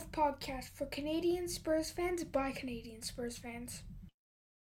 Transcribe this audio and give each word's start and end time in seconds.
North 0.00 0.12
podcast 0.12 0.70
for 0.70 0.86
Canadian 0.86 1.46
Spurs 1.46 1.90
fans 1.90 2.24
by 2.24 2.52
Canadian 2.52 3.02
Spurs 3.02 3.36
fans. 3.36 3.82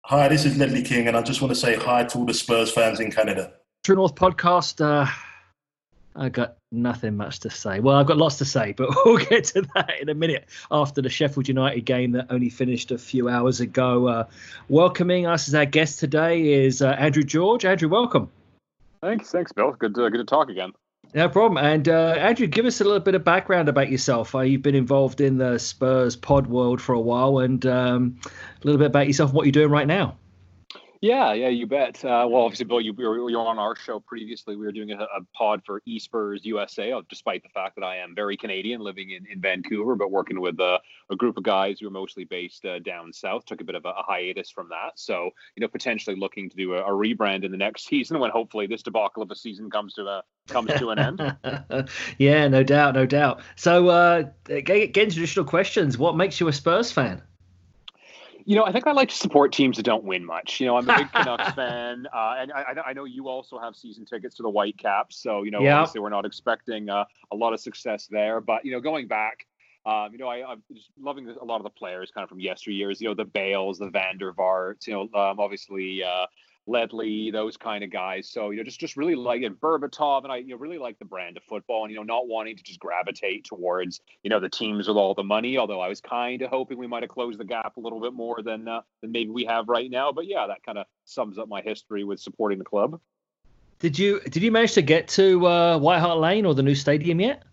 Hi, 0.06 0.28
this 0.28 0.46
is 0.46 0.58
Ledley 0.58 0.82
King, 0.82 1.08
and 1.08 1.16
I 1.16 1.22
just 1.22 1.44
want 1.44 1.54
to 1.54 1.60
say 1.60 1.76
hi 1.76 2.06
to 2.06 2.18
all 2.18 2.26
the 2.26 2.34
Spurs 2.34 2.72
fans 2.72 3.00
in 3.00 3.12
Canada. 3.12 3.54
True 3.84 3.98
North 3.98 4.16
podcast. 4.16 4.84
Uh, 4.84 5.08
I 6.16 6.30
got 6.30 6.58
nothing 6.72 7.18
much 7.18 7.42
to 7.42 7.52
say. 7.52 7.80
Well, 7.82 7.98
I've 7.98 8.08
got 8.08 8.18
lots 8.18 8.40
to 8.40 8.46
say, 8.46 8.72
but 8.72 8.90
we'll 9.06 9.18
get 9.18 9.44
to 9.46 9.68
that 9.76 10.00
in 10.02 10.10
a 10.10 10.16
minute 10.16 10.46
after 10.72 11.04
the 11.04 11.10
Sheffield 11.10 11.48
United 11.48 11.82
game 11.82 12.14
that 12.14 12.28
only 12.32 12.50
finished 12.50 12.90
a 12.90 12.98
few 12.98 13.30
hours 13.30 13.60
ago. 13.60 14.08
Uh, 14.08 14.24
welcoming 14.70 15.28
us 15.28 15.48
as 15.48 15.54
our 15.54 15.66
guest 15.66 16.00
today 16.00 16.66
is 16.66 16.82
uh, 16.82 16.96
Andrew 16.98 17.24
George. 17.24 17.64
Andrew, 17.64 17.90
welcome. 17.90 18.32
Thanks, 19.02 19.30
thanks, 19.30 19.52
Bill. 19.52 19.74
Good, 19.74 19.94
to, 19.94 20.10
good 20.10 20.18
to 20.18 20.26
talk 20.26 20.50
again. 20.50 20.72
No 21.14 21.30
problem. 21.30 21.64
And 21.64 21.88
uh, 21.88 22.16
Andrew, 22.18 22.48
give 22.48 22.66
us 22.66 22.82
a 22.82 22.84
little 22.84 23.00
bit 23.00 23.16
of 23.16 23.24
background 23.24 23.70
about 23.70 23.90
yourself. 23.90 24.36
Uh, 24.36 24.42
you've 24.42 24.62
been 24.62 24.76
involved 24.76 25.22
in 25.22 25.38
the 25.38 25.58
Spurs 25.58 26.16
pod 26.16 26.48
world 26.48 26.82
for 26.82 26.94
a 26.94 27.00
while, 27.00 27.40
and 27.40 27.66
um, 27.66 28.20
a 28.26 28.66
little 28.66 28.78
bit 28.78 28.88
about 28.88 29.08
yourself 29.08 29.30
and 29.30 29.36
what 29.36 29.46
you're 29.46 29.52
doing 29.52 29.72
right 29.72 29.88
now. 29.88 30.18
Yeah, 31.02 31.34
yeah, 31.34 31.50
you 31.50 31.68
bet. 31.68 32.04
Uh, 32.04 32.28
well, 32.30 32.44
obviously, 32.44 32.66
Bill, 32.66 32.82
you, 32.82 32.94
you 32.98 33.38
were 33.38 33.48
on 33.48 33.60
our 33.60 33.76
show 33.76 34.00
previously. 34.00 34.56
We 34.56 34.66
were 34.66 34.72
doing 34.72 34.92
a, 34.92 35.02
a 35.02 35.22
pod 35.36 35.62
for 35.66 35.82
eSpurs 35.88 36.44
USA, 36.46 36.92
uh, 36.92 37.02
despite 37.08 37.44
the 37.44 37.50
fact 37.50 37.76
that 37.76 37.84
I 37.84 37.98
am 37.98 38.16
very 38.16 38.36
Canadian, 38.36 38.82
living 38.82 39.12
in, 39.12 39.26
in 39.28 39.40
Vancouver, 39.40 39.96
but 39.96 40.12
working 40.12 40.42
with 40.42 40.60
a, 40.60 40.80
a 41.12 41.16
group 41.16 41.38
of 41.38 41.44
guys 41.44 41.80
who 41.80 41.88
are 41.88 41.92
mostly 41.92 42.24
based 42.24 42.66
uh, 42.66 42.80
down 42.80 43.14
south. 43.14 43.46
Took 43.46 43.62
a 43.62 43.64
bit 43.64 43.76
of 43.76 43.86
a, 43.86 43.90
a, 43.90 44.04
hiatus 44.08 44.50
from 44.50 44.70
that. 44.70 44.94
So, 44.96 45.30
you 45.56 45.62
know, 45.62 45.68
potentially 45.68 46.16
looking 46.16 46.50
to 46.50 46.56
do 46.56 46.74
a, 46.74 46.82
a, 46.82 46.92
rebrand 46.92 47.44
in 47.44 47.52
the 47.52 47.58
next 47.58 47.86
season 47.88 48.20
when 48.20 48.32
hopefully 48.32 48.66
this 48.66 48.82
debacle 48.82 49.22
of 49.22 49.30
a 49.30 49.36
season 49.36 49.70
comes 49.70 49.94
to 49.96 50.06
a 50.06 50.24
comes 50.48 50.74
to 50.76 50.90
an 50.90 51.00
end. 51.00 51.90
yeah, 52.18 52.48
no 52.48 52.64
doubt, 52.64 52.96
no 52.96 53.06
doubt. 53.06 53.42
So, 53.56 53.90
uh, 53.90 54.24
get 54.46 54.94
traditional 54.94 55.46
questions, 55.46 55.98
what 55.98 56.16
makes 56.16 56.40
you 56.40 56.48
a 56.48 56.54
Spurs 56.54 56.92
fan? 56.92 57.22
You 58.48 58.56
know, 58.56 58.64
I 58.64 58.72
think 58.72 58.88
I 58.88 58.94
like 58.94 59.10
to 59.10 59.16
support 59.16 59.52
teams 59.52 59.76
that 59.76 59.84
don't 59.84 60.06
win 60.06 60.24
much. 60.24 60.62
You 60.62 60.68
know, 60.68 60.78
I'm 60.78 60.90
a 60.90 60.98
big 61.00 61.12
Canucks 61.12 61.52
fan, 61.54 62.08
uh, 62.16 62.36
and 62.40 62.54
I, 62.54 62.76
I, 62.86 62.94
know 62.94 63.04
you 63.04 63.28
also 63.28 63.60
have 63.60 63.76
season 63.76 64.06
tickets 64.06 64.38
to 64.38 64.44
the 64.44 64.50
Whitecaps. 64.50 65.22
So, 65.22 65.44
you 65.44 65.52
know, 65.52 65.60
yeah. 65.60 65.80
obviously 65.80 66.00
we're 66.00 66.08
not 66.08 66.26
expecting 66.26 66.90
uh, 66.90 67.04
a 67.34 67.36
lot 67.36 67.52
of 67.52 67.60
success 67.60 68.08
there. 68.10 68.40
But 68.40 68.64
you 68.64 68.72
know, 68.72 68.80
going 68.80 69.06
back, 69.06 69.46
um, 69.86 70.14
you 70.14 70.18
know, 70.18 70.30
I, 70.30 70.50
am 70.50 70.64
just 70.74 70.92
loving 70.98 71.28
a 71.28 71.44
lot 71.44 71.58
of 71.58 71.64
the 71.64 71.70
players 71.72 72.10
kind 72.10 72.24
of 72.24 72.30
from 72.30 72.40
yesteryears. 72.40 73.02
You 73.02 73.10
know, 73.10 73.16
the 73.16 73.26
Bales, 73.26 73.80
the 73.80 73.90
Van 73.90 74.18
der 74.18 74.32
Vaart. 74.32 74.88
You 74.88 74.94
know, 74.94 75.02
um, 75.02 75.42
obviously. 75.42 76.02
Uh, 76.02 76.28
Ledley, 76.68 77.32
those 77.32 77.58
kind 77.58 77.84
of 77.84 77.90
guys. 77.90 78.30
So 78.30 78.50
you 78.50 78.58
know, 78.58 78.64
just 78.64 78.80
just 78.80 78.98
really 78.98 79.16
like 79.16 79.42
and 79.42 79.60
Berbatov, 79.60 80.24
and 80.24 80.32
I 80.32 80.38
you 80.38 80.50
know 80.50 80.58
really 80.58 80.78
like 80.78 81.00
the 81.00 81.06
brand 81.06 81.38
of 81.38 81.44
football, 81.44 81.84
and 81.84 81.92
you 81.92 81.98
know, 81.98 82.04
not 82.04 82.28
wanting 82.28 82.58
to 82.58 82.64
just 82.64 82.80
gravitate 82.80 83.46
towards 83.46 84.02
you 84.24 84.30
know 84.30 84.40
the 84.40 84.50
teams 84.50 84.88
with 84.88 84.98
all 84.98 85.14
the 85.14 85.24
money. 85.24 85.58
Although 85.58 85.80
I 85.80 85.88
was 85.88 86.02
kind 86.02 86.42
of 86.42 86.50
hoping 86.50 86.78
we 86.78 86.88
might 86.88 87.04
have 87.04 87.10
closed 87.10 87.40
the 87.40 87.46
gap 87.46 87.78
a 87.78 87.80
little 87.80 88.02
bit 88.02 88.14
more 88.14 88.42
than 88.44 88.68
uh, 88.68 88.82
than 89.02 89.12
maybe 89.12 89.30
we 89.30 89.46
have 89.46 89.70
right 89.70 89.90
now. 89.90 90.12
But 90.12 90.28
yeah, 90.28 90.48
that 90.48 90.64
kind 90.64 90.78
of 90.78 90.86
sums 91.06 91.38
up 91.38 91.48
my 91.48 91.62
history 91.62 92.04
with 92.04 92.20
supporting 92.20 92.60
the 92.60 92.66
club. 92.66 93.00
Did 93.80 93.98
you 93.98 94.20
did 94.22 94.44
you 94.44 94.52
manage 94.52 94.74
to 94.74 94.82
get 94.82 95.08
to 95.10 95.48
uh, 95.48 95.78
White 95.78 96.00
Hart 96.00 96.20
Lane 96.20 96.46
or 96.46 96.54
the 96.54 96.64
new 96.64 96.76
stadium 96.76 97.20
yet? 97.20 97.44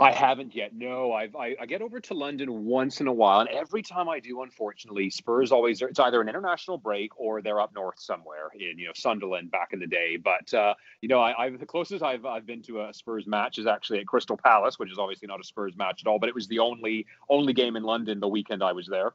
I 0.00 0.12
haven't 0.12 0.56
yet. 0.56 0.74
No, 0.74 1.12
I've, 1.12 1.36
I, 1.36 1.54
I 1.60 1.66
get 1.66 1.82
over 1.82 2.00
to 2.00 2.14
London 2.14 2.64
once 2.64 3.02
in 3.02 3.06
a 3.06 3.12
while, 3.12 3.40
and 3.40 3.50
every 3.50 3.82
time 3.82 4.08
I 4.08 4.18
do, 4.18 4.40
unfortunately, 4.40 5.10
Spurs 5.10 5.52
always 5.52 5.82
it's 5.82 6.00
either 6.00 6.22
an 6.22 6.28
international 6.28 6.78
break 6.78 7.20
or 7.20 7.42
they're 7.42 7.60
up 7.60 7.74
north 7.74 8.00
somewhere 8.00 8.48
in 8.54 8.78
you 8.78 8.86
know 8.86 8.92
Sunderland 8.94 9.50
back 9.50 9.74
in 9.74 9.78
the 9.78 9.86
day. 9.86 10.16
But 10.16 10.54
uh, 10.54 10.72
you 11.02 11.08
know, 11.10 11.20
I, 11.20 11.44
I've 11.44 11.60
the 11.60 11.66
closest 11.66 12.02
I've 12.02 12.24
I've 12.24 12.46
been 12.46 12.62
to 12.62 12.80
a 12.80 12.94
Spurs 12.94 13.26
match 13.26 13.58
is 13.58 13.66
actually 13.66 14.00
at 14.00 14.06
Crystal 14.06 14.38
Palace, 14.38 14.78
which 14.78 14.90
is 14.90 14.98
obviously 14.98 15.28
not 15.28 15.38
a 15.38 15.44
Spurs 15.44 15.76
match 15.76 16.02
at 16.02 16.08
all, 16.08 16.18
but 16.18 16.30
it 16.30 16.34
was 16.34 16.48
the 16.48 16.60
only 16.60 17.04
only 17.28 17.52
game 17.52 17.76
in 17.76 17.82
London 17.82 18.20
the 18.20 18.28
weekend 18.28 18.62
I 18.62 18.72
was 18.72 18.86
there. 18.86 19.12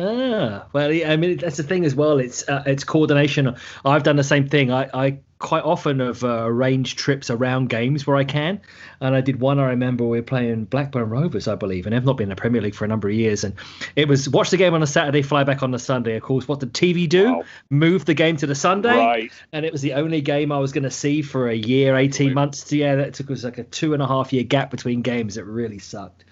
Ah, 0.00 0.66
well, 0.72 0.90
I 0.90 1.16
mean 1.16 1.36
that's 1.36 1.56
the 1.56 1.62
thing 1.62 1.84
as 1.84 1.94
well. 1.94 2.18
It's 2.18 2.48
uh, 2.48 2.62
it's 2.66 2.84
coordination. 2.84 3.56
I've 3.84 4.02
done 4.02 4.16
the 4.16 4.24
same 4.24 4.48
thing. 4.48 4.72
I, 4.72 4.88
I 4.92 5.18
quite 5.40 5.64
often 5.64 6.00
have 6.00 6.22
uh, 6.22 6.44
arranged 6.44 6.98
trips 6.98 7.30
around 7.30 7.70
games 7.70 8.06
where 8.06 8.16
I 8.16 8.24
can, 8.24 8.60
and 9.00 9.14
I 9.14 9.20
did 9.22 9.40
one. 9.40 9.58
I 9.58 9.70
remember 9.70 10.04
we 10.04 10.18
were 10.18 10.22
playing 10.22 10.66
Blackburn 10.66 11.08
Rovers, 11.08 11.48
I 11.48 11.54
believe, 11.54 11.86
and 11.86 11.94
I've 11.94 12.04
not 12.04 12.18
been 12.18 12.24
in 12.24 12.28
the 12.28 12.36
Premier 12.36 12.60
League 12.60 12.74
for 12.74 12.84
a 12.84 12.88
number 12.88 13.08
of 13.08 13.14
years. 13.14 13.42
And 13.42 13.54
it 13.96 14.06
was 14.06 14.28
watch 14.28 14.50
the 14.50 14.56
game 14.58 14.74
on 14.74 14.82
a 14.82 14.86
Saturday, 14.86 15.22
fly 15.22 15.44
back 15.44 15.62
on 15.62 15.70
the 15.70 15.78
Sunday. 15.78 16.16
Of 16.16 16.22
course, 16.22 16.46
what 16.46 16.60
did 16.60 16.72
TV 16.74 17.08
do? 17.08 17.32
Wow. 17.32 17.44
Move 17.70 18.04
the 18.04 18.14
game 18.14 18.36
to 18.36 18.46
the 18.46 18.54
Sunday, 18.54 18.96
right. 18.96 19.32
and 19.52 19.64
it 19.64 19.72
was 19.72 19.82
the 19.82 19.94
only 19.94 20.20
game 20.20 20.52
I 20.52 20.58
was 20.58 20.72
going 20.72 20.84
to 20.84 20.90
see 20.90 21.22
for 21.22 21.48
a 21.48 21.54
year, 21.54 21.96
eighteen 21.96 22.28
right. 22.28 22.34
months. 22.34 22.72
Yeah, 22.72 22.96
that 22.96 23.14
took 23.14 23.30
us 23.30 23.42
like 23.42 23.58
a 23.58 23.64
two 23.64 23.94
and 23.94 24.02
a 24.02 24.06
half 24.06 24.32
year 24.32 24.44
gap 24.44 24.70
between 24.70 25.02
games. 25.02 25.36
It 25.36 25.46
really 25.46 25.78
sucked. 25.78 26.24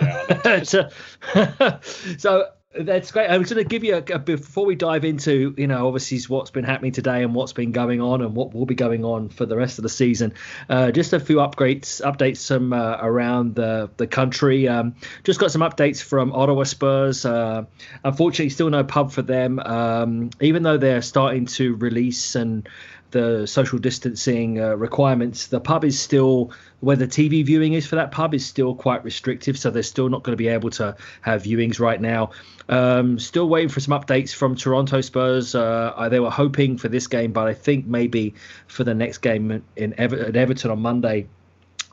Yeah, 0.00 0.62
so, 0.62 0.88
so 2.18 2.48
that's 2.74 3.10
great. 3.10 3.28
I 3.28 3.36
was 3.36 3.52
going 3.52 3.62
to 3.62 3.68
give 3.68 3.84
you 3.84 3.96
a, 3.96 4.14
a, 4.14 4.18
before 4.18 4.64
we 4.64 4.74
dive 4.74 5.04
into 5.04 5.54
you 5.58 5.66
know 5.66 5.86
obviously 5.86 6.20
what's 6.28 6.50
been 6.50 6.64
happening 6.64 6.92
today 6.92 7.22
and 7.22 7.34
what's 7.34 7.52
been 7.52 7.72
going 7.72 8.00
on 8.00 8.22
and 8.22 8.34
what 8.34 8.54
will 8.54 8.66
be 8.66 8.74
going 8.74 9.04
on 9.04 9.28
for 9.28 9.44
the 9.44 9.56
rest 9.56 9.78
of 9.78 9.82
the 9.82 9.88
season. 9.88 10.32
Uh, 10.68 10.90
just 10.90 11.12
a 11.12 11.20
few 11.20 11.36
upgrades, 11.36 12.00
updates 12.02 12.38
some 12.38 12.72
uh, 12.72 12.96
around 13.00 13.54
the 13.54 13.90
the 13.96 14.06
country. 14.06 14.68
Um, 14.68 14.94
just 15.24 15.38
got 15.38 15.50
some 15.50 15.62
updates 15.62 16.02
from 16.02 16.32
Ottawa 16.32 16.64
Spurs. 16.64 17.24
Uh, 17.26 17.64
unfortunately, 18.04 18.50
still 18.50 18.70
no 18.70 18.84
pub 18.84 19.12
for 19.12 19.22
them. 19.22 19.58
Um, 19.58 20.30
even 20.40 20.62
though 20.62 20.78
they're 20.78 21.02
starting 21.02 21.46
to 21.46 21.76
release 21.76 22.34
and 22.34 22.68
the 23.10 23.46
social 23.46 23.78
distancing 23.78 24.58
uh, 24.58 24.74
requirements, 24.74 25.48
the 25.48 25.60
pub 25.60 25.84
is 25.84 26.00
still 26.00 26.52
where 26.82 26.96
the 26.96 27.06
TV 27.06 27.46
viewing 27.46 27.74
is 27.74 27.86
for 27.86 27.94
that 27.94 28.10
pub 28.10 28.34
is 28.34 28.44
still 28.44 28.74
quite 28.74 29.04
restrictive, 29.04 29.56
so 29.56 29.70
they're 29.70 29.84
still 29.84 30.08
not 30.08 30.24
going 30.24 30.32
to 30.32 30.36
be 30.36 30.48
able 30.48 30.68
to 30.68 30.96
have 31.20 31.44
viewings 31.44 31.78
right 31.78 32.00
now. 32.00 32.32
Um, 32.68 33.20
still 33.20 33.48
waiting 33.48 33.68
for 33.68 33.78
some 33.78 33.98
updates 33.98 34.34
from 34.34 34.56
Toronto 34.56 35.00
Spurs. 35.00 35.54
Uh, 35.54 36.08
they 36.10 36.18
were 36.18 36.30
hoping 36.30 36.76
for 36.76 36.88
this 36.88 37.06
game, 37.06 37.32
but 37.32 37.46
I 37.46 37.54
think 37.54 37.86
maybe 37.86 38.34
for 38.66 38.82
the 38.82 38.94
next 38.94 39.18
game 39.18 39.62
in 39.76 39.94
Ever- 39.96 40.18
at 40.18 40.34
Everton 40.34 40.72
on 40.72 40.80
Monday 40.80 41.28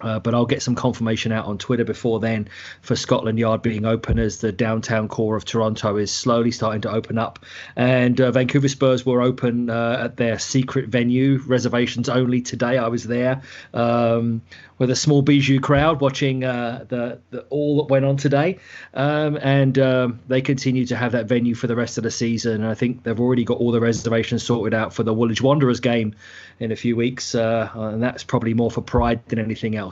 uh, 0.02 0.20
but 0.20 0.34
I'll 0.34 0.46
get 0.46 0.62
some 0.62 0.76
confirmation 0.76 1.32
out 1.32 1.46
on 1.46 1.58
Twitter 1.58 1.84
before 1.84 2.20
then 2.20 2.50
for 2.82 2.96
Scotland 2.96 3.40
Yard 3.40 3.62
being 3.62 3.86
open 3.86 4.20
as 4.20 4.40
the 4.40 4.52
downtown 4.52 5.08
core 5.08 5.36
of 5.36 5.46
Toronto 5.46 5.98
is 5.98 6.12
slowly 6.12 6.52
starting 6.52 6.82
to 6.82 6.92
open 6.92 7.18
up. 7.18 7.40
And 7.76 8.20
uh, 8.20 8.32
Vancouver 8.32 8.68
Spurs 8.68 9.06
were 9.06 9.22
open 9.22 9.70
uh, 9.70 10.02
at 10.06 10.18
their 10.18 10.40
secret 10.40 10.90
venue, 10.90 11.40
reservations 11.46 12.10
only 12.10 12.42
today. 12.42 12.78
I 12.78 12.88
was 12.88 13.04
there 13.04 13.42
um, 13.74 14.42
with 14.78 14.90
a 14.90 14.96
small 14.96 15.22
bijou 15.22 15.60
crowd 15.60 16.02
watching 16.02 16.44
uh, 16.44 16.86
the, 16.88 17.20
the, 17.32 17.42
all 17.50 17.78
that 17.78 17.92
went 17.92 18.06
on 18.06 18.18
today. 18.18 18.60
Um, 18.94 19.38
and 19.42 19.78
um, 19.78 20.20
they 20.28 20.42
continue 20.42 20.86
to 20.86 20.96
have 20.96 21.12
that 21.12 21.26
venue 21.26 21.56
for 21.56 21.68
the 21.68 21.76
rest 21.76 21.98
of 21.98 22.04
the 22.04 22.12
season. 22.12 22.64
And 22.64 22.68
I 22.68 22.74
think 22.74 23.04
they've 23.04 23.20
already 23.20 23.44
got 23.44 23.58
all 23.58 23.72
the 23.72 23.82
reservations 23.82 24.44
sorted 24.44 24.74
out 24.74 24.94
for 24.94 25.04
the 25.04 25.14
Woolwich 25.14 25.42
Wanderers 25.42 25.80
game 25.80 26.16
in 26.60 26.72
a 26.72 26.76
few 26.76 26.96
weeks. 26.96 27.36
Uh, 27.36 27.70
and 27.76 28.02
that's 28.02 28.24
probably 28.24 28.54
more 28.54 28.72
for 28.72 28.82
pride 28.82 29.26
than 29.28 29.40
anything 29.40 29.76
else. 29.76 29.89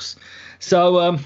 So, 0.60 1.00
um, 1.00 1.20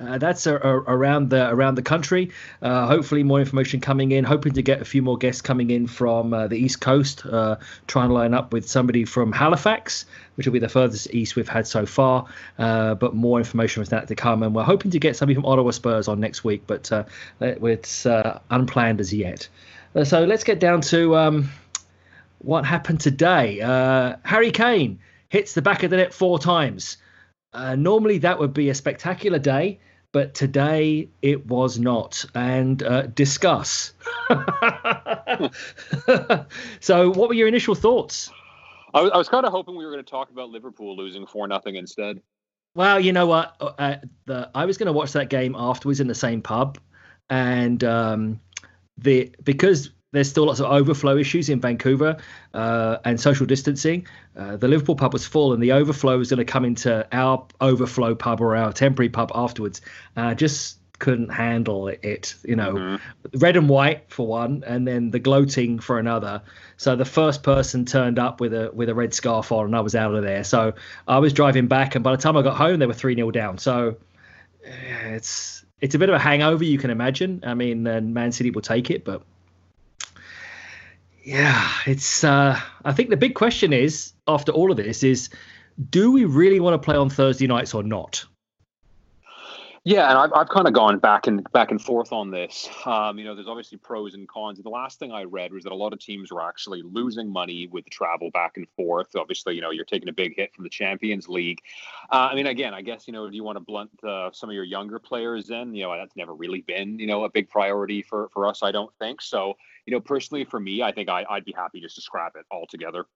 uh, 0.00 0.18
that's 0.18 0.46
a, 0.46 0.56
a, 0.56 0.76
around 0.86 1.30
the 1.30 1.48
around 1.50 1.74
the 1.74 1.82
country. 1.82 2.30
Uh, 2.62 2.86
hopefully, 2.86 3.22
more 3.22 3.40
information 3.40 3.80
coming 3.80 4.12
in. 4.12 4.24
Hoping 4.24 4.52
to 4.52 4.62
get 4.62 4.80
a 4.80 4.84
few 4.84 5.02
more 5.02 5.18
guests 5.18 5.42
coming 5.42 5.70
in 5.70 5.86
from 5.86 6.32
uh, 6.32 6.46
the 6.46 6.56
East 6.56 6.80
Coast. 6.80 7.26
Uh, 7.26 7.56
trying 7.86 8.08
to 8.08 8.14
line 8.14 8.34
up 8.34 8.52
with 8.52 8.68
somebody 8.68 9.04
from 9.04 9.32
Halifax, 9.32 10.06
which 10.36 10.46
will 10.46 10.52
be 10.52 10.58
the 10.58 10.68
furthest 10.68 11.12
east 11.12 11.36
we've 11.36 11.48
had 11.48 11.66
so 11.66 11.84
far. 11.84 12.26
Uh, 12.58 12.94
but 12.94 13.14
more 13.14 13.38
information 13.38 13.80
with 13.80 13.90
that 13.90 14.06
to 14.08 14.14
come, 14.14 14.42
and 14.42 14.54
we're 14.54 14.62
hoping 14.62 14.90
to 14.92 14.98
get 14.98 15.16
somebody 15.16 15.34
from 15.34 15.46
Ottawa 15.46 15.70
Spurs 15.72 16.06
on 16.06 16.20
next 16.20 16.44
week, 16.44 16.62
but 16.66 16.90
uh, 16.92 17.04
it's 17.40 18.06
unplanned 18.50 19.00
as 19.00 19.12
yet. 19.12 19.48
so 20.04 20.24
let's 20.24 20.44
get 20.44 20.60
down 20.60 20.80
to 20.80 21.16
um, 21.16 21.50
what 22.38 22.64
happened 22.64 23.00
today. 23.00 23.58
Harry 24.24 24.52
Kane 24.52 25.00
hits 25.28 25.54
the 25.54 25.62
back 25.62 25.82
of 25.82 25.90
the 25.90 25.96
net 25.96 26.14
four 26.14 26.38
times. 26.38 26.98
Uh, 27.52 27.74
normally 27.76 28.18
that 28.18 28.38
would 28.38 28.52
be 28.52 28.68
a 28.68 28.74
spectacular 28.74 29.38
day, 29.38 29.80
but 30.12 30.34
today 30.34 31.08
it 31.22 31.46
was 31.46 31.78
not. 31.78 32.24
And 32.34 32.82
uh, 32.82 33.02
discuss. 33.02 33.92
so, 36.80 37.10
what 37.10 37.28
were 37.28 37.34
your 37.34 37.48
initial 37.48 37.74
thoughts? 37.74 38.30
I 38.94 39.02
was, 39.02 39.10
I 39.12 39.18
was 39.18 39.28
kind 39.28 39.44
of 39.44 39.52
hoping 39.52 39.76
we 39.76 39.84
were 39.84 39.92
going 39.92 40.04
to 40.04 40.10
talk 40.10 40.30
about 40.30 40.50
Liverpool 40.50 40.96
losing 40.96 41.26
four 41.26 41.46
nothing 41.46 41.76
instead. 41.76 42.20
Well, 42.74 43.00
you 43.00 43.12
know 43.12 43.26
what? 43.26 43.56
Uh, 43.60 43.96
the, 44.26 44.50
I 44.54 44.64
was 44.64 44.78
going 44.78 44.86
to 44.86 44.92
watch 44.92 45.12
that 45.12 45.30
game 45.30 45.54
afterwards 45.58 46.00
in 46.00 46.06
the 46.06 46.14
same 46.14 46.42
pub, 46.42 46.78
and 47.28 47.82
um, 47.84 48.40
the 48.96 49.34
because 49.42 49.90
there's 50.12 50.28
still 50.28 50.46
lots 50.46 50.60
of 50.60 50.66
overflow 50.66 51.16
issues 51.16 51.48
in 51.48 51.60
Vancouver 51.60 52.16
uh, 52.54 52.98
and 53.04 53.20
social 53.20 53.46
distancing. 53.46 54.06
Uh, 54.36 54.56
the 54.56 54.68
Liverpool 54.68 54.96
pub 54.96 55.12
was 55.12 55.26
full, 55.26 55.52
and 55.52 55.62
the 55.62 55.72
overflow 55.72 56.16
was 56.16 56.30
going 56.30 56.38
to 56.38 56.44
come 56.44 56.64
into 56.64 57.06
our 57.12 57.46
overflow 57.60 58.14
pub 58.14 58.40
or 58.40 58.56
our 58.56 58.72
temporary 58.72 59.10
pub 59.10 59.30
afterwards. 59.34 59.80
Uh, 60.16 60.34
just 60.34 60.78
couldn't 60.98 61.28
handle 61.28 61.88
it, 61.88 62.34
you 62.44 62.56
know, 62.56 62.74
mm-hmm. 62.74 63.38
red 63.38 63.56
and 63.56 63.68
white 63.68 64.10
for 64.10 64.26
one, 64.26 64.64
and 64.66 64.86
then 64.86 65.10
the 65.10 65.18
gloating 65.18 65.78
for 65.78 65.98
another. 65.98 66.42
So 66.76 66.96
the 66.96 67.04
first 67.04 67.42
person 67.42 67.84
turned 67.84 68.18
up 68.18 68.40
with 68.40 68.52
a 68.52 68.70
with 68.72 68.88
a 68.88 68.94
red 68.94 69.14
scarf 69.14 69.52
on, 69.52 69.66
and 69.66 69.76
I 69.76 69.80
was 69.80 69.94
out 69.94 70.14
of 70.14 70.22
there. 70.22 70.42
So 70.42 70.72
I 71.06 71.18
was 71.18 71.32
driving 71.32 71.68
back, 71.68 71.94
and 71.94 72.02
by 72.02 72.12
the 72.12 72.22
time 72.22 72.36
I 72.36 72.42
got 72.42 72.56
home, 72.56 72.78
they 72.78 72.86
were 72.86 72.94
three 72.94 73.14
0 73.14 73.30
down. 73.30 73.58
So 73.58 73.96
it's 74.62 75.64
it's 75.80 75.94
a 75.94 75.98
bit 75.98 76.08
of 76.08 76.14
a 76.14 76.18
hangover, 76.18 76.64
you 76.64 76.78
can 76.78 76.90
imagine. 76.90 77.44
I 77.46 77.54
mean, 77.54 77.86
and 77.86 78.14
Man 78.14 78.32
City 78.32 78.50
will 78.50 78.62
take 78.62 78.90
it, 78.90 79.04
but 79.04 79.22
yeah, 81.28 81.68
it's. 81.84 82.24
Uh, 82.24 82.58
I 82.86 82.92
think 82.94 83.10
the 83.10 83.16
big 83.18 83.34
question 83.34 83.74
is 83.74 84.14
after 84.26 84.50
all 84.50 84.70
of 84.70 84.78
this 84.78 85.02
is, 85.02 85.28
do 85.90 86.10
we 86.10 86.24
really 86.24 86.58
want 86.58 86.80
to 86.80 86.84
play 86.84 86.96
on 86.96 87.10
Thursday 87.10 87.46
nights 87.46 87.74
or 87.74 87.82
not? 87.82 88.24
Yeah, 89.88 90.10
and 90.10 90.18
I've, 90.18 90.30
I've 90.34 90.50
kind 90.50 90.66
of 90.66 90.74
gone 90.74 90.98
back 90.98 91.28
and 91.28 91.50
back 91.52 91.70
and 91.70 91.80
forth 91.80 92.12
on 92.12 92.30
this. 92.30 92.68
Um, 92.84 93.18
you 93.18 93.24
know, 93.24 93.34
there's 93.34 93.48
obviously 93.48 93.78
pros 93.78 94.12
and 94.12 94.28
cons. 94.28 94.60
The 94.62 94.68
last 94.68 94.98
thing 94.98 95.12
I 95.12 95.24
read 95.24 95.50
was 95.50 95.64
that 95.64 95.72
a 95.72 95.74
lot 95.74 95.94
of 95.94 95.98
teams 95.98 96.30
were 96.30 96.42
actually 96.42 96.82
losing 96.82 97.32
money 97.32 97.68
with 97.68 97.84
the 97.84 97.90
travel 97.90 98.30
back 98.30 98.58
and 98.58 98.68
forth. 98.76 99.16
Obviously, 99.16 99.54
you 99.54 99.62
know, 99.62 99.70
you're 99.70 99.86
taking 99.86 100.10
a 100.10 100.12
big 100.12 100.36
hit 100.36 100.54
from 100.54 100.64
the 100.64 100.68
Champions 100.68 101.26
League. 101.26 101.62
Uh, 102.12 102.28
I 102.30 102.34
mean, 102.34 102.48
again, 102.48 102.74
I 102.74 102.82
guess 102.82 103.06
you 103.06 103.14
know, 103.14 103.30
do 103.30 103.34
you 103.34 103.42
want 103.42 103.56
to 103.56 103.64
blunt 103.64 103.88
uh, 104.04 104.28
some 104.30 104.50
of 104.50 104.54
your 104.54 104.64
younger 104.64 104.98
players 104.98 105.48
in? 105.48 105.74
You 105.74 105.84
know, 105.84 105.96
that's 105.96 106.16
never 106.16 106.34
really 106.34 106.60
been 106.60 106.98
you 106.98 107.06
know 107.06 107.24
a 107.24 107.30
big 107.30 107.48
priority 107.48 108.02
for 108.02 108.28
for 108.28 108.46
us. 108.46 108.62
I 108.62 108.70
don't 108.70 108.92
think 108.98 109.22
so. 109.22 109.54
You 109.86 109.94
know, 109.94 110.00
personally, 110.00 110.44
for 110.44 110.60
me, 110.60 110.82
I 110.82 110.92
think 110.92 111.08
I, 111.08 111.24
I'd 111.30 111.46
be 111.46 111.54
happy 111.56 111.80
just 111.80 111.94
to 111.94 112.02
scrap 112.02 112.36
it 112.36 112.44
altogether. 112.50 113.06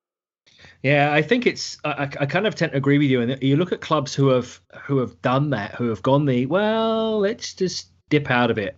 Yeah, 0.83 1.13
I 1.13 1.23
think 1.23 1.47
it's. 1.47 1.79
I, 1.85 2.09
I, 2.19 2.27
kind 2.27 2.47
of 2.47 2.57
tend 2.57 2.73
to 2.73 2.79
agree 2.79 2.99
with 2.99 3.09
you. 3.09 3.21
And 3.21 3.41
you 3.41 3.57
look 3.57 3.73
at 3.73 3.81
clubs 3.81 4.15
who 4.15 4.29
have 4.29 4.61
who 4.83 4.99
have 4.99 5.21
done 5.23 5.51
that, 5.51 5.75
who 5.77 5.89
have 5.89 6.03
gone 6.03 6.27
the 6.27 6.47
well. 6.47 7.21
Let's 7.21 7.55
just 7.55 7.89
dip 8.09 8.31
out 8.31 8.51
of 8.51 8.59
it. 8.59 8.77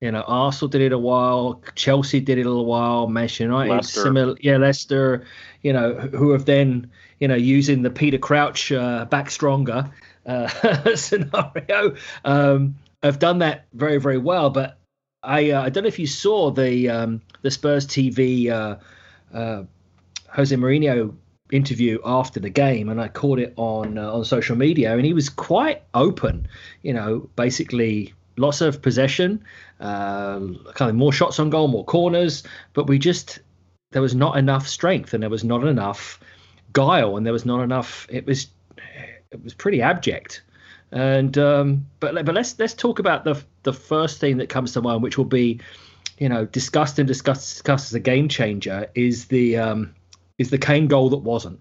You 0.00 0.10
know, 0.10 0.22
Arsenal 0.22 0.68
did 0.68 0.80
it 0.80 0.92
a 0.92 0.98
while, 0.98 1.62
Chelsea 1.76 2.20
did 2.20 2.38
it 2.38 2.46
a 2.46 2.48
little 2.48 2.66
while, 2.66 3.06
Manchester 3.06 3.44
United, 3.44 3.70
Leicester. 3.70 4.00
similar, 4.00 4.36
yeah, 4.40 4.56
Leicester. 4.56 5.24
You 5.60 5.72
know, 5.72 5.94
who 5.94 6.30
have 6.30 6.46
then 6.46 6.90
you 7.20 7.28
know 7.28 7.36
using 7.36 7.82
the 7.82 7.90
Peter 7.90 8.18
Crouch 8.18 8.72
uh, 8.72 9.04
back 9.04 9.30
stronger 9.30 9.88
uh, 10.26 10.94
scenario, 10.96 11.94
um, 12.24 12.74
have 13.02 13.18
done 13.18 13.38
that 13.38 13.66
very 13.74 13.98
very 13.98 14.18
well. 14.18 14.48
But 14.48 14.78
I 15.22 15.50
uh, 15.50 15.62
I 15.62 15.68
don't 15.68 15.84
know 15.84 15.88
if 15.88 15.98
you 15.98 16.06
saw 16.06 16.50
the 16.50 16.88
um, 16.88 17.20
the 17.42 17.50
Spurs 17.50 17.86
TV. 17.86 18.50
Uh, 18.50 18.76
uh, 19.36 19.64
Jose 20.32 20.54
Mourinho 20.54 21.14
interview 21.50 21.98
after 22.04 22.40
the 22.40 22.50
game, 22.50 22.88
and 22.88 23.00
I 23.00 23.08
caught 23.08 23.38
it 23.38 23.52
on 23.56 23.98
uh, 23.98 24.12
on 24.12 24.24
social 24.24 24.56
media, 24.56 24.92
and 24.92 25.04
he 25.04 25.12
was 25.12 25.28
quite 25.28 25.82
open. 25.94 26.48
You 26.82 26.94
know, 26.94 27.30
basically 27.36 28.14
lots 28.36 28.60
of 28.60 28.80
possession, 28.80 29.44
uh, 29.80 30.40
kind 30.74 30.88
of 30.88 30.94
more 30.94 31.12
shots 31.12 31.38
on 31.38 31.50
goal, 31.50 31.68
more 31.68 31.84
corners, 31.84 32.42
but 32.72 32.86
we 32.86 32.98
just 32.98 33.40
there 33.90 34.02
was 34.02 34.14
not 34.14 34.38
enough 34.38 34.66
strength, 34.66 35.14
and 35.14 35.22
there 35.22 35.30
was 35.30 35.44
not 35.44 35.64
enough 35.64 36.18
guile, 36.72 37.16
and 37.16 37.26
there 37.26 37.32
was 37.32 37.44
not 37.44 37.62
enough. 37.62 38.06
It 38.10 38.26
was 38.26 38.48
it 39.30 39.42
was 39.42 39.54
pretty 39.54 39.82
abject. 39.82 40.42
And 40.90 41.36
um, 41.38 41.86
but 42.00 42.14
but 42.24 42.34
let's 42.34 42.58
let's 42.58 42.74
talk 42.74 42.98
about 42.98 43.24
the 43.24 43.42
the 43.62 43.72
first 43.72 44.18
thing 44.18 44.38
that 44.38 44.48
comes 44.48 44.72
to 44.72 44.82
mind, 44.82 45.02
which 45.02 45.16
will 45.16 45.24
be, 45.24 45.60
you 46.18 46.28
know, 46.28 46.44
discussed 46.44 46.98
and 46.98 47.08
discussed 47.08 47.50
discussed 47.50 47.90
as 47.90 47.94
a 47.94 48.00
game 48.00 48.28
changer, 48.28 48.88
is 48.94 49.26
the 49.26 49.56
um, 49.56 49.94
is 50.38 50.50
the 50.50 50.58
Kane 50.58 50.86
goal 50.88 51.10
that 51.10 51.18
wasn't. 51.18 51.60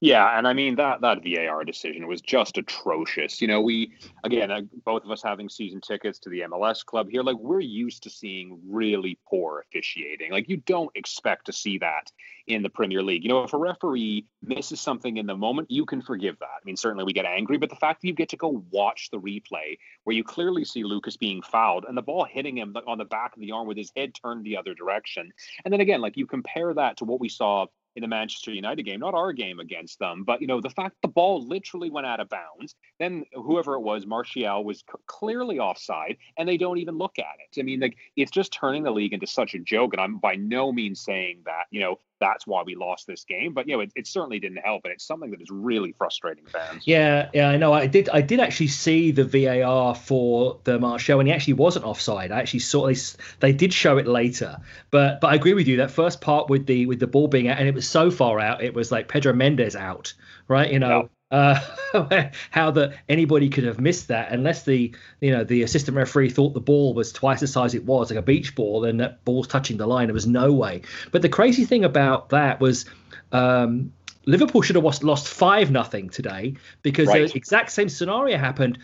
Yeah, 0.00 0.38
and 0.38 0.46
I 0.46 0.52
mean 0.52 0.76
that 0.76 1.00
that 1.00 1.24
VAR 1.24 1.64
decision 1.64 2.06
was 2.06 2.20
just 2.20 2.56
atrocious. 2.56 3.42
You 3.42 3.48
know, 3.48 3.60
we 3.60 3.92
again, 4.22 4.50
uh, 4.50 4.60
both 4.84 5.04
of 5.04 5.10
us 5.10 5.22
having 5.24 5.48
season 5.48 5.80
tickets 5.80 6.20
to 6.20 6.30
the 6.30 6.42
MLS 6.42 6.84
club 6.84 7.08
here, 7.10 7.24
like 7.24 7.38
we're 7.38 7.58
used 7.58 8.04
to 8.04 8.10
seeing 8.10 8.60
really 8.68 9.18
poor 9.28 9.64
officiating. 9.66 10.30
Like 10.30 10.48
you 10.48 10.58
don't 10.58 10.90
expect 10.94 11.46
to 11.46 11.52
see 11.52 11.78
that 11.78 12.12
in 12.46 12.62
the 12.62 12.70
Premier 12.70 13.02
League. 13.02 13.24
You 13.24 13.28
know, 13.28 13.42
if 13.42 13.52
a 13.52 13.58
referee 13.58 14.24
misses 14.40 14.80
something 14.80 15.16
in 15.16 15.26
the 15.26 15.36
moment, 15.36 15.68
you 15.68 15.84
can 15.84 16.00
forgive 16.00 16.38
that. 16.38 16.46
I 16.46 16.64
mean, 16.64 16.76
certainly 16.76 17.04
we 17.04 17.12
get 17.12 17.26
angry, 17.26 17.58
but 17.58 17.68
the 17.68 17.76
fact 17.76 18.00
that 18.00 18.08
you 18.08 18.14
get 18.14 18.28
to 18.30 18.36
go 18.36 18.64
watch 18.70 19.10
the 19.10 19.18
replay 19.18 19.78
where 20.04 20.14
you 20.14 20.22
clearly 20.22 20.64
see 20.64 20.84
Lucas 20.84 21.16
being 21.16 21.42
fouled 21.42 21.84
and 21.88 21.96
the 21.96 22.02
ball 22.02 22.24
hitting 22.24 22.56
him 22.56 22.76
on 22.86 22.98
the 22.98 23.04
back 23.04 23.34
of 23.34 23.40
the 23.40 23.50
arm 23.50 23.66
with 23.66 23.76
his 23.76 23.92
head 23.96 24.14
turned 24.14 24.44
the 24.44 24.56
other 24.56 24.74
direction, 24.74 25.32
and 25.64 25.72
then 25.74 25.80
again, 25.80 26.00
like 26.00 26.16
you 26.16 26.26
compare 26.26 26.72
that 26.72 26.98
to 26.98 27.04
what 27.04 27.18
we 27.18 27.28
saw 27.28 27.66
in 27.98 28.02
the 28.02 28.08
Manchester 28.08 28.52
United 28.52 28.84
game, 28.84 29.00
not 29.00 29.14
our 29.14 29.32
game 29.32 29.58
against 29.58 29.98
them, 29.98 30.22
but 30.22 30.40
you 30.40 30.46
know 30.46 30.60
the 30.60 30.70
fact 30.70 30.96
the 31.02 31.08
ball 31.08 31.44
literally 31.44 31.90
went 31.90 32.06
out 32.06 32.20
of 32.20 32.28
bounds. 32.28 32.76
Then 33.00 33.24
whoever 33.34 33.74
it 33.74 33.80
was, 33.80 34.06
Martial 34.06 34.62
was 34.64 34.78
c- 34.78 34.84
clearly 35.06 35.58
offside, 35.58 36.16
and 36.38 36.48
they 36.48 36.56
don't 36.56 36.78
even 36.78 36.96
look 36.96 37.18
at 37.18 37.24
it. 37.40 37.60
I 37.60 37.64
mean, 37.64 37.80
like 37.80 37.96
it's 38.14 38.30
just 38.30 38.52
turning 38.52 38.84
the 38.84 38.92
league 38.92 39.12
into 39.12 39.26
such 39.26 39.54
a 39.54 39.58
joke. 39.58 39.94
And 39.94 40.00
I'm 40.00 40.18
by 40.18 40.36
no 40.36 40.70
means 40.70 41.00
saying 41.00 41.42
that 41.46 41.64
you 41.72 41.80
know 41.80 41.98
that's 42.20 42.46
why 42.46 42.62
we 42.64 42.74
lost 42.74 43.06
this 43.06 43.24
game. 43.24 43.54
But 43.54 43.68
you 43.68 43.76
know, 43.76 43.80
it, 43.80 43.92
it, 43.94 44.06
certainly 44.06 44.38
didn't 44.38 44.58
help, 44.58 44.84
and 44.84 44.92
it's 44.92 45.04
something 45.04 45.30
that 45.30 45.40
is 45.40 45.50
really 45.50 45.92
frustrating 45.92 46.44
fans. 46.46 46.84
Yeah, 46.86 47.28
yeah, 47.32 47.48
I 47.48 47.56
know. 47.56 47.72
I 47.72 47.86
did, 47.86 48.08
I 48.08 48.20
did 48.20 48.40
actually 48.40 48.68
see 48.68 49.10
the 49.10 49.24
VAR 49.24 49.94
for 49.94 50.58
the 50.64 50.78
Martial, 50.78 51.20
and 51.20 51.28
he 51.28 51.34
actually 51.34 51.54
wasn't 51.54 51.84
offside. 51.84 52.32
I 52.32 52.40
actually 52.40 52.60
saw 52.60 52.86
they, 52.86 52.96
they 53.40 53.52
did 53.52 53.72
show 53.72 53.98
it 53.98 54.06
later, 54.06 54.58
but 54.90 55.20
but 55.20 55.28
I 55.28 55.34
agree 55.34 55.54
with 55.54 55.68
you. 55.68 55.78
That 55.78 55.90
first 55.90 56.20
part 56.20 56.48
with 56.48 56.66
the 56.66 56.86
with 56.86 57.00
the 57.00 57.06
ball 57.06 57.28
being 57.28 57.48
out, 57.48 57.58
and 57.58 57.68
it 57.68 57.74
was 57.74 57.88
so 57.88 58.10
far 58.10 58.40
out, 58.40 58.62
it 58.62 58.74
was 58.74 58.90
like 58.90 59.08
Pedro 59.08 59.32
Mendes 59.32 59.76
out, 59.76 60.14
right? 60.48 60.70
You 60.72 60.78
know. 60.78 61.08
Uh, 61.30 61.60
how 62.50 62.70
that 62.70 62.94
anybody 63.06 63.50
could 63.50 63.64
have 63.64 63.78
missed 63.78 64.08
that 64.08 64.32
unless 64.32 64.62
the 64.62 64.94
you 65.20 65.30
know 65.30 65.44
the 65.44 65.62
assistant 65.62 65.94
referee 65.94 66.30
thought 66.30 66.54
the 66.54 66.60
ball 66.60 66.94
was 66.94 67.12
twice 67.12 67.40
the 67.40 67.46
size 67.46 67.74
it 67.74 67.84
was 67.84 68.10
like 68.10 68.18
a 68.18 68.22
beach 68.22 68.54
ball 68.54 68.86
and 68.86 69.00
that 69.00 69.22
ball's 69.26 69.46
touching 69.46 69.76
the 69.76 69.86
line 69.86 70.06
there 70.06 70.14
was 70.14 70.26
no 70.26 70.54
way 70.54 70.80
but 71.12 71.20
the 71.20 71.28
crazy 71.28 71.66
thing 71.66 71.84
about 71.84 72.30
that 72.30 72.60
was 72.60 72.86
um, 73.32 73.92
liverpool 74.24 74.62
should 74.62 74.76
have 74.76 74.84
lost, 74.86 75.04
lost 75.04 75.28
five 75.28 75.70
nothing 75.70 76.08
today 76.08 76.54
because 76.80 77.08
right. 77.08 77.30
the 77.30 77.36
exact 77.36 77.72
same 77.72 77.90
scenario 77.90 78.38
happened 78.38 78.78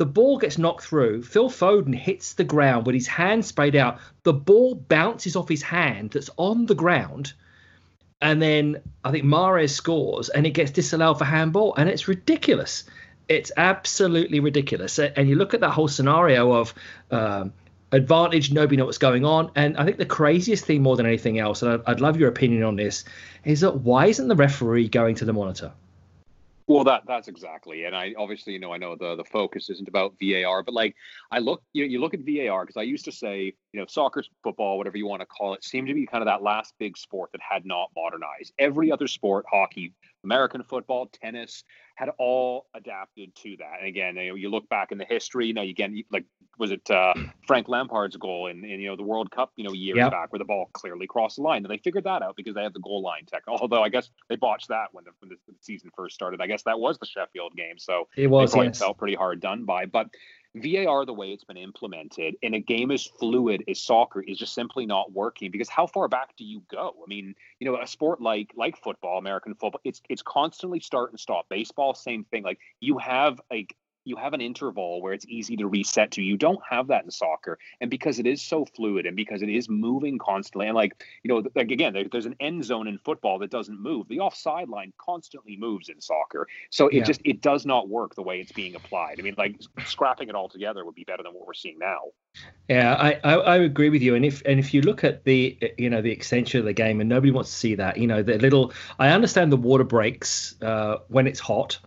the 0.00 0.06
ball 0.06 0.38
gets 0.38 0.56
knocked 0.56 0.82
through. 0.82 1.22
Phil 1.22 1.50
Foden 1.50 1.94
hits 1.94 2.32
the 2.32 2.42
ground 2.42 2.86
with 2.86 2.94
his 2.94 3.06
hand 3.06 3.44
sprayed 3.44 3.76
out. 3.76 3.98
The 4.22 4.32
ball 4.32 4.74
bounces 4.74 5.36
off 5.36 5.46
his 5.46 5.60
hand 5.60 6.12
that's 6.12 6.30
on 6.38 6.64
the 6.64 6.74
ground 6.74 7.34
and 8.20 8.40
then 8.40 8.82
I 9.04 9.10
think 9.10 9.24
Mahrez 9.24 9.70
scores 9.70 10.28
and 10.28 10.46
it 10.46 10.50
gets 10.50 10.70
disallowed 10.70 11.18
for 11.18 11.24
handball, 11.24 11.74
and 11.76 11.88
it's 11.88 12.08
ridiculous. 12.08 12.84
It's 13.28 13.52
absolutely 13.56 14.40
ridiculous. 14.40 14.98
And 14.98 15.28
you 15.28 15.36
look 15.36 15.54
at 15.54 15.60
that 15.60 15.70
whole 15.70 15.88
scenario 15.88 16.52
of 16.52 16.74
um, 17.10 17.52
advantage, 17.92 18.52
nobody 18.52 18.76
know 18.76 18.86
what's 18.86 18.98
going 18.98 19.24
on. 19.24 19.50
And 19.54 19.76
I 19.76 19.84
think 19.84 19.98
the 19.98 20.06
craziest 20.06 20.64
thing 20.64 20.82
more 20.82 20.96
than 20.96 21.06
anything 21.06 21.38
else, 21.38 21.62
and 21.62 21.82
I'd, 21.86 22.00
love 22.00 22.18
your 22.18 22.28
opinion 22.28 22.62
on 22.62 22.76
this, 22.76 23.04
is 23.44 23.60
that 23.60 23.80
why 23.80 24.06
isn't 24.06 24.28
the 24.28 24.36
referee 24.36 24.88
going 24.88 25.14
to 25.16 25.24
the 25.24 25.32
monitor? 25.32 25.72
Well, 26.66 26.84
that 26.84 27.02
that's 27.04 27.26
exactly, 27.26 27.86
and 27.86 27.96
I 27.96 28.14
obviously 28.16 28.52
you 28.52 28.60
know 28.60 28.72
I 28.72 28.78
know 28.78 28.94
the 28.94 29.16
the 29.16 29.24
focus 29.24 29.70
isn't 29.70 29.88
about 29.88 30.14
VAR, 30.22 30.62
but 30.62 30.72
like 30.72 30.94
I 31.32 31.40
look 31.40 31.64
you 31.72 31.84
you 31.84 32.00
look 32.00 32.14
at 32.14 32.20
VAR 32.20 32.64
because 32.64 32.76
I 32.76 32.82
used 32.82 33.04
to 33.06 33.12
say 33.12 33.54
you 33.72 33.80
know 33.80 33.86
soccer, 33.88 34.22
football, 34.42 34.78
whatever 34.78 34.96
you 34.96 35.06
want 35.06 35.20
to 35.20 35.26
call 35.26 35.54
it, 35.54 35.64
seemed 35.64 35.88
to 35.88 35.94
be 35.94 36.06
kind 36.06 36.22
of 36.22 36.26
that 36.26 36.42
last 36.42 36.74
big 36.78 36.96
sport 36.96 37.30
that 37.32 37.40
had 37.40 37.64
not 37.64 37.90
modernized. 37.96 38.52
Every 38.58 38.90
other 38.90 39.06
sport, 39.06 39.44
hockey, 39.50 39.94
American 40.24 40.62
football, 40.62 41.06
tennis, 41.06 41.64
had 41.94 42.10
all 42.18 42.66
adapted 42.74 43.34
to 43.36 43.56
that. 43.58 43.78
And 43.78 43.88
again, 43.88 44.16
you, 44.16 44.30
know, 44.30 44.34
you 44.34 44.50
look 44.50 44.68
back 44.68 44.90
in 44.90 44.98
the 44.98 45.04
history, 45.04 45.46
you 45.46 45.54
know, 45.54 45.62
again, 45.62 46.02
like 46.10 46.24
was 46.58 46.70
it 46.70 46.90
uh, 46.90 47.14
Frank 47.46 47.68
Lampard's 47.68 48.16
goal 48.16 48.46
in, 48.46 48.64
in, 48.64 48.80
you 48.80 48.88
know 48.88 48.96
the 48.96 49.02
World 49.02 49.30
Cup, 49.30 49.52
you 49.56 49.64
know, 49.64 49.72
years 49.72 49.96
yep. 49.96 50.10
back 50.10 50.32
where 50.32 50.38
the 50.38 50.44
ball 50.44 50.70
clearly 50.72 51.06
crossed 51.06 51.36
the 51.36 51.42
line, 51.42 51.64
and 51.64 51.70
they 51.70 51.78
figured 51.78 52.04
that 52.04 52.22
out 52.22 52.36
because 52.36 52.54
they 52.54 52.62
had 52.62 52.74
the 52.74 52.80
goal 52.80 53.02
line 53.02 53.24
tech. 53.26 53.42
Although 53.48 53.82
I 53.82 53.88
guess 53.88 54.10
they 54.28 54.36
botched 54.36 54.68
that 54.68 54.88
when 54.92 55.04
the, 55.04 55.10
when 55.20 55.30
the 55.30 55.54
season 55.60 55.90
first 55.96 56.14
started. 56.14 56.40
I 56.40 56.46
guess 56.46 56.62
that 56.64 56.78
was 56.78 56.98
the 56.98 57.06
Sheffield 57.06 57.54
game, 57.56 57.78
so 57.78 58.08
it 58.16 58.28
was 58.28 58.54
yes. 58.54 58.78
felt 58.78 58.98
pretty 58.98 59.14
hard 59.14 59.40
done 59.40 59.64
by. 59.64 59.86
But 59.86 60.08
VAR, 60.54 61.04
the 61.06 61.14
way 61.14 61.30
it's 61.30 61.44
been 61.44 61.56
implemented 61.56 62.34
in 62.42 62.54
a 62.54 62.60
game 62.60 62.90
as 62.90 63.06
fluid 63.06 63.62
as 63.68 63.80
soccer, 63.80 64.20
is 64.20 64.36
just 64.36 64.52
simply 64.52 64.84
not 64.84 65.12
working. 65.12 65.50
Because 65.50 65.68
how 65.68 65.86
far 65.86 66.08
back 66.08 66.36
do 66.36 66.44
you 66.44 66.62
go? 66.68 66.94
I 67.02 67.08
mean, 67.08 67.34
you 67.60 67.70
know, 67.70 67.80
a 67.80 67.86
sport 67.86 68.20
like 68.20 68.52
like 68.56 68.76
football, 68.76 69.18
American 69.18 69.54
football, 69.54 69.80
it's 69.84 70.02
it's 70.08 70.22
constantly 70.22 70.80
start 70.80 71.10
and 71.10 71.20
stop. 71.20 71.48
Baseball, 71.48 71.94
same 71.94 72.24
thing. 72.24 72.42
Like 72.42 72.58
you 72.80 72.98
have 72.98 73.40
like 73.50 73.76
you 74.04 74.16
have 74.16 74.32
an 74.32 74.40
interval 74.40 75.02
where 75.02 75.12
it's 75.12 75.26
easy 75.26 75.56
to 75.56 75.66
reset 75.66 76.10
to. 76.12 76.22
You 76.22 76.36
don't 76.36 76.60
have 76.68 76.88
that 76.88 77.04
in 77.04 77.10
soccer, 77.10 77.58
and 77.80 77.90
because 77.90 78.18
it 78.18 78.26
is 78.26 78.42
so 78.42 78.64
fluid, 78.64 79.06
and 79.06 79.16
because 79.16 79.42
it 79.42 79.48
is 79.48 79.68
moving 79.68 80.18
constantly, 80.18 80.66
and 80.66 80.74
like 80.74 81.04
you 81.22 81.28
know, 81.28 81.42
like 81.54 81.70
again, 81.70 81.92
there, 81.92 82.04
there's 82.10 82.26
an 82.26 82.36
end 82.40 82.64
zone 82.64 82.88
in 82.88 82.98
football 82.98 83.38
that 83.40 83.50
doesn't 83.50 83.80
move. 83.80 84.08
The 84.08 84.20
offside 84.20 84.68
line 84.68 84.92
constantly 84.98 85.56
moves 85.56 85.88
in 85.88 86.00
soccer, 86.00 86.46
so 86.70 86.88
it 86.88 86.94
yeah. 86.96 87.04
just 87.04 87.20
it 87.24 87.40
does 87.40 87.66
not 87.66 87.88
work 87.88 88.14
the 88.14 88.22
way 88.22 88.40
it's 88.40 88.52
being 88.52 88.74
applied. 88.74 89.16
I 89.18 89.22
mean, 89.22 89.34
like 89.36 89.56
scrapping 89.84 90.28
it 90.28 90.34
all 90.34 90.48
together 90.48 90.84
would 90.84 90.94
be 90.94 91.04
better 91.04 91.22
than 91.22 91.32
what 91.32 91.46
we're 91.46 91.54
seeing 91.54 91.78
now. 91.78 92.00
Yeah, 92.68 92.94
I, 92.94 93.20
I, 93.24 93.34
I 93.34 93.56
agree 93.56 93.90
with 93.90 94.00
you. 94.00 94.14
And 94.14 94.24
if 94.24 94.42
and 94.46 94.60
if 94.60 94.72
you 94.72 94.80
look 94.82 95.02
at 95.02 95.24
the 95.24 95.58
you 95.76 95.90
know 95.90 96.00
the 96.00 96.12
extension 96.12 96.60
of 96.60 96.66
the 96.66 96.72
game, 96.72 97.00
and 97.00 97.08
nobody 97.08 97.32
wants 97.32 97.50
to 97.50 97.56
see 97.56 97.74
that, 97.74 97.96
you 97.96 98.06
know, 98.06 98.22
the 98.22 98.38
little 98.38 98.72
I 98.98 99.08
understand 99.10 99.50
the 99.50 99.56
water 99.56 99.84
breaks 99.84 100.54
uh, 100.62 100.98
when 101.08 101.26
it's 101.26 101.40
hot 101.40 101.78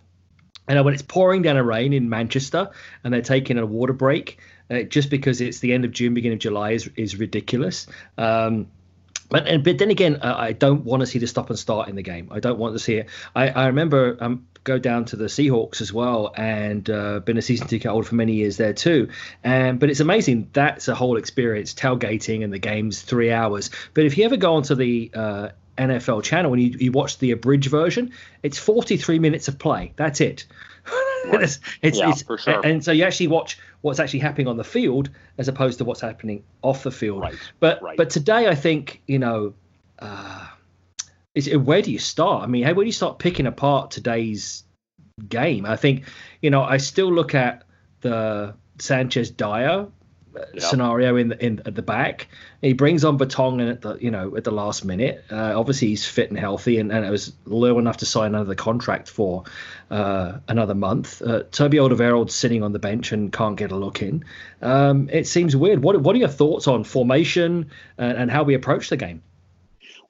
and 0.68 0.84
when 0.86 0.94
it's 0.94 1.04
pouring 1.04 1.42
down 1.42 1.58
a 1.58 1.64
rain 1.64 1.94
in 1.94 2.10
Manchester 2.10 2.70
and 3.04 3.14
they're 3.14 3.22
taking 3.22 3.58
a 3.58 3.66
water 3.66 3.94
break, 3.94 4.40
uh, 4.70 4.84
just 4.84 5.10
because 5.10 5.42
it's 5.42 5.60
the 5.60 5.74
end 5.74 5.86
of 5.86 5.92
June, 5.92 6.14
beginning 6.14 6.38
of 6.38 6.42
July 6.42 6.72
is 6.72 6.90
is 6.96 7.18
ridiculous. 7.18 7.88
Um, 8.18 8.68
but 9.30 9.48
and 9.48 9.64
but 9.64 9.78
then 9.78 9.90
again, 9.90 10.18
uh, 10.18 10.36
I 10.38 10.54
don't 10.54 10.86
want 10.86 11.02
to 11.02 11.08
see 11.08 11.20
the 11.20 11.28
stop 11.28 11.50
and 11.50 11.60
start 11.60 11.90
in 11.90 11.96
the 11.96 12.04
game. 12.04 12.30
I 12.32 12.40
don't 12.40 12.58
want 12.60 12.76
to 12.76 12.80
see 12.80 12.96
it. 12.96 13.10
I, 13.36 13.50
I 13.50 13.68
remember 13.68 14.18
um, 14.20 14.48
go 14.64 14.78
down 14.78 15.06
to 15.06 15.16
the 15.16 15.26
Seahawks 15.26 15.82
as 15.82 15.92
well, 15.92 16.34
and 16.36 16.90
uh, 16.90 17.20
been 17.20 17.38
a 17.38 17.42
season 17.42 17.68
ticket 17.68 17.90
holder 17.90 18.08
for 18.08 18.16
many 18.16 18.34
years 18.34 18.58
there 18.58 18.74
too. 18.74 19.10
And 19.44 19.80
but 19.80 19.90
it's 19.90 20.00
amazing 20.00 20.50
that's 20.54 20.88
a 20.88 20.96
whole 20.96 21.18
experience 21.18 21.74
tailgating 21.74 22.44
and 22.44 22.54
the 22.54 22.60
games 22.60 23.02
three 23.02 23.32
hours. 23.32 23.70
But 23.94 24.06
if 24.06 24.18
you 24.18 24.26
ever 24.26 24.38
go 24.38 24.56
onto 24.56 24.76
the 24.76 25.12
uh, 25.14 25.50
NFL 25.78 26.24
channel 26.24 26.54
and 26.54 26.62
you, 26.62 26.78
you 26.80 26.92
watch 26.92 27.18
the 27.20 27.32
abridged 27.32 27.70
version, 27.70 28.12
it's 28.44 28.58
43 28.58 29.20
minutes 29.20 29.48
of 29.48 29.58
play. 29.60 29.94
That's 29.96 30.22
it. 30.22 30.46
it's, 31.26 31.60
it's, 31.82 31.98
yeah, 31.98 32.10
it's, 32.10 32.24
for 32.24 32.38
sure. 32.38 32.66
And 32.66 32.84
so 32.84 32.92
you 32.92 33.04
actually 33.04 33.28
watch 33.28 33.58
what's 33.82 34.00
actually 34.00 34.20
happening 34.20 34.48
on 34.48 34.58
the 34.58 34.64
field 34.64 35.10
as 35.38 35.48
opposed 35.48 35.78
to 35.78 35.86
what's 35.86 36.02
happening 36.02 36.44
off 36.62 36.84
the 36.84 36.92
field. 36.92 37.22
Right, 37.22 37.36
but 37.60 37.82
right. 37.82 37.98
but 37.98 38.10
today 38.10 38.48
I 38.48 38.56
think 38.56 39.02
you 39.08 39.20
know, 39.20 39.54
uh, 40.00 40.48
is 41.36 41.56
where 41.56 41.82
do 41.82 41.92
you 41.92 42.00
start? 42.00 42.44
I 42.44 42.48
mean, 42.48 42.64
how 42.64 42.74
where 42.74 42.84
do 42.84 42.88
you 42.88 42.94
start 42.94 43.20
picking 43.20 43.48
apart 43.48 43.92
today's 43.92 44.64
game? 45.30 45.66
I 45.66 45.76
think 45.76 46.04
you 46.42 46.50
know 46.50 46.64
I 46.64 46.78
still 46.78 47.12
look 47.12 47.34
at 47.34 47.64
the 48.02 48.56
Sanchez 48.80 49.32
Dier 49.32 49.88
Yep. 50.36 50.62
scenario 50.64 51.16
in 51.16 51.30
the, 51.30 51.46
in 51.46 51.62
at 51.66 51.76
the 51.76 51.82
back. 51.82 52.28
He 52.62 52.74
brings 52.74 53.04
on 53.04 53.18
Vertonghen 53.18 53.70
at 53.70 53.82
the 53.82 53.98
you 53.98 54.10
know 54.10 54.36
at 54.36 54.44
the 54.44 54.52
last 54.52 54.84
minute. 54.84 55.24
Uh, 55.30 55.54
obviously 55.60 55.90
he's 55.90 56.06
fit 56.06 56.30
and 56.30 56.40
healthy, 56.40 56.80
and, 56.80 56.92
and 56.92 57.06
it 57.06 57.10
was 57.10 57.34
low 57.46 57.78
enough 57.78 57.98
to 57.98 58.06
sign 58.06 58.34
another 58.34 58.56
contract 58.56 59.10
for 59.10 59.44
uh, 59.92 60.40
another 60.48 60.76
month. 60.76 61.22
Uh, 61.22 61.44
Toby 61.52 61.78
Alderweireld's 61.78 62.34
sitting 62.34 62.64
on 62.64 62.74
the 62.74 62.80
bench 62.80 63.12
and 63.12 63.32
can't 63.32 63.58
get 63.58 63.72
a 63.72 63.76
look 63.76 64.02
in. 64.02 64.26
Um, 64.62 65.10
it 65.12 65.28
seems 65.28 65.56
weird. 65.56 65.84
What 65.84 66.02
what 66.02 66.16
are 66.16 66.20
your 66.20 66.28
thoughts 66.30 66.68
on 66.68 66.84
formation 66.84 67.70
and, 67.98 68.18
and 68.18 68.32
how 68.32 68.44
we 68.44 68.56
approach 68.56 68.90
the 68.90 68.98
game? 68.98 69.22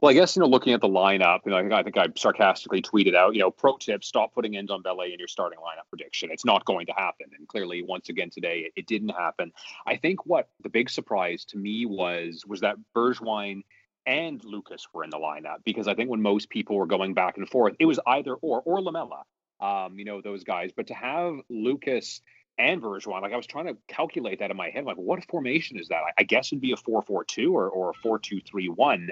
Well, 0.03 0.11
I 0.11 0.15
guess 0.15 0.35
you 0.37 0.41
know, 0.41 0.47
looking 0.49 0.73
at 0.73 0.81
the 0.81 0.89
lineup, 0.89 1.41
you 1.45 1.51
know, 1.53 1.57
I 1.57 1.61
think 1.63 1.73
I 1.73 1.83
think 1.83 1.97
I 1.97 2.07
sarcastically 2.17 2.83
tweeted 2.83 3.15
out, 3.15 3.35
you 3.35 3.41
know, 3.41 3.51
pro 3.51 3.77
tip: 3.77 4.03
stop 4.03 4.35
putting 4.35 4.53
Ndombele 4.53 5.13
in 5.13 5.19
your 5.19 5.29
starting 5.29 5.59
lineup 5.59 5.89
prediction. 5.89 6.31
It's 6.31 6.45
not 6.45 6.65
going 6.65 6.87
to 6.87 6.93
happen, 6.93 7.27
and 7.37 7.47
clearly, 7.47 7.83
once 7.83 8.09
again 8.09 8.29
today, 8.29 8.59
it, 8.67 8.73
it 8.81 8.87
didn't 8.87 9.11
happen. 9.11 9.53
I 9.87 9.97
think 9.97 10.25
what 10.27 10.49
the 10.61 10.69
big 10.69 10.89
surprise 10.89 11.45
to 11.47 11.57
me 11.57 11.85
was 11.87 12.43
was 12.47 12.61
that 12.61 12.77
Bergwijn 12.95 13.63
and 14.05 14.43
Lucas 14.43 14.87
were 14.93 15.05
in 15.05 15.09
the 15.09 15.17
lineup 15.19 15.59
because 15.65 15.87
I 15.87 15.95
think 15.95 16.09
when 16.09 16.21
most 16.21 16.49
people 16.49 16.77
were 16.77 16.87
going 16.87 17.15
back 17.15 17.37
and 17.37 17.49
forth, 17.49 17.75
it 17.79 17.85
was 17.85 17.99
either 18.05 18.35
or 18.35 18.61
or 18.65 18.81
Lamela. 18.81 19.23
um, 19.61 19.99
you 19.99 20.05
know, 20.05 20.21
those 20.21 20.43
guys. 20.43 20.71
But 20.75 20.87
to 20.87 20.93
have 20.93 21.35
Lucas 21.49 22.21
and 22.57 22.81
Bergwijn. 22.81 23.21
Like 23.21 23.33
I 23.33 23.37
was 23.37 23.47
trying 23.47 23.67
to 23.67 23.77
calculate 23.87 24.39
that 24.39 24.51
in 24.51 24.57
my 24.57 24.69
head. 24.69 24.85
Like, 24.85 24.97
what 24.97 25.23
formation 25.25 25.77
is 25.79 25.87
that? 25.89 26.01
I, 26.07 26.11
I 26.19 26.23
guess 26.23 26.47
it'd 26.47 26.61
be 26.61 26.71
a 26.71 26.75
4-4-2 26.75 27.51
or, 27.51 27.69
or 27.69 27.91
a 27.91 28.07
4-2-3-1. 28.07 29.09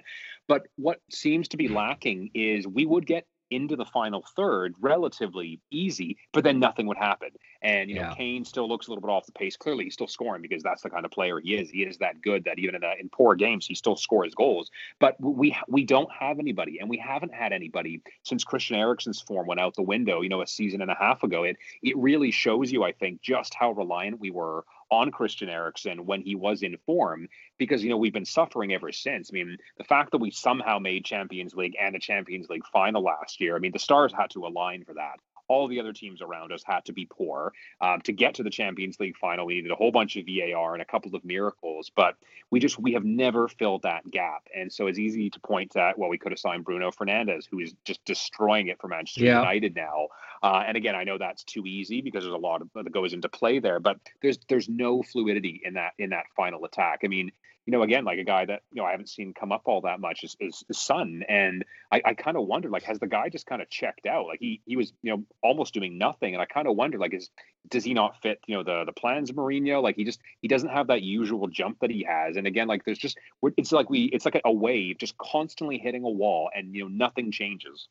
But 0.48 0.68
what 0.76 1.00
seems 1.10 1.48
to 1.50 1.58
be 1.58 1.68
lacking 1.68 2.32
is 2.34 2.68
we 2.68 2.86
would 2.86 3.06
get 3.06 3.26
into 3.52 3.76
the 3.76 3.86
final 3.86 4.24
third 4.36 4.76
relatively 4.80 5.60
easy, 5.70 6.18
but 6.34 6.44
then 6.44 6.60
nothing 6.60 6.88
would 6.88 6.98
happen. 6.98 7.30
And 7.62 7.90
you 7.90 7.96
know, 7.98 8.02
Yeah. 8.02 8.16
Kane 8.16 8.44
still 8.46 8.68
looks 8.68 8.88
a 8.88 8.90
little 8.90 9.02
bit 9.02 9.12
off 9.12 9.26
the 9.28 9.32
pace. 9.34 9.56
Clearly, 9.56 9.84
he's 9.84 9.94
still 9.94 10.08
scoring 10.08 10.42
because 10.42 10.64
that's 10.64 10.82
the 10.82 10.90
kind 10.90 11.06
of 11.06 11.12
player 11.12 11.40
he 11.40 11.56
is. 11.56 11.70
He 11.70 11.84
is 11.84 11.98
that 12.00 12.22
good 12.22 12.46
that 12.46 12.58
even 12.58 12.74
in, 12.76 12.84
a, 12.84 12.94
in 13.00 13.10
poor 13.10 13.36
games, 13.36 13.68
he 13.68 13.76
still 13.76 13.96
scores 13.96 14.34
goals. 14.34 14.72
But 15.00 15.16
we 15.22 15.56
we 15.68 15.84
don't 15.84 16.10
have 16.12 16.40
anybody, 16.40 16.80
and 16.80 16.90
we 16.90 16.98
haven't 16.98 17.34
had 17.34 17.54
anybody 17.54 18.02
since 18.24 18.44
Christian 18.44 18.78
Eriksen's 18.78 19.22
form 19.22 19.46
went 19.46 19.60
out 19.60 19.76
the 19.76 19.84
window. 19.84 20.22
You 20.22 20.30
know, 20.30 20.42
a 20.42 20.48
season 20.48 20.82
and 20.82 20.90
a 20.90 20.96
half 20.96 21.22
ago. 21.24 21.44
It 21.44 21.58
it 21.84 21.96
really 21.98 22.32
shows 22.32 22.72
you, 22.72 22.84
I 22.84 22.94
think, 22.94 23.22
just 23.22 23.54
how 23.54 23.72
reliant 23.72 24.20
we 24.20 24.32
were 24.32 24.66
on 24.92 25.10
Christian 25.10 25.50
Eriksen 25.50 26.06
when 26.06 26.22
he 26.22 26.36
was 26.36 26.62
in 26.62 26.78
form 26.86 27.30
because 27.58 27.84
you 27.84 27.90
know 27.90 27.98
we've 27.98 28.14
been 28.14 28.26
suffering 28.26 28.74
ever 28.74 28.92
since. 28.92 29.32
I 29.32 29.34
mean, 29.34 29.58
the 29.78 29.84
fact 29.84 30.12
that 30.12 30.18
we 30.20 30.32
somehow 30.32 30.80
made 30.80 31.06
Champions 31.06 31.56
League 31.56 31.78
and 31.82 31.96
a 31.96 32.00
Champions 32.00 32.50
League 32.50 32.66
final 32.72 33.02
last 33.02 33.40
year. 33.40 33.56
I 33.56 33.60
mean, 33.60 33.72
the 33.72 33.80
stars 33.80 34.14
had 34.14 34.30
to 34.32 34.46
align 34.46 34.84
for 34.84 34.94
that. 34.96 35.20
All 35.48 35.68
the 35.68 35.82
other 35.82 35.92
teams 35.92 36.22
around 36.22 36.54
us 36.54 36.64
had 36.66 36.86
to 36.86 36.94
be 36.94 37.06
poor 37.06 37.52
um, 37.82 38.00
to 38.02 38.14
get 38.14 38.36
to 38.36 38.44
the 38.44 38.50
Champions 38.50 38.98
League 39.02 39.18
final. 39.18 39.46
We 39.46 39.56
needed 39.56 39.72
a 39.72 39.76
whole 39.76 39.92
bunch 39.92 40.16
of 40.16 40.26
VAR 40.26 40.74
and 40.74 40.82
a 40.82 40.86
couple 40.86 41.14
of 41.14 41.26
miracles, 41.26 41.92
but 41.94 42.16
we 42.52 42.60
just 42.62 42.80
we 42.80 42.94
have 42.94 43.04
never 43.04 43.50
filled 43.50 43.82
that 43.82 44.10
gap. 44.10 44.48
And 44.56 44.72
so 44.72 44.88
it's 44.88 45.00
easy 45.00 45.30
to 45.30 45.40
point 45.42 45.76
at 45.76 45.98
well, 45.98 46.10
we 46.10 46.18
could 46.18 46.32
have 46.32 46.40
signed 46.40 46.64
Bruno 46.64 46.90
Fernandes, 46.92 47.48
who 47.50 47.60
is 47.60 47.74
just 47.84 48.04
destroying 48.06 48.68
it 48.70 48.80
for 48.80 48.88
Manchester 48.88 49.26
Yeah. 49.26 49.40
United 49.40 49.76
now. 49.76 50.08
Uh, 50.44 50.64
and 50.68 50.76
again, 50.76 50.96
I 50.96 51.04
know 51.04 51.18
that's 51.18 51.44
too 51.44 51.66
easy 51.66 52.02
because 52.02 52.24
there's 52.24 52.34
a 52.34 52.38
lot 52.38 52.62
of, 52.62 52.70
that 52.74 52.92
goes 52.92 53.14
into 53.14 53.30
play 53.30 53.60
there, 53.60 53.80
but 53.80 53.98
there's 54.22 54.40
there's 54.50 54.68
no 54.68 55.04
fluidity 55.04 55.62
in 55.64 55.76
that 55.76 55.94
in 56.00 56.10
that 56.12 56.26
final 56.36 56.66
attack. 56.66 57.02
I 57.04 57.08
mean, 57.08 57.32
you 57.68 57.72
know, 57.72 57.84
again, 57.84 58.06
like 58.06 58.18
a 58.18 58.24
guy 58.24 58.46
that 58.46 58.64
you 58.72 58.82
know 58.82 58.88
I 58.88 58.92
haven't 58.92 59.10
seen 59.10 59.36
come 59.36 59.52
up 59.52 59.62
all 59.66 59.82
that 59.82 60.00
much 60.00 60.24
is 60.24 60.36
is, 60.40 60.64
is 60.68 60.80
Son, 60.80 61.24
and 61.30 61.64
I, 61.92 62.02
I 62.04 62.14
kind 62.16 62.36
of 62.36 62.48
wondered 62.48 62.72
like 62.72 62.84
has 62.84 62.98
the 62.98 63.08
guy 63.08 63.30
just 63.30 63.46
kind 63.46 63.62
of 63.62 63.70
checked 63.70 64.08
out? 64.08 64.26
Like 64.26 64.40
he 64.40 64.62
he 64.66 64.76
was 64.76 64.94
you 65.04 65.12
know 65.12 65.24
almost 65.44 65.76
doing 65.76 66.00
nothing, 66.00 66.34
and 66.34 66.42
I 66.42 66.46
kind 66.46 66.68
of 66.68 66.76
wonder 66.76 66.98
like 66.98 67.14
is 67.14 67.30
does 67.70 67.84
he 67.84 67.94
not 67.94 68.20
fit 68.22 68.40
you 68.48 68.56
know 68.56 68.64
the 68.64 68.86
the 68.86 68.94
plans 68.94 69.30
of 69.30 69.36
Mourinho? 69.36 69.84
Like 69.84 69.96
he 69.96 70.04
just 70.04 70.20
he 70.42 70.48
doesn't 70.48 70.70
have 70.70 70.88
that 70.88 71.04
usual 71.04 71.48
jump 71.48 71.80
that 71.82 71.92
he 71.92 72.04
has, 72.04 72.36
and 72.36 72.48
again 72.48 72.68
like 72.68 72.84
there's 72.84 72.98
just 72.98 73.20
it's 73.58 73.72
like 73.72 73.92
we 73.92 74.06
it's 74.06 74.26
like 74.26 74.42
a 74.44 74.52
wave 74.52 74.98
just 74.98 75.16
constantly 75.20 75.78
hitting 75.78 76.04
a 76.04 76.10
wall, 76.10 76.50
and 76.56 76.74
you 76.76 76.82
know 76.82 76.90
nothing 76.90 77.32
changes. 77.32 77.88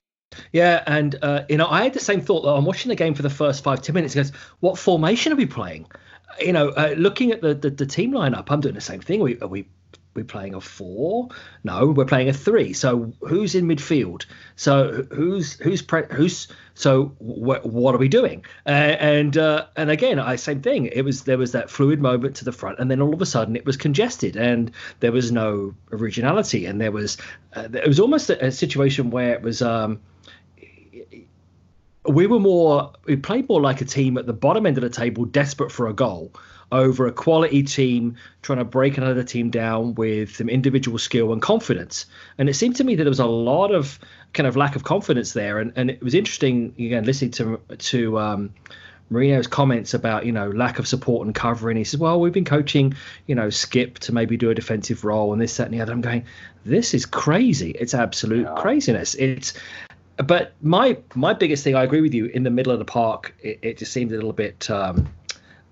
Yeah, 0.52 0.82
and 0.86 1.16
uh, 1.22 1.44
you 1.48 1.56
know, 1.56 1.66
I 1.68 1.82
had 1.82 1.92
the 1.92 2.00
same 2.00 2.20
thought. 2.20 2.42
Though 2.42 2.56
I'm 2.56 2.64
watching 2.64 2.88
the 2.88 2.96
game 2.96 3.14
for 3.14 3.22
the 3.22 3.30
first 3.30 3.64
five 3.64 3.82
ten 3.82 3.94
minutes. 3.94 4.14
Goes, 4.14 4.32
what 4.60 4.78
formation 4.78 5.32
are 5.32 5.36
we 5.36 5.46
playing? 5.46 5.86
You 6.40 6.52
know, 6.52 6.68
uh, 6.70 6.94
looking 6.96 7.32
at 7.32 7.40
the, 7.40 7.54
the 7.54 7.70
the 7.70 7.86
team 7.86 8.12
lineup, 8.12 8.46
I'm 8.48 8.60
doing 8.60 8.74
the 8.74 8.80
same 8.80 9.00
thing. 9.00 9.20
Are 9.20 9.24
we 9.24 9.40
are 9.40 9.48
we 9.48 9.66
we 10.14 10.22
playing 10.22 10.54
a 10.54 10.60
four? 10.60 11.28
No, 11.64 11.86
we're 11.86 12.04
playing 12.04 12.28
a 12.28 12.32
three. 12.32 12.72
So 12.72 13.12
who's 13.20 13.54
in 13.54 13.66
midfield? 13.66 14.26
So 14.56 15.06
who's 15.10 15.54
who's 15.54 15.82
pre- 15.82 16.06
who's 16.12 16.46
so 16.74 17.06
wh- 17.18 17.64
what 17.66 17.94
are 17.94 17.98
we 17.98 18.08
doing? 18.08 18.44
Uh, 18.66 18.70
and 18.70 19.36
uh, 19.36 19.66
and 19.76 19.90
again, 19.90 20.20
I 20.20 20.36
same 20.36 20.62
thing. 20.62 20.86
It 20.86 21.02
was 21.02 21.24
there 21.24 21.38
was 21.38 21.52
that 21.52 21.70
fluid 21.70 22.00
moment 22.00 22.36
to 22.36 22.44
the 22.44 22.52
front, 22.52 22.78
and 22.78 22.88
then 22.88 23.00
all 23.00 23.14
of 23.14 23.20
a 23.20 23.26
sudden 23.26 23.56
it 23.56 23.66
was 23.66 23.76
congested, 23.76 24.36
and 24.36 24.70
there 25.00 25.12
was 25.12 25.32
no 25.32 25.74
originality, 25.92 26.66
and 26.66 26.80
there 26.80 26.92
was 26.92 27.16
uh, 27.54 27.68
it 27.72 27.88
was 27.88 27.98
almost 27.98 28.30
a, 28.30 28.46
a 28.46 28.52
situation 28.52 29.10
where 29.10 29.32
it 29.32 29.42
was. 29.42 29.60
Um, 29.60 30.00
we 32.06 32.26
were 32.26 32.38
more 32.38 32.92
we 33.04 33.16
played 33.16 33.48
more 33.48 33.60
like 33.60 33.80
a 33.80 33.84
team 33.84 34.16
at 34.18 34.26
the 34.26 34.32
bottom 34.32 34.66
end 34.66 34.78
of 34.78 34.82
the 34.82 34.90
table 34.90 35.24
desperate 35.24 35.70
for 35.70 35.88
a 35.88 35.92
goal 35.92 36.32
over 36.72 37.06
a 37.06 37.12
quality 37.12 37.62
team 37.64 38.16
trying 38.42 38.58
to 38.58 38.64
break 38.64 38.96
another 38.96 39.24
team 39.24 39.50
down 39.50 39.94
with 39.96 40.36
some 40.36 40.48
individual 40.48 40.98
skill 40.98 41.32
and 41.32 41.42
confidence 41.42 42.06
and 42.38 42.48
it 42.48 42.54
seemed 42.54 42.76
to 42.76 42.84
me 42.84 42.94
that 42.94 43.04
there 43.04 43.10
was 43.10 43.20
a 43.20 43.26
lot 43.26 43.74
of 43.74 43.98
kind 44.32 44.46
of 44.46 44.56
lack 44.56 44.76
of 44.76 44.84
confidence 44.84 45.32
there 45.32 45.58
and, 45.58 45.72
and 45.76 45.90
it 45.90 46.02
was 46.02 46.14
interesting 46.14 46.74
again 46.78 47.04
listening 47.04 47.32
to 47.32 47.60
to 47.78 48.18
um 48.18 48.54
Mourinho's 49.12 49.48
comments 49.48 49.92
about 49.92 50.24
you 50.24 50.32
know 50.32 50.48
lack 50.50 50.78
of 50.78 50.86
support 50.86 51.26
and 51.26 51.34
covering. 51.34 51.76
He 51.76 51.82
says, 51.82 51.98
"Well, 51.98 52.20
we've 52.20 52.32
been 52.32 52.44
coaching, 52.44 52.94
you 53.26 53.34
know, 53.34 53.48
Skipp 53.48 53.98
to 53.98 54.14
maybe 54.14 54.36
do 54.36 54.50
a 54.50 54.54
defensive 54.54 55.04
role 55.04 55.32
and 55.32 55.42
this, 55.42 55.56
that, 55.56 55.64
and 55.64 55.74
the 55.74 55.80
other." 55.80 55.92
I'm 55.92 56.00
going, 56.00 56.26
"This 56.64 56.94
is 56.94 57.06
crazy. 57.06 57.72
It's 57.72 57.92
absolute 57.92 58.44
Yeah. 58.46 58.54
craziness. 58.56 59.16
It's 59.16 59.54
but 60.22 60.52
my 60.62 60.98
my 61.14 61.32
biggest 61.32 61.64
thing, 61.64 61.74
I 61.74 61.82
agree 61.82 62.00
with 62.00 62.14
you. 62.14 62.26
In 62.26 62.42
the 62.42 62.50
middle 62.50 62.72
of 62.72 62.78
the 62.78 62.84
park, 62.84 63.34
it, 63.40 63.58
it 63.62 63.78
just 63.78 63.92
seemed 63.92 64.12
a 64.12 64.14
little 64.14 64.32
bit 64.32 64.70
um, 64.70 65.08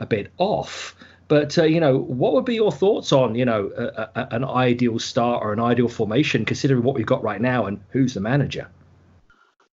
a 0.00 0.06
bit 0.06 0.32
off. 0.38 0.94
But 1.28 1.58
uh, 1.58 1.64
you 1.64 1.80
know, 1.80 1.98
what 1.98 2.32
would 2.32 2.44
be 2.44 2.54
your 2.54 2.72
thoughts 2.72 3.12
on 3.12 3.34
you 3.34 3.44
know 3.44 3.70
a, 3.76 4.20
a, 4.20 4.28
an 4.30 4.44
ideal 4.44 4.98
start 4.98 5.42
or 5.42 5.52
an 5.52 5.60
ideal 5.60 5.88
formation, 5.88 6.44
considering 6.44 6.82
what 6.82 6.94
we've 6.94 7.06
got 7.06 7.22
right 7.22 7.40
now 7.40 7.66
and 7.66 7.80
who's 7.90 8.14
the 8.14 8.20
manager? 8.20 8.68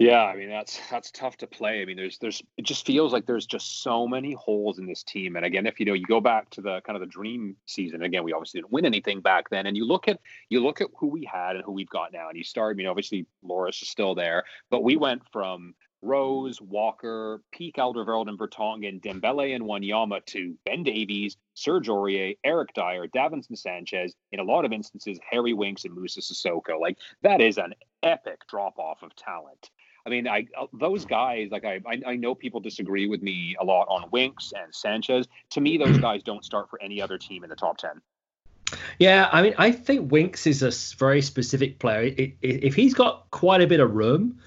Yeah, 0.02 0.24
I 0.24 0.34
mean 0.34 0.48
that's 0.48 0.80
that's 0.90 1.12
tough 1.12 1.36
to 1.36 1.46
play. 1.46 1.80
I 1.80 1.84
mean, 1.84 1.96
there's 1.96 2.18
there's 2.18 2.42
it 2.56 2.64
just 2.64 2.84
feels 2.84 3.12
like 3.12 3.24
there's 3.24 3.46
just 3.46 3.84
so 3.84 4.08
many 4.08 4.32
holes 4.32 4.80
in 4.80 4.86
this 4.86 5.04
team. 5.04 5.36
And 5.36 5.44
again, 5.44 5.64
if 5.64 5.78
you 5.78 5.86
know 5.86 5.92
you 5.92 6.06
go 6.06 6.20
back 6.20 6.50
to 6.50 6.60
the 6.60 6.80
kind 6.80 6.96
of 6.96 7.00
the 7.00 7.06
dream 7.06 7.54
season, 7.66 8.02
again, 8.02 8.24
we 8.24 8.32
obviously 8.32 8.58
didn't 8.58 8.72
win 8.72 8.84
anything 8.84 9.20
back 9.20 9.48
then. 9.50 9.66
And 9.66 9.76
you 9.76 9.86
look 9.86 10.08
at 10.08 10.18
you 10.48 10.58
look 10.58 10.80
at 10.80 10.88
who 10.98 11.06
we 11.06 11.24
had 11.24 11.54
and 11.54 11.64
who 11.64 11.70
we've 11.70 11.88
got 11.88 12.12
now. 12.12 12.28
And 12.28 12.36
you 12.36 12.42
start, 12.42 12.74
I 12.74 12.76
mean, 12.76 12.88
obviously 12.88 13.26
Loris 13.44 13.80
is 13.80 13.90
still 13.90 14.16
there, 14.16 14.42
but 14.70 14.82
we 14.82 14.96
went 14.96 15.22
from 15.30 15.72
Rose, 16.02 16.60
Walker, 16.60 17.40
Peak 17.52 17.76
Alderweireld 17.76 18.28
and 18.28 18.36
Vertonghen, 18.36 19.00
Dembele 19.00 19.54
and 19.54 19.62
Wanyama 19.62 20.24
to 20.26 20.58
Ben 20.66 20.82
Davies, 20.82 21.36
Serge 21.54 21.86
Aurier, 21.86 22.36
Eric 22.42 22.74
Dier, 22.74 23.06
Davinson 23.06 23.56
Sanchez, 23.56 24.16
in 24.32 24.40
a 24.40 24.44
lot 24.44 24.64
of 24.64 24.72
instances, 24.72 25.20
Harry 25.30 25.52
Winks 25.52 25.84
and 25.84 25.94
Musa 25.94 26.20
Sissoko. 26.20 26.80
Like 26.80 26.98
that 27.22 27.40
is 27.40 27.56
an 27.56 27.74
epic 28.02 28.40
drop 28.48 28.80
off 28.80 29.04
of 29.04 29.14
talent. 29.14 29.70
I 30.04 30.10
mean, 30.10 30.26
I 30.26 30.46
uh, 30.58 30.66
those 30.72 31.04
guys 31.04 31.48
like 31.50 31.64
I, 31.64 31.80
I 31.86 32.00
I 32.06 32.16
know 32.16 32.34
people 32.34 32.60
disagree 32.60 33.06
with 33.06 33.22
me 33.22 33.56
a 33.60 33.64
lot 33.64 33.86
on 33.88 34.08
Winks 34.10 34.52
and 34.56 34.74
Sanchez. 34.74 35.28
To 35.50 35.60
me, 35.60 35.78
those 35.78 35.98
guys 35.98 36.22
don't 36.22 36.44
start 36.44 36.68
for 36.70 36.80
any 36.82 37.00
other 37.00 37.18
team 37.18 37.44
in 37.44 37.50
the 37.50 37.56
top 37.56 37.78
ten. 37.78 38.00
Yeah, 38.98 39.28
I 39.32 39.42
mean, 39.42 39.54
I 39.58 39.70
think 39.70 40.10
Winks 40.10 40.46
is 40.46 40.62
a 40.62 40.72
very 40.98 41.20
specific 41.22 41.78
player. 41.78 42.00
I- 42.18 42.20
I- 42.20 42.36
If 42.42 42.74
he's 42.74 42.94
got 42.94 43.30
quite 43.30 43.60
a 43.60 43.66
bit 43.66 43.80
of 43.80 43.92
room, 43.94 44.38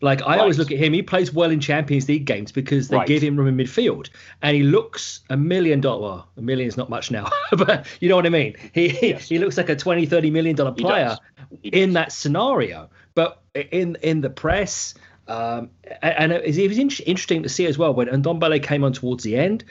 like 0.00 0.20
I 0.26 0.38
always 0.38 0.58
look 0.58 0.70
at 0.72 0.78
him, 0.78 0.92
he 0.92 1.02
plays 1.02 1.32
well 1.32 1.50
in 1.50 1.60
Champions 1.60 2.08
League 2.08 2.24
games 2.24 2.50
because 2.52 2.88
they 2.88 2.96
Right. 2.96 3.06
give 3.06 3.22
him 3.22 3.36
room 3.36 3.48
in 3.48 3.66
midfield, 3.66 4.10
and 4.42 4.56
he 4.56 4.62
looks 4.64 5.20
a 5.30 5.36
million 5.36 5.80
dollar. 5.80 6.00
Well, 6.16 6.28
a 6.36 6.42
million 6.42 6.66
is 6.68 6.76
not 6.76 6.90
much 6.90 7.10
now, 7.10 7.30
but 7.56 7.86
you 8.00 8.08
know 8.08 8.16
what 8.16 8.26
I 8.26 8.30
mean. 8.30 8.54
He 8.74 8.88
Yes. 9.10 9.28
he 9.28 9.38
looks 9.38 9.56
like 9.56 9.68
a 9.68 9.76
20 9.76 10.06
30 10.06 10.30
million 10.30 10.54
dollar 10.56 10.72
player 10.72 11.04
does. 11.10 11.20
He 11.62 11.70
does. 11.70 11.80
in 11.82 11.92
that 11.94 12.12
scenario. 12.12 12.90
But 13.18 13.42
in 13.54 13.96
in 14.00 14.20
the 14.20 14.30
press, 14.30 14.94
Um, 15.26 15.70
and 16.00 16.32
it 16.32 16.46
was, 16.46 16.56
it 16.56 16.68
was 16.68 16.78
interesting 16.78 17.42
to 17.42 17.48
see 17.48 17.66
as 17.66 17.76
well 17.76 17.92
when 17.92 18.06
Ndombele 18.06 18.62
came 18.62 18.84
on 18.84 18.92
towards 18.92 19.24
the 19.24 19.36
end, 19.36 19.64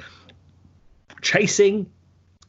chasing, 1.21 1.89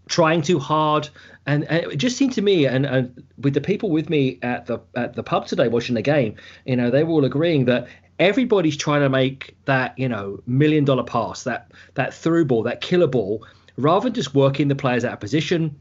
trying 0.08 0.42
too 0.42 0.58
hard, 0.58 1.08
and, 1.46 1.64
and, 1.70 1.92
it 1.92 1.96
just 1.96 2.16
seemed 2.16 2.32
to 2.32 2.42
me, 2.42 2.66
and, 2.66 2.84
and 2.84 3.24
with 3.38 3.54
the 3.54 3.60
people 3.60 3.90
with 3.90 4.10
me 4.10 4.38
at 4.42 4.66
the 4.66 4.80
at 4.94 5.14
the 5.14 5.22
pub 5.22 5.46
today 5.46 5.68
watching 5.68 5.94
the 5.94 6.02
game, 6.02 6.34
you 6.66 6.76
know, 6.76 6.90
they 6.90 7.04
were 7.04 7.12
all 7.12 7.24
agreeing 7.24 7.66
that 7.66 7.86
everybody's 8.18 8.76
trying 8.76 9.02
to 9.02 9.08
make 9.08 9.54
that 9.66 9.96
you 9.96 10.08
know 10.08 10.42
million 10.46 10.84
dollar 10.84 11.04
pass, 11.04 11.44
that 11.44 11.70
that 11.94 12.12
through 12.12 12.44
ball, 12.44 12.64
that 12.64 12.80
killer 12.80 13.06
ball, 13.06 13.46
rather 13.76 14.04
than 14.04 14.14
just 14.14 14.34
working 14.34 14.66
the 14.68 14.74
players 14.74 15.04
out 15.04 15.12
of 15.12 15.20
position, 15.20 15.78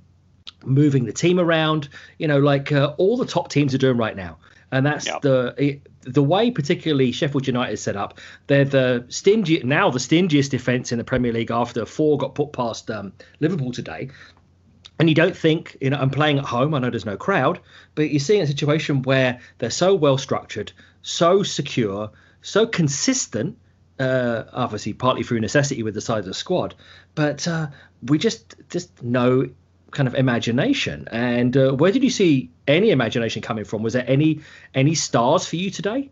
moving 0.63 1.05
the 1.05 1.13
team 1.13 1.39
around, 1.39 1.89
you 2.19 2.27
know, 2.27 2.39
like 2.39 2.71
uh, 2.71 2.93
all 2.99 3.17
the 3.17 3.25
top 3.25 3.49
teams 3.49 3.73
are 3.73 3.79
doing 3.79 3.97
right 3.97 4.15
now. 4.15 4.37
And 4.71 4.85
that's 4.85 5.05
yep. 5.05 5.21
the 5.21 5.79
the 6.01 6.23
way, 6.23 6.51
particularly 6.51 7.11
Sheffield 7.11 7.47
United 7.47 7.73
is 7.73 7.81
set 7.81 7.95
up. 7.95 8.19
They're 8.47 8.65
the 8.65 9.05
stingy 9.09 9.61
now 9.63 9.89
the 9.89 9.99
stingiest 9.99 10.49
defence 10.49 10.91
in 10.91 10.97
the 10.97 11.03
Premier 11.03 11.33
League 11.33 11.51
after 11.51 11.85
four 11.85 12.17
got 12.17 12.35
put 12.35 12.53
past 12.53 12.89
um, 12.91 13.13
Liverpool 13.39 13.71
today. 13.71 14.09
And 14.99 15.07
you 15.09 15.15
don't 15.15 15.37
think, 15.37 15.77
you 15.79 15.91
know, 15.91 15.97
I'm 15.97 16.09
playing 16.09 16.39
at 16.39 16.45
home. 16.45 16.73
I 16.73 16.79
know 16.79 16.89
there's 16.89 17.05
no 17.05 17.17
crowd, 17.17 17.59
but 17.93 18.09
you're 18.09 18.19
seeing 18.19 18.41
a 18.41 18.47
situation 18.47 19.03
where 19.03 19.39
they're 19.59 19.69
so 19.69 19.93
well 19.93 20.17
structured, 20.17 20.71
so 21.03 21.43
secure, 21.43 22.09
so 22.41 22.65
consistent. 22.65 23.57
Uh, 23.99 24.43
obviously, 24.53 24.93
partly 24.93 25.23
through 25.23 25.39
necessity 25.39 25.81
with 25.83 25.93
the 25.93 26.01
size 26.01 26.19
of 26.19 26.25
the 26.25 26.33
squad, 26.33 26.75
but 27.15 27.47
uh, 27.47 27.67
we 28.03 28.17
just 28.17 28.55
just 28.69 29.01
know 29.01 29.49
kind 29.91 30.07
of 30.07 30.15
imagination. 30.15 31.07
And 31.11 31.55
uh, 31.55 31.71
where 31.73 31.91
did 31.91 32.03
you 32.03 32.09
see 32.09 32.51
any 32.67 32.91
imagination 32.91 33.41
coming 33.41 33.65
from? 33.65 33.83
Was 33.83 33.93
there 33.93 34.05
any 34.07 34.41
any 34.73 34.95
stars 34.95 35.47
for 35.47 35.55
you 35.55 35.71
today? 35.71 36.11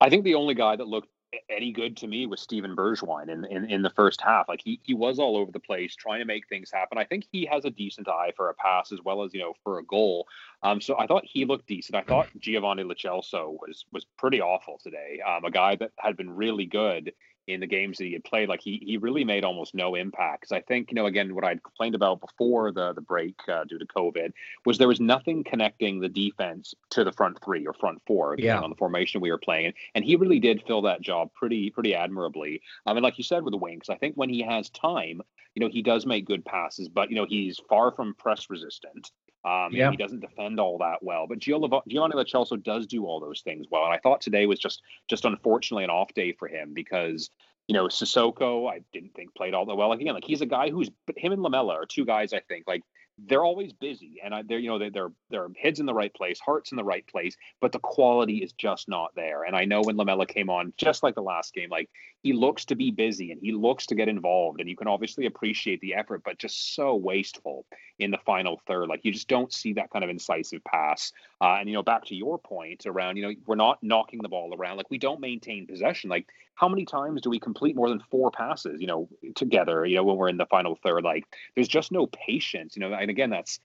I 0.00 0.08
think 0.08 0.24
the 0.24 0.34
only 0.34 0.54
guy 0.54 0.76
that 0.76 0.86
looked 0.86 1.08
any 1.48 1.72
good 1.72 1.96
to 1.98 2.06
me 2.06 2.26
was 2.26 2.40
Steven 2.40 2.74
Bergwijn 2.74 3.28
in, 3.28 3.44
in, 3.44 3.70
in 3.70 3.82
the 3.82 3.90
first 3.90 4.20
half. 4.20 4.48
Like 4.48 4.60
he 4.64 4.80
he 4.82 4.94
was 4.94 5.18
all 5.18 5.36
over 5.36 5.52
the 5.52 5.60
place 5.60 5.94
trying 5.94 6.20
to 6.20 6.24
make 6.24 6.48
things 6.48 6.70
happen. 6.72 6.98
I 6.98 7.04
think 7.04 7.26
he 7.30 7.46
has 7.46 7.64
a 7.64 7.70
decent 7.70 8.08
eye 8.08 8.32
for 8.36 8.48
a 8.50 8.54
pass 8.54 8.92
as 8.92 9.00
well 9.04 9.22
as 9.22 9.32
you 9.32 9.40
know 9.40 9.54
for 9.62 9.78
a 9.78 9.84
goal. 9.84 10.26
Um, 10.62 10.80
so 10.80 10.98
I 10.98 11.06
thought 11.06 11.24
he 11.24 11.44
looked 11.44 11.66
decent. 11.66 11.96
I 11.96 12.02
thought 12.02 12.28
Giovanni 12.38 12.82
Lo 12.82 12.94
Celso 12.94 13.56
was 13.60 13.84
was 13.92 14.04
pretty 14.18 14.40
awful 14.40 14.78
today. 14.82 15.20
Um, 15.26 15.44
a 15.44 15.50
guy 15.50 15.76
that 15.76 15.92
had 15.98 16.16
been 16.16 16.34
really 16.34 16.66
good 16.66 17.12
in 17.52 17.60
the 17.60 17.66
games 17.66 17.98
that 17.98 18.04
he 18.04 18.12
had 18.12 18.24
played, 18.24 18.48
like 18.48 18.60
he 18.60 18.82
he 18.84 18.96
really 18.96 19.24
made 19.24 19.44
almost 19.44 19.74
no 19.74 19.94
impact. 19.94 20.42
Because 20.42 20.52
I 20.52 20.60
think 20.60 20.90
you 20.90 20.94
know 20.94 21.06
again 21.06 21.34
what 21.34 21.44
I'd 21.44 21.62
complained 21.62 21.94
about 21.94 22.20
before 22.20 22.72
the 22.72 22.92
the 22.92 23.00
break 23.00 23.36
uh, 23.48 23.64
due 23.64 23.78
to 23.78 23.86
COVID 23.86 24.32
was 24.64 24.78
there 24.78 24.88
was 24.88 25.00
nothing 25.00 25.44
connecting 25.44 26.00
the 26.00 26.08
defense 26.08 26.74
to 26.90 27.04
the 27.04 27.12
front 27.12 27.38
three 27.44 27.66
or 27.66 27.72
front 27.72 28.00
four, 28.06 28.36
yeah. 28.38 28.60
on 28.60 28.70
the 28.70 28.76
formation 28.76 29.20
we 29.20 29.30
were 29.30 29.38
playing, 29.38 29.72
and 29.94 30.04
he 30.04 30.16
really 30.16 30.40
did 30.40 30.62
fill 30.66 30.82
that 30.82 31.00
job 31.00 31.32
pretty 31.34 31.70
pretty 31.70 31.94
admirably. 31.94 32.60
I 32.86 32.94
mean, 32.94 33.02
like 33.02 33.18
you 33.18 33.24
said 33.24 33.42
with 33.42 33.52
the 33.52 33.58
Winks, 33.58 33.88
I 33.88 33.96
think 33.96 34.14
when 34.16 34.28
he 34.28 34.42
has 34.42 34.70
time, 34.70 35.22
you 35.54 35.60
know, 35.60 35.68
he 35.68 35.82
does 35.82 36.06
make 36.06 36.26
good 36.26 36.44
passes, 36.44 36.88
but 36.88 37.10
you 37.10 37.16
know 37.16 37.26
he's 37.28 37.60
far 37.68 37.92
from 37.92 38.14
press 38.14 38.48
resistant. 38.50 39.10
Um, 39.44 39.70
yeah. 39.72 39.90
He 39.90 39.96
doesn't 39.96 40.20
defend 40.20 40.60
all 40.60 40.78
that 40.78 41.02
well, 41.02 41.26
but 41.26 41.38
Giovanni 41.38 41.70
Lo 41.70 42.24
Celso 42.24 42.62
does 42.62 42.86
do 42.86 43.06
all 43.06 43.20
those 43.20 43.40
things 43.40 43.66
well. 43.70 43.84
And 43.84 43.92
I 43.92 43.98
thought 43.98 44.20
today 44.20 44.44
was 44.46 44.58
just 44.58 44.82
just 45.08 45.24
unfortunately 45.24 45.84
an 45.84 45.90
off 45.90 46.12
day 46.12 46.32
for 46.32 46.46
him 46.46 46.74
because 46.74 47.30
you 47.66 47.74
know 47.74 47.86
Sissoko 47.86 48.70
I 48.70 48.80
didn't 48.92 49.14
think 49.14 49.34
played 49.34 49.54
all 49.54 49.64
that 49.66 49.76
well. 49.76 49.88
Like 49.88 50.00
again, 50.00 50.14
like 50.14 50.24
he's 50.24 50.42
a 50.42 50.46
guy 50.46 50.70
who's 50.70 50.90
but 51.06 51.18
him 51.18 51.32
and 51.32 51.42
Lamela 51.42 51.74
are 51.74 51.86
two 51.86 52.04
guys 52.04 52.34
I 52.34 52.40
think 52.40 52.64
like 52.66 52.82
they're 53.26 53.44
always 53.44 53.72
busy 53.72 54.20
and 54.22 54.34
I, 54.34 54.42
they're 54.42 54.58
you 54.58 54.68
know 54.68 54.78
they're, 54.78 54.90
they're 54.90 55.12
their 55.30 55.48
heads 55.60 55.80
in 55.80 55.86
the 55.86 55.94
right 55.94 56.12
place 56.12 56.40
hearts 56.40 56.72
in 56.72 56.76
the 56.76 56.84
right 56.84 57.06
place 57.06 57.36
but 57.60 57.72
the 57.72 57.78
quality 57.78 58.38
is 58.38 58.52
just 58.52 58.88
not 58.88 59.14
there. 59.14 59.44
And 59.44 59.56
i 59.56 59.64
know 59.64 59.82
when 59.82 59.96
lamela 59.96 60.26
came 60.26 60.50
on 60.50 60.72
just 60.76 61.02
like 61.02 61.14
the 61.14 61.22
last 61.22 61.54
game 61.54 61.70
like 61.70 61.90
he 62.22 62.32
looks 62.32 62.64
to 62.66 62.74
be 62.74 62.90
busy 62.90 63.32
and 63.32 63.40
he 63.40 63.52
looks 63.52 63.86
to 63.86 63.94
get 63.94 64.08
involved 64.08 64.60
and 64.60 64.68
you 64.68 64.76
can 64.76 64.88
obviously 64.88 65.26
appreciate 65.26 65.80
the 65.80 65.94
effort 65.94 66.22
but 66.24 66.38
just 66.38 66.74
so 66.74 66.94
wasteful 66.94 67.64
in 68.00 68.10
the 68.10 68.18
final 68.18 68.60
third. 68.66 68.88
Like 68.88 69.04
you 69.04 69.12
just 69.12 69.28
don't 69.28 69.52
see 69.52 69.74
that 69.74 69.90
kind 69.90 70.02
of 70.02 70.10
incisive 70.10 70.64
pass. 70.64 71.12
Uh, 71.40 71.56
and 71.60 71.68
you 71.68 71.74
know 71.74 71.82
back 71.82 72.04
to 72.06 72.14
your 72.14 72.38
point 72.38 72.86
around 72.86 73.16
you 73.16 73.22
know 73.22 73.34
we're 73.46 73.54
not 73.54 73.78
knocking 73.82 74.20
the 74.22 74.28
ball 74.28 74.54
around. 74.54 74.76
Like 74.76 74.90
we 74.90 74.98
don't 74.98 75.20
maintain 75.20 75.66
possession. 75.66 76.10
Like 76.10 76.26
how 76.60 76.68
many 76.68 76.84
times 76.84 77.22
do 77.22 77.30
we 77.30 77.40
complete 77.40 77.74
more 77.74 77.88
than 77.88 78.02
four 78.10 78.30
passes 78.30 78.80
you 78.80 78.86
know 78.86 79.08
together 79.34 79.86
you 79.86 79.96
know 79.96 80.04
when 80.04 80.16
we're 80.16 80.28
in 80.28 80.36
the 80.36 80.46
final 80.46 80.78
third 80.84 81.02
like 81.02 81.24
there's 81.54 81.68
just 81.68 81.90
no 81.90 82.06
patience 82.06 82.76
you 82.76 82.80
know 82.80 82.92
and 82.92 83.10
again 83.10 83.30
that's 83.30 83.60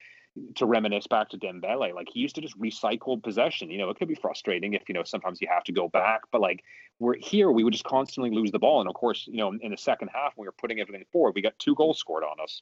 to 0.55 0.65
reminisce 0.65 1.07
back 1.07 1.29
to 1.29 1.37
Dembele, 1.37 1.93
like 1.95 2.09
he 2.11 2.19
used 2.19 2.35
to 2.35 2.41
just 2.41 2.59
recycle 2.59 3.23
possession. 3.23 3.71
You 3.71 3.77
know, 3.77 3.89
it 3.89 3.97
could 3.97 4.09
be 4.09 4.15
frustrating 4.15 4.73
if 4.73 4.83
you 4.89 4.93
know 4.93 5.03
sometimes 5.03 5.41
you 5.41 5.47
have 5.49 5.63
to 5.63 5.71
go 5.71 5.87
back, 5.87 6.23
but 6.29 6.41
like 6.41 6.61
we're 6.99 7.15
here, 7.15 7.49
we 7.51 7.63
would 7.63 7.71
just 7.71 7.85
constantly 7.85 8.31
lose 8.31 8.51
the 8.51 8.59
ball. 8.59 8.81
And 8.81 8.89
of 8.89 8.95
course, 8.95 9.27
you 9.27 9.37
know, 9.37 9.53
in 9.61 9.71
the 9.71 9.77
second 9.77 10.09
half 10.13 10.33
when 10.35 10.43
we 10.43 10.49
were 10.49 10.55
putting 10.59 10.81
everything 10.81 11.05
forward, 11.09 11.35
we 11.35 11.41
got 11.41 11.57
two 11.57 11.73
goals 11.75 11.99
scored 11.99 12.25
on 12.25 12.37
us. 12.43 12.61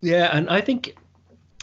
Yeah, 0.00 0.36
and 0.36 0.50
I 0.50 0.60
think 0.60 0.96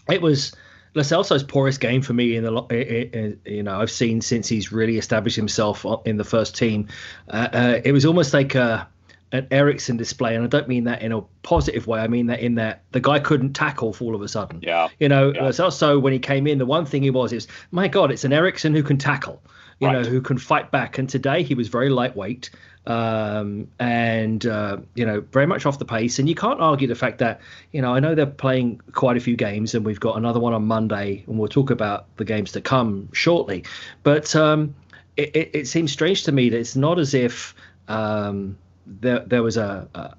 it 0.10 0.22
was 0.22 0.56
Lo 0.95 1.01
Celso's 1.01 1.43
poorest 1.43 1.79
game 1.79 2.01
for 2.01 2.13
me 2.13 2.36
in 2.36 2.43
the 2.43 3.38
you 3.45 3.63
know 3.63 3.79
I've 3.79 3.91
seen 3.91 4.21
since 4.21 4.47
he's 4.47 4.71
really 4.71 4.97
established 4.97 5.36
himself 5.36 5.86
in 6.06 6.17
the 6.17 6.23
first 6.23 6.56
team. 6.56 6.88
Uh, 7.29 7.49
uh, 7.51 7.82
it 7.84 7.91
was 7.91 8.06
almost 8.06 8.34
like 8.34 8.56
a 8.56 8.88
an 9.34 9.47
Eriksen 9.49 9.97
display, 9.97 10.36
and 10.36 10.43
I 10.43 10.47
don't 10.47 10.67
mean 10.67 10.84
that 10.84 11.01
in 11.01 11.12
a 11.12 11.21
positive 11.41 11.88
way. 11.88 11.99
I 11.99 12.08
mean 12.08 12.27
that 12.27 12.39
in 12.39 12.56
that 12.56 12.84
the 12.91 12.99
guy 12.99 13.19
couldn't 13.19 13.53
tackle 13.53 13.95
all 13.99 14.13
of 14.13 14.21
a 14.21 14.27
sudden. 14.27 14.60
Yeah. 14.62 14.89
You 14.99 15.10
know, 15.10 15.34
yeah. 15.34 15.51
also 15.60 15.97
when 15.97 16.13
he 16.13 16.19
came 16.19 16.45
in, 16.45 16.60
the 16.60 16.67
one 16.67 16.86
thing 16.86 17.01
he 17.01 17.10
was 17.10 17.34
is, 17.34 17.47
my 17.71 17.88
God, 17.88 18.12
it's 18.12 18.23
an 18.23 18.32
Eriksen 18.32 18.75
who 18.75 18.84
can 18.84 18.97
tackle. 18.97 19.41
You 19.84 19.89
right. 19.89 20.04
know, 20.04 20.10
who 20.10 20.22
can 20.22 20.38
fight 20.38 20.72
back. 20.72 20.98
And 20.98 21.10
today 21.10 21.43
he 21.43 21.56
was 21.56 21.67
very 21.67 21.89
lightweight, 21.89 22.50
um, 22.88 23.67
and 23.80 24.46
uh, 24.46 24.78
you 24.96 25.06
know, 25.06 25.19
very 25.19 25.46
much 25.46 25.65
off 25.65 25.78
the 25.78 25.86
pace. 25.86 26.19
And 26.19 26.30
you 26.30 26.36
can't 26.36 26.62
argue 26.62 26.88
the 26.88 26.96
fact 26.96 27.17
that 27.17 27.41
you 27.74 27.82
know, 27.82 27.93
I 27.93 28.00
know 28.00 28.15
they're 28.15 28.26
playing 28.26 28.80
quite 28.93 29.17
a 29.17 29.19
few 29.19 29.36
games, 29.36 29.76
and 29.76 29.86
we've 29.86 30.00
got 30.00 30.15
another 30.15 30.39
one 30.39 30.54
on 30.54 30.63
Monday, 30.63 31.26
and 31.28 31.38
we'll 31.38 31.50
talk 31.50 31.69
about 31.69 32.06
the 32.15 32.24
games 32.24 32.54
to 32.54 32.62
come 32.62 33.10
shortly. 33.12 33.65
But 34.04 34.34
um, 34.38 34.74
it, 35.17 35.36
it, 35.36 35.52
it 35.54 35.67
seems 35.67 35.91
strange 35.91 36.24
to 36.24 36.32
me 36.32 36.48
that 36.50 36.58
it's 36.58 36.78
not 36.78 36.98
as 36.98 37.13
if 37.13 37.54
um, 37.89 38.58
there 38.88 39.19
there 39.19 39.43
was 39.43 39.58
a, 39.58 39.89
a, 39.93 40.15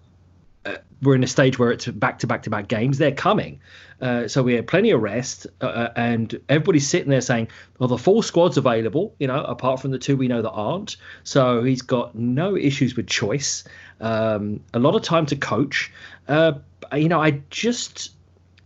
a, 0.64 0.78
we're 1.02 1.14
in 1.14 1.22
a 1.22 1.28
stage 1.28 1.58
where 1.58 1.70
it's 1.70 1.86
back 1.86 2.20
to 2.20 2.26
back 2.26 2.42
to 2.44 2.50
back 2.50 2.68
games. 2.68 2.98
They're 2.98 3.12
coming, 3.12 3.60
uh, 4.00 4.28
so 4.28 4.42
we 4.42 4.54
had 4.54 4.66
plenty 4.66 4.90
of 4.90 5.02
rest, 5.02 5.46
uh, 5.60 5.66
uh, 5.66 5.92
and 5.96 6.40
everybody's 6.48 6.88
sitting 6.88 7.10
there 7.10 7.20
saying, 7.20 7.48
"Well, 7.78 7.88
the 7.88 7.98
full 7.98 8.22
squad's 8.22 8.56
available." 8.56 9.14
You 9.18 9.28
know, 9.28 9.42
apart 9.42 9.80
from 9.80 9.90
the 9.90 9.98
two 9.98 10.16
we 10.16 10.28
know 10.28 10.42
that 10.42 10.50
aren't. 10.50 10.96
So 11.22 11.62
he's 11.62 11.82
got 11.82 12.14
no 12.14 12.56
issues 12.56 12.96
with 12.96 13.06
choice. 13.06 13.64
Um, 14.00 14.60
a 14.72 14.78
lot 14.78 14.94
of 14.94 15.02
time 15.02 15.26
to 15.26 15.36
coach. 15.36 15.92
Uh, 16.28 16.52
you 16.94 17.08
know, 17.08 17.20
I 17.20 17.42
just 17.50 18.12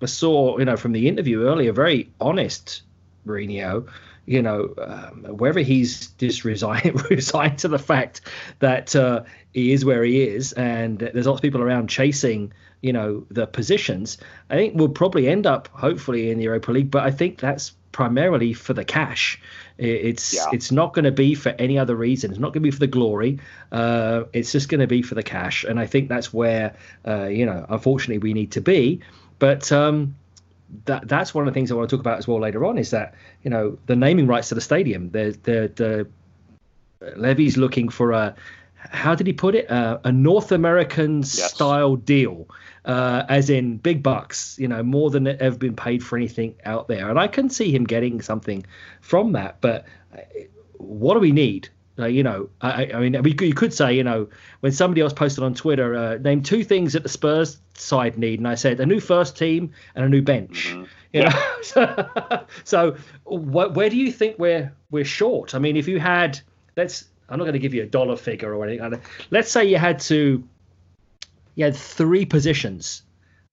saw, 0.05 0.59
you 0.59 0.65
know, 0.65 0.77
from 0.77 0.93
the 0.93 1.09
interview 1.09 1.43
earlier, 1.43 1.73
very 1.73 2.11
honest 2.21 2.83
Mourinho 3.27 3.89
you 4.29 4.43
know, 4.43 4.75
um, 4.77 5.25
whether 5.39 5.61
he's 5.61 6.09
just 6.19 6.45
resigned 6.45 7.03
resigned 7.11 7.59
to 7.61 7.69
the 7.69 7.79
fact 7.79 8.21
that 8.59 8.95
uh, 8.95 9.23
he 9.55 9.73
is 9.73 9.85
where 9.85 10.05
he 10.05 10.23
is, 10.23 10.53
and 10.53 10.99
there's 10.99 11.27
lots 11.27 11.39
of 11.39 11.43
people 11.43 11.63
around 11.63 11.89
chasing, 11.89 12.53
you 12.83 12.93
know, 12.93 13.27
the 13.31 13.47
positions. 13.47 14.19
I 14.51 14.57
think 14.57 14.75
we'll 14.75 14.91
probably 14.91 15.29
end 15.29 15.47
up, 15.47 15.69
hopefully, 15.69 16.31
in 16.31 16.37
the 16.37 16.45
Europa 16.45 16.73
League, 16.73 16.91
but 16.91 17.05
I 17.05 17.11
think 17.11 17.39
that's 17.39 17.73
primarily 17.91 18.53
for 18.53 18.75
the 18.75 18.85
cash. 18.85 19.41
It's 19.79 20.35
yeah. 20.35 20.47
it's 20.53 20.71
not 20.71 20.93
going 20.93 21.07
to 21.07 21.11
be 21.11 21.35
for 21.35 21.55
any 21.59 21.79
other 21.79 21.97
reason. 21.97 22.31
It's 22.31 22.39
not 22.39 22.49
going 22.49 22.63
to 22.63 22.69
be 22.69 22.71
for 22.71 22.81
the 22.81 22.87
glory. 22.87 23.39
Uh, 23.73 24.25
it's 24.35 24.53
just 24.53 24.69
going 24.69 24.81
to 24.81 24.87
be 24.87 25.01
for 25.01 25.15
the 25.15 25.23
cash, 25.23 25.65
and 25.65 25.81
I 25.81 25.87
think 25.87 26.11
that's 26.11 26.35
where, 26.35 26.77
uh, 27.07 27.29
you 27.29 27.47
know, 27.47 27.65
unfortunately, 27.71 28.19
we 28.19 28.35
need 28.35 28.53
to 28.53 28.61
be. 28.61 29.01
But 29.39 29.73
um, 29.73 30.17
that 30.85 31.09
that's 31.09 31.35
one 31.35 31.47
of 31.47 31.53
the 31.53 31.59
things 31.59 31.71
I 31.71 31.75
want 31.75 31.89
to 31.89 31.97
talk 31.97 32.01
about 32.01 32.19
as 32.19 32.29
well 32.29 32.41
later 32.41 32.65
on 32.65 32.79
is 32.79 32.91
that 32.91 33.15
you 33.43 33.51
know 33.51 33.79
the 33.87 33.97
naming 33.97 34.27
rights 34.27 34.51
to 34.51 34.55
the 34.55 34.61
stadium. 34.61 35.11
The 35.11 35.39
the 35.43 35.73
the 37.01 37.17
Levy's 37.17 37.57
looking 37.57 37.89
for 37.89 38.13
a 38.13 38.35
how 38.75 39.15
did 39.15 39.27
he 39.27 39.33
put 39.33 39.55
it 39.55 39.71
uh, 39.71 39.99
a 40.05 40.13
North 40.13 40.53
American 40.53 41.19
yes. 41.19 41.53
style 41.53 41.97
deal, 41.97 42.49
uh, 42.85 43.25
as 43.29 43.51
in 43.51 43.77
big 43.79 44.03
bucks. 44.03 44.59
You 44.59 44.69
know 44.69 44.83
more 44.83 45.11
than 45.11 45.27
ever 45.27 45.57
been 45.57 45.77
paid 45.77 46.03
for 46.03 46.17
anything 46.17 46.55
out 46.65 46.89
there, 46.89 47.09
and 47.09 47.19
I 47.19 47.29
can 47.29 47.51
see 47.51 47.73
him 47.73 47.85
getting 47.85 48.21
something 48.21 48.65
from 49.01 49.33
that. 49.33 49.61
But 49.61 49.87
uh, 50.15 50.21
what 50.77 51.15
do 51.15 51.21
we 51.21 51.33
need? 51.33 51.69
You 52.07 52.23
know, 52.23 52.49
I, 52.61 52.91
I 52.93 53.01
mean, 53.01 53.21
we, 53.23 53.35
you 53.41 53.55
could 53.55 53.75
say, 53.75 53.93
you 53.95 54.05
know, 54.05 54.29
when 54.61 54.73
somebody 54.73 55.01
else 55.01 55.13
posted 55.13 55.43
on 55.43 55.55
Twitter, 55.55 55.97
uh, 55.97 56.19
name 56.19 56.43
two 56.43 56.63
things 56.63 56.93
that 56.93 57.03
the 57.03 57.09
Spurs 57.09 57.59
side 57.75 58.17
need, 58.17 58.39
and 58.39 58.47
I 58.47 58.55
said 58.55 58.79
a 58.79 58.87
new 58.87 59.01
first 59.01 59.37
team 59.37 59.73
and 59.95 60.05
a 60.05 60.09
new 60.09 60.23
bench. 60.23 60.69
Mm-hmm. 60.69 60.85
You 61.13 61.23
know, 61.25 61.31
so, 61.63 62.47
so 62.65 62.93
wh- 63.25 63.75
where 63.75 63.91
do 63.91 63.97
you 63.97 64.13
think 64.13 64.39
we're 64.39 64.73
we're 64.91 65.05
short? 65.05 65.55
I 65.55 65.59
mean, 65.59 65.77
if 65.77 65.89
you 65.89 65.99
had, 65.99 66.41
let's, 66.77 67.07
I'm 67.29 67.39
not 67.39 67.45
going 67.45 67.55
to 67.55 67.59
give 67.59 67.75
you 67.75 67.83
a 67.83 67.87
dollar 67.87 68.17
figure 68.17 68.55
or 68.55 68.67
anything. 68.67 69.01
Let's 69.31 69.51
say 69.51 69.65
you 69.65 69.79
had 69.79 69.99
to, 70.01 70.45
you 71.57 71.65
had 71.65 71.75
three 71.75 72.25
positions 72.25 73.03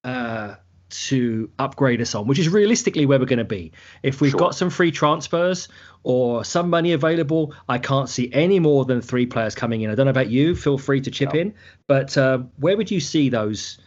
uh, 0.03 0.55
to 1.03 1.49
upgrade 1.59 2.01
us 2.01 2.15
on, 2.15 2.27
which 2.27 2.39
is 2.39 2.49
realistically 2.49 3.05
where 3.05 3.19
we're 3.19 3.25
going 3.25 3.39
to 3.39 3.43
be. 3.43 3.71
If 4.03 4.21
we've 4.21 4.31
sure. 4.31 4.39
got 4.39 4.55
some 4.55 4.69
free 4.69 4.91
transfers 4.91 5.67
or 6.03 6.43
some 6.43 6.69
money 6.69 6.93
available, 6.93 7.53
I 7.67 7.77
can't 7.77 8.09
see 8.09 8.31
any 8.33 8.59
more 8.59 8.85
than 8.85 9.01
three 9.01 9.25
players 9.25 9.55
coming 9.55 9.81
in. 9.81 9.89
I 9.89 9.95
don't 9.95 10.05
know 10.05 10.11
about 10.11 10.29
you. 10.29 10.55
Feel 10.55 10.77
free 10.77 11.01
to 11.01 11.11
chip 11.11 11.33
no. 11.33 11.39
in, 11.41 11.53
but 11.87 12.17
uh, 12.17 12.39
where 12.57 12.77
would 12.77 12.91
you 12.91 12.99
see 12.99 13.29
those 13.29 13.77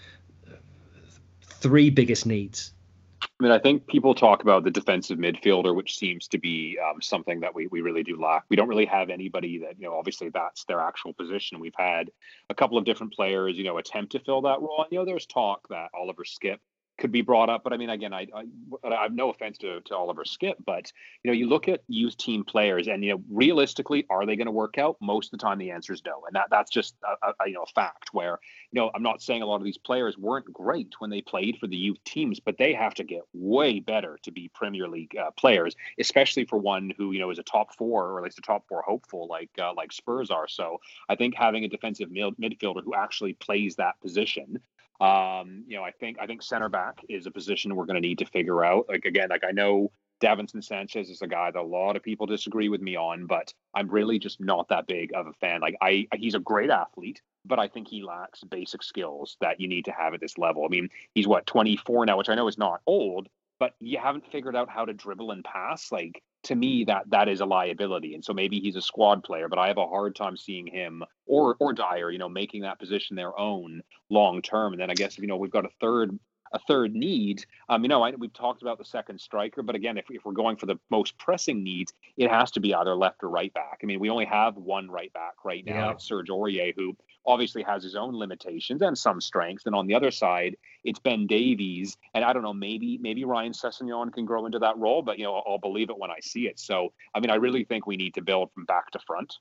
three 1.42 1.90
biggest 1.90 2.26
needs? 2.26 2.72
I 3.20 3.44
mean, 3.44 3.52
I 3.52 3.58
think 3.58 3.86
people 3.86 4.14
talk 4.14 4.42
about 4.42 4.64
the 4.64 4.70
defensive 4.70 5.18
midfielder, 5.18 5.74
which 5.74 5.96
seems 5.96 6.26
to 6.28 6.38
be 6.38 6.76
um, 6.84 7.00
something 7.00 7.40
that 7.40 7.54
we, 7.54 7.68
we 7.68 7.80
really 7.80 8.02
do 8.02 8.20
lack. 8.20 8.44
We 8.48 8.56
don't 8.56 8.68
really 8.68 8.86
have 8.86 9.10
anybody 9.10 9.58
that, 9.58 9.78
you 9.78 9.86
know, 9.86 9.96
obviously 9.96 10.28
that's 10.30 10.64
their 10.64 10.80
actual 10.80 11.12
position. 11.12 11.60
We've 11.60 11.72
had 11.76 12.10
a 12.50 12.54
couple 12.54 12.78
of 12.78 12.84
different 12.84 13.12
players, 13.12 13.56
you 13.56 13.62
know, 13.62 13.78
attempt 13.78 14.12
to 14.12 14.20
fill 14.20 14.42
that 14.42 14.60
role. 14.60 14.82
And, 14.82 14.88
you 14.90 14.98
know, 14.98 15.04
there's 15.04 15.26
talk 15.26 15.68
that 15.68 15.90
Oliver 15.94 16.24
Skipp 16.24 16.58
could 16.98 17.12
be 17.12 17.22
brought 17.22 17.48
up. 17.48 17.62
But 17.64 17.72
I 17.72 17.76
mean, 17.76 17.90
again, 17.90 18.12
I, 18.12 18.26
I, 18.34 18.44
I 18.84 19.02
have 19.02 19.12
no 19.12 19.30
offense 19.30 19.56
to, 19.58 19.80
to 19.80 19.96
Oliver 19.96 20.24
Skipp, 20.24 20.56
but 20.66 20.92
you 21.22 21.30
know, 21.30 21.34
you 21.34 21.48
look 21.48 21.68
at 21.68 21.82
youth 21.88 22.16
team 22.16 22.44
players, 22.44 22.88
and 22.88 23.02
you 23.02 23.12
know, 23.12 23.22
realistically, 23.30 24.04
are 24.10 24.26
they 24.26 24.36
going 24.36 24.46
to 24.46 24.52
work 24.52 24.78
out? 24.78 24.96
Most 25.00 25.32
of 25.32 25.38
the 25.38 25.44
time, 25.44 25.58
the 25.58 25.70
answer 25.70 25.92
is 25.92 26.02
no, 26.04 26.24
and 26.26 26.34
that 26.34 26.48
that's 26.50 26.70
just 26.70 26.96
a, 27.22 27.28
a, 27.28 27.48
you 27.48 27.54
know 27.54 27.62
a 27.62 27.66
fact. 27.66 28.10
Where 28.12 28.38
you 28.72 28.80
know, 28.80 28.90
I'm 28.94 29.02
not 29.02 29.22
saying 29.22 29.42
a 29.42 29.46
lot 29.46 29.56
of 29.56 29.64
these 29.64 29.78
players 29.78 30.18
weren't 30.18 30.52
great 30.52 30.94
when 30.98 31.10
they 31.10 31.22
played 31.22 31.58
for 31.58 31.66
the 31.66 31.76
youth 31.76 32.02
teams, 32.04 32.40
but 32.40 32.58
they 32.58 32.74
have 32.74 32.94
to 32.94 33.04
get 33.04 33.22
way 33.32 33.80
better 33.80 34.18
to 34.24 34.30
be 34.30 34.50
Premier 34.54 34.88
League 34.88 35.16
uh, 35.16 35.30
players, 35.32 35.76
especially 35.98 36.44
for 36.44 36.58
one 36.58 36.92
who 36.96 37.12
you 37.12 37.20
know 37.20 37.30
is 37.30 37.38
a 37.38 37.44
top 37.44 37.74
four 37.76 38.06
or 38.06 38.18
at 38.18 38.24
least 38.24 38.38
a 38.38 38.42
top 38.42 38.64
four 38.68 38.82
hopeful 38.82 39.26
like 39.28 39.50
uh, 39.60 39.72
like 39.74 39.92
Spurs 39.92 40.30
are. 40.30 40.48
So 40.48 40.80
I 41.08 41.14
think 41.14 41.34
having 41.34 41.64
a 41.64 41.68
defensive 41.68 42.10
mid- 42.10 42.36
midfielder 42.36 42.82
who 42.84 42.94
actually 42.94 43.34
plays 43.34 43.76
that 43.76 44.00
position 44.00 44.60
um, 45.00 45.64
you 45.66 45.76
know, 45.76 45.84
I 45.84 45.92
think 45.92 46.18
I 46.20 46.26
think 46.26 46.42
center 46.42 46.68
back 46.68 47.00
is 47.08 47.26
a 47.26 47.30
position 47.30 47.76
we're 47.76 47.86
going 47.86 48.00
to 48.00 48.06
need 48.06 48.18
to 48.18 48.26
figure 48.26 48.64
out. 48.64 48.86
Like 48.88 49.04
again, 49.04 49.28
like 49.30 49.44
I 49.44 49.52
know 49.52 49.90
Davinson 50.20 50.62
Sanchez 50.64 51.08
is 51.10 51.22
a 51.22 51.28
guy 51.28 51.50
that 51.50 51.60
a 51.60 51.62
lot 51.62 51.96
of 51.96 52.02
people 52.02 52.26
disagree 52.26 52.68
with 52.68 52.80
me 52.80 52.96
on, 52.96 53.26
but 53.26 53.52
I'm 53.74 53.88
really 53.88 54.18
just 54.18 54.40
not 54.40 54.68
that 54.68 54.86
big 54.86 55.12
of 55.14 55.26
a 55.26 55.32
fan. 55.34 55.60
Like 55.60 55.76
I, 55.80 56.08
he's 56.14 56.34
a 56.34 56.40
great 56.40 56.70
athlete, 56.70 57.22
but 57.44 57.58
I 57.58 57.68
think 57.68 57.88
he 57.88 58.02
lacks 58.02 58.42
basic 58.42 58.82
skills 58.82 59.36
that 59.40 59.60
you 59.60 59.68
need 59.68 59.84
to 59.84 59.92
have 59.92 60.14
at 60.14 60.20
this 60.20 60.36
level. 60.36 60.64
I 60.64 60.68
mean, 60.68 60.88
he's 61.14 61.28
what 61.28 61.46
24 61.46 62.06
now, 62.06 62.18
which 62.18 62.28
I 62.28 62.34
know 62.34 62.48
is 62.48 62.58
not 62.58 62.80
old, 62.86 63.28
but 63.58 63.74
you 63.80 63.98
haven't 63.98 64.30
figured 64.30 64.56
out 64.56 64.68
how 64.68 64.84
to 64.84 64.92
dribble 64.92 65.30
and 65.30 65.44
pass. 65.44 65.90
Like 65.92 66.22
to 66.44 66.54
me 66.54 66.84
that 66.84 67.04
that 67.10 67.28
is 67.28 67.40
a 67.40 67.44
liability 67.44 68.14
and 68.14 68.24
so 68.24 68.32
maybe 68.32 68.60
he's 68.60 68.76
a 68.76 68.80
squad 68.80 69.24
player 69.24 69.48
but 69.48 69.58
i 69.58 69.66
have 69.66 69.76
a 69.76 69.86
hard 69.86 70.14
time 70.14 70.36
seeing 70.36 70.68
him 70.68 71.02
or 71.26 71.56
or 71.58 71.72
Dier 71.72 72.10
you 72.10 72.18
know 72.18 72.28
making 72.28 72.62
that 72.62 72.78
position 72.78 73.16
their 73.16 73.36
own 73.38 73.82
long 74.08 74.40
term 74.40 74.72
and 74.72 74.80
then 74.80 74.88
i 74.88 74.94
guess 74.94 75.18
you 75.18 75.26
know 75.26 75.36
we've 75.36 75.50
got 75.50 75.64
a 75.64 75.70
third 75.80 76.16
a 76.52 76.58
third 76.58 76.94
need. 76.94 77.44
Um, 77.68 77.82
you 77.82 77.88
know, 77.88 78.02
I, 78.02 78.12
we've 78.12 78.32
talked 78.32 78.62
about 78.62 78.78
the 78.78 78.84
second 78.84 79.20
striker, 79.20 79.62
but 79.62 79.74
again, 79.74 79.98
if, 79.98 80.06
if 80.10 80.24
we're 80.24 80.32
going 80.32 80.56
for 80.56 80.66
the 80.66 80.78
most 80.90 81.18
pressing 81.18 81.62
needs, 81.62 81.92
it 82.16 82.30
has 82.30 82.50
to 82.52 82.60
be 82.60 82.74
either 82.74 82.94
left 82.94 83.22
or 83.22 83.28
right 83.28 83.52
back. 83.52 83.80
I 83.82 83.86
mean, 83.86 84.00
we 84.00 84.10
only 84.10 84.24
have 84.26 84.56
one 84.56 84.90
right 84.90 85.12
back 85.12 85.44
right 85.44 85.64
now, 85.64 85.90
yeah. 85.90 85.96
Serge 85.98 86.28
Aurier, 86.28 86.74
who 86.76 86.96
obviously 87.28 87.62
has 87.62 87.82
his 87.82 87.94
own 87.94 88.16
limitations 88.16 88.80
and 88.80 88.96
some 88.96 89.20
strengths. 89.20 89.66
And 89.66 89.74
on 89.74 89.86
the 89.86 89.94
other 89.94 90.10
side, 90.10 90.56
it's 90.82 90.98
Ben 90.98 91.26
Davies, 91.26 91.96
and 92.14 92.24
I 92.24 92.32
don't 92.32 92.42
know, 92.42 92.54
maybe 92.54 92.98
maybe 92.98 93.24
Ryan 93.24 93.52
Sessegnon 93.52 94.12
can 94.12 94.24
grow 94.24 94.46
into 94.46 94.58
that 94.60 94.78
role, 94.78 95.02
but 95.02 95.18
you 95.18 95.24
know, 95.24 95.34
I'll, 95.46 95.58
believe 95.58 95.90
it 95.90 95.98
when 95.98 96.10
I 96.10 96.20
see 96.20 96.46
it. 96.46 96.58
So, 96.58 96.92
I 97.14 97.20
mean, 97.20 97.30
I 97.30 97.34
really 97.34 97.64
think 97.64 97.86
we 97.86 97.96
need 97.96 98.14
to 98.14 98.22
build 98.22 98.50
from 98.52 98.64
back 98.64 98.90
to 98.92 98.98
front. 99.00 99.34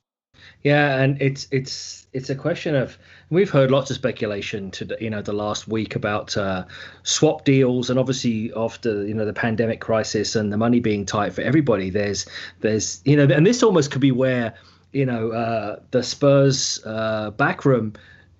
Yeah, 0.63 0.99
and 0.99 1.19
it's 1.21 1.47
it's 1.51 2.07
it's 2.11 2.29
a 2.29 2.35
question 2.35 2.75
of 2.75 2.97
we've 3.29 3.49
heard 3.49 3.71
lots 3.71 3.89
of 3.89 3.95
speculation 3.95 4.69
to 4.71 4.97
you 4.99 5.09
know 5.09 5.21
the 5.21 5.33
last 5.33 5.67
week 5.67 5.95
about 5.95 6.35
uh, 6.35 6.65
swap 7.03 7.45
deals, 7.45 7.89
and 7.89 7.97
obviously 7.97 8.51
after 8.55 9.05
you 9.05 9.13
know 9.13 9.25
the 9.25 9.33
pandemic 9.33 9.79
crisis 9.79 10.35
and 10.35 10.51
the 10.51 10.57
money 10.57 10.79
being 10.79 11.05
tight 11.05 11.33
for 11.33 11.41
everybody, 11.41 11.89
there's 11.89 12.27
there's 12.59 13.01
you 13.05 13.15
know, 13.15 13.33
and 13.33 13.45
this 13.45 13.63
almost 13.63 13.91
could 13.91 14.01
be 14.01 14.11
where 14.11 14.53
you 14.97 15.05
know 15.05 15.31
uh, 15.31 15.79
the 15.91 16.01
Spurs 16.01 16.81
uh, 16.85 17.31
backroom 17.31 17.93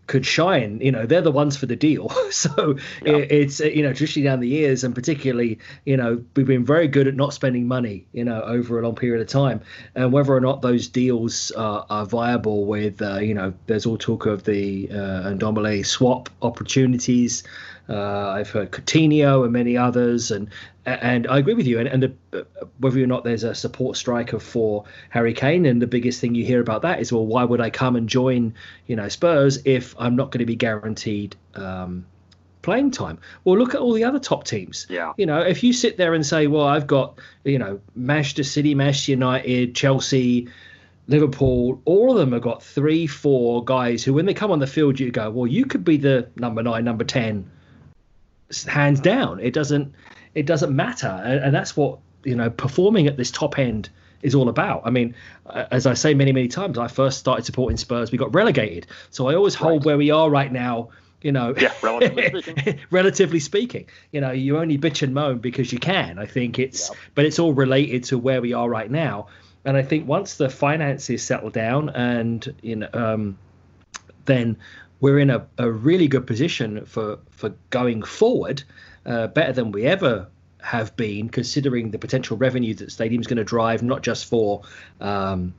could 0.08 0.26
shine. 0.26 0.80
You 0.82 0.92
know, 0.92 1.06
they're 1.06 1.22
the 1.22 1.32
ones 1.32 1.58
for 1.58 1.66
the 1.66 1.76
deal. 1.76 2.10
so 2.32 2.78
yeah. 3.06 3.18
it, 3.18 3.32
it's 3.32 3.60
you 3.60 3.84
know 3.84 3.94
traditionally 3.94 4.28
down 4.28 4.40
the 4.40 4.48
years, 4.48 4.84
and 4.84 4.96
particularly 4.96 5.60
you 5.86 5.96
know 5.96 6.24
we've 6.36 6.48
been 6.48 6.66
very 6.66 6.88
good 6.88 7.08
at 7.08 7.16
not 7.16 7.34
spending 7.34 7.68
money. 7.68 8.08
You 8.14 8.24
know, 8.24 8.42
over 8.42 8.80
a 8.80 8.84
long 8.84 8.96
period 8.96 9.22
of 9.22 9.28
time, 9.28 9.62
and 9.96 10.12
whether 10.12 10.34
or 10.34 10.42
not 10.42 10.62
those 10.62 10.88
deals 10.88 11.52
are, 11.52 11.86
are 11.90 12.06
viable. 12.06 12.66
With 12.66 13.02
uh, 13.02 13.20
you 13.20 13.34
know, 13.34 13.54
there's 13.68 13.86
all 13.86 13.98
talk 13.98 14.26
of 14.26 14.46
the 14.46 14.90
uh, 14.90 15.34
Ndombele 15.36 15.86
swap 15.86 16.30
opportunities. 16.42 17.44
Uh, 17.90 18.30
I've 18.30 18.50
heard 18.50 18.72
Coutinho 18.72 19.44
and 19.44 19.54
many 19.54 19.78
others, 19.78 20.32
and 20.32 20.50
and 20.86 21.28
I 21.28 21.38
agree 21.38 21.54
with 21.54 21.68
you. 21.68 21.80
And, 21.80 21.88
and 21.88 22.04
the, 22.04 22.46
whether 22.80 23.02
or 23.02 23.08
not 23.08 23.24
there's 23.24 23.44
a 23.44 23.56
support 23.56 23.98
striker 23.98 24.40
for 24.40 24.86
Harry 25.10 25.34
Kane, 25.34 25.66
and 25.66 25.82
the 25.82 25.88
biggest 25.88 26.20
thing 26.20 26.36
you 26.36 26.46
hear 26.46 26.60
about 26.60 26.82
that 26.82 27.00
is, 27.00 27.12
well, 27.12 27.26
why 27.26 27.44
would 27.44 27.62
I 27.62 27.70
come 27.70 27.96
and 27.96 28.10
join, 28.10 28.54
you 28.88 28.96
know, 28.96 29.08
Spurs 29.08 29.60
if 29.66 29.96
I'm 29.98 30.16
not 30.16 30.32
going 30.32 30.40
to 30.40 30.46
be 30.46 30.56
guaranteed 30.56 31.36
um, 31.56 32.06
playing 32.62 32.92
time? 32.92 33.20
Well, 33.46 33.58
look 33.58 33.74
at 33.74 33.80
all 33.80 33.94
the 33.94 34.04
other 34.04 34.20
top 34.20 34.44
teams. 34.44 34.86
Yeah. 34.90 35.14
You 35.18 35.26
know, 35.26 35.40
if 35.40 35.64
you 35.64 35.72
sit 35.72 35.98
there 35.98 36.14
and 36.14 36.26
say, 36.26 36.48
well, 36.48 36.68
I've 36.68 36.88
got, 36.88 37.20
you 37.46 37.60
know, 37.60 37.80
Manchester 37.96 38.44
City, 38.44 38.76
Manchester 38.76 39.12
United, 39.12 39.76
Chelsea. 39.76 40.50
Liverpool, 41.10 41.82
all 41.86 42.12
of 42.12 42.18
them 42.18 42.34
have 42.34 42.42
got 42.42 42.62
three, 42.62 43.08
four 43.08 43.64
guys 43.64 44.04
who, 44.04 44.14
when 44.14 44.26
they 44.26 44.34
come 44.34 44.52
on 44.52 44.60
the 44.60 44.68
field, 44.68 45.00
you 45.00 45.10
go, 45.10 45.30
well, 45.30 45.48
you 45.48 45.66
could 45.66 45.86
be 45.86 45.96
the 45.96 46.28
number 46.36 46.62
nine, 46.62 46.84
number 46.84 47.06
10 47.06 47.50
hands 48.66 49.00
down. 49.00 49.40
It 49.40 49.54
doesn't 49.54 49.94
it 50.36 50.46
doesn't 50.46 50.76
matter, 50.76 51.22
and, 51.24 51.40
and 51.44 51.56
that's 51.56 51.76
what 51.76 52.00
you 52.24 52.36
know 52.36 52.50
performing 52.50 53.08
at 53.08 53.18
this 53.18 53.32
top 53.32 53.58
end 53.58 53.90
is 54.22 54.36
all 54.36 54.50
about. 54.50 54.82
I 54.86 54.90
mean, 54.90 55.16
as 55.72 55.86
I 55.86 55.94
say 55.94 56.14
many 56.14 56.32
many 56.32 56.48
times, 56.48 56.78
I 56.78 56.88
first 56.88 57.20
started 57.20 57.46
supporting 57.46 57.78
Spurs. 57.78 58.12
We 58.12 58.18
got 58.18 58.34
relegated, 58.34 58.88
so 59.10 59.28
I 59.28 59.36
always 59.36 59.56
hold 59.56 59.82
right. 59.82 59.86
where 59.86 59.98
we 59.98 60.12
are 60.12 60.30
right 60.30 60.52
now. 60.52 60.90
You 61.22 61.32
know, 61.32 61.56
yeah, 61.58 61.74
relatively 61.82 62.42
speaking. 62.44 62.80
relatively 62.92 63.40
speaking, 63.40 63.90
you 64.12 64.22
know, 64.22 64.32
you 64.32 64.58
only 64.60 64.78
bitch 64.78 65.02
and 65.02 65.14
moan 65.14 65.40
because 65.40 65.74
you 65.74 65.80
can. 65.80 66.20
I 66.20 66.28
think 66.28 66.60
it's, 66.60 66.90
yep. 66.90 66.98
but 67.16 67.26
it's 67.26 67.40
all 67.40 67.54
related 67.54 68.04
to 68.06 68.20
where 68.20 68.40
we 68.40 68.54
are 68.54 68.70
right 68.70 68.90
now. 68.90 69.28
And 69.66 69.76
I 69.76 69.82
think 69.82 70.08
once 70.08 70.36
the 70.36 70.48
finances 70.48 71.24
settle 71.24 71.50
down, 71.50 71.90
and 71.90 72.56
you 72.62 72.76
know, 72.78 72.90
um, 72.94 73.38
then 74.26 74.58
we're 75.00 75.20
in 75.20 75.30
a, 75.30 75.46
a 75.58 75.70
really 75.70 76.08
good 76.08 76.26
position 76.26 76.86
for 76.86 77.20
for 77.32 77.50
going 77.70 78.04
forward, 78.04 78.64
uh, 79.06 79.28
better 79.28 79.54
than 79.54 79.72
we 79.72 79.86
ever 79.86 80.28
have 80.62 80.96
been, 80.96 81.30
considering 81.30 81.92
the 81.92 82.00
potential 82.00 82.36
revenue 82.38 82.74
that 82.74 82.92
stadium's 82.92 83.28
going 83.28 83.38
to 83.38 83.44
drive, 83.44 83.84
not 83.84 84.02
just 84.02 84.26
for 84.26 84.64
um, 85.00 85.54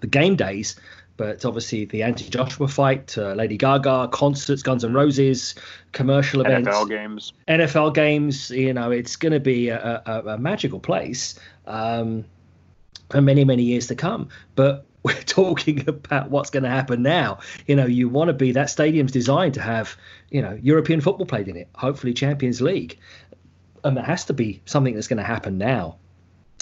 the 0.00 0.06
game 0.06 0.36
days, 0.36 0.76
but 1.16 1.44
obviously 1.44 1.84
the 1.84 2.02
Anthony 2.02 2.28
Joshua 2.28 2.68
fight, 2.68 3.16
uh, 3.16 3.32
Lady 3.32 3.56
Gaga, 3.56 4.08
concerts, 4.08 4.62
Guns 4.62 4.84
N' 4.84 4.92
Roses, 4.92 5.54
commercial 5.92 6.40
events, 6.42 6.68
NFL 6.68 6.88
games, 6.88 7.32
NFL 7.48 7.94
games. 7.94 8.50
You 8.50 8.74
know, 8.74 8.90
it's 8.90 9.16
going 9.16 9.32
to 9.32 9.40
be 9.40 9.68
a, 9.68 10.02
a, 10.04 10.22
a 10.34 10.38
magical 10.38 10.80
place 10.80 11.38
um, 11.66 12.24
for 13.10 13.22
many 13.22 13.44
many 13.44 13.62
years 13.62 13.86
to 13.86 13.94
come. 13.94 14.28
But 14.54 14.84
we're 15.06 15.22
talking 15.26 15.88
about 15.88 16.30
what's 16.30 16.50
going 16.50 16.64
to 16.64 16.68
happen 16.68 17.02
now. 17.02 17.38
You 17.66 17.76
know, 17.76 17.86
you 17.86 18.08
want 18.08 18.28
to 18.28 18.34
be 18.34 18.52
that 18.52 18.70
stadium's 18.70 19.12
designed 19.12 19.54
to 19.54 19.62
have, 19.62 19.96
you 20.30 20.42
know, 20.42 20.58
European 20.60 21.00
football 21.00 21.26
played 21.26 21.48
in 21.48 21.56
it, 21.56 21.68
hopefully 21.74 22.12
Champions 22.12 22.60
League. 22.60 22.98
And 23.84 23.96
there 23.96 24.04
has 24.04 24.24
to 24.26 24.32
be 24.32 24.60
something 24.64 24.94
that's 24.94 25.06
going 25.06 25.18
to 25.18 25.22
happen 25.22 25.58
now. 25.58 25.96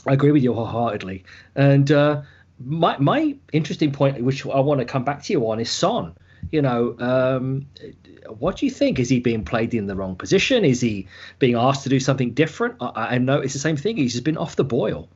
I 0.06 0.12
agree 0.12 0.30
with 0.30 0.42
you 0.42 0.52
wholeheartedly. 0.52 1.24
And 1.54 1.90
uh, 1.90 2.22
my 2.62 2.98
my 2.98 3.34
interesting 3.52 3.92
point, 3.92 4.22
which 4.22 4.44
I 4.46 4.60
want 4.60 4.80
to 4.80 4.84
come 4.84 5.04
back 5.04 5.22
to 5.22 5.32
you 5.32 5.50
on, 5.50 5.58
is 5.58 5.70
Son. 5.70 6.14
You 6.52 6.60
know, 6.60 6.94
um, 6.98 7.66
what 8.28 8.58
do 8.58 8.66
you 8.66 8.70
think? 8.70 8.98
Is 8.98 9.08
he 9.08 9.20
being 9.20 9.44
played 9.44 9.72
in 9.72 9.86
the 9.86 9.96
wrong 9.96 10.14
position? 10.14 10.62
Is 10.62 10.82
he 10.82 11.08
being 11.38 11.54
asked 11.54 11.84
to 11.84 11.88
do 11.88 11.98
something 11.98 12.34
different? 12.34 12.76
I, 12.82 13.14
I 13.14 13.18
know 13.18 13.40
it's 13.40 13.54
the 13.54 13.58
same 13.58 13.78
thing. 13.78 13.96
He's 13.96 14.12
just 14.12 14.24
been 14.24 14.36
off 14.36 14.56
the 14.56 14.64
boil. 14.64 15.08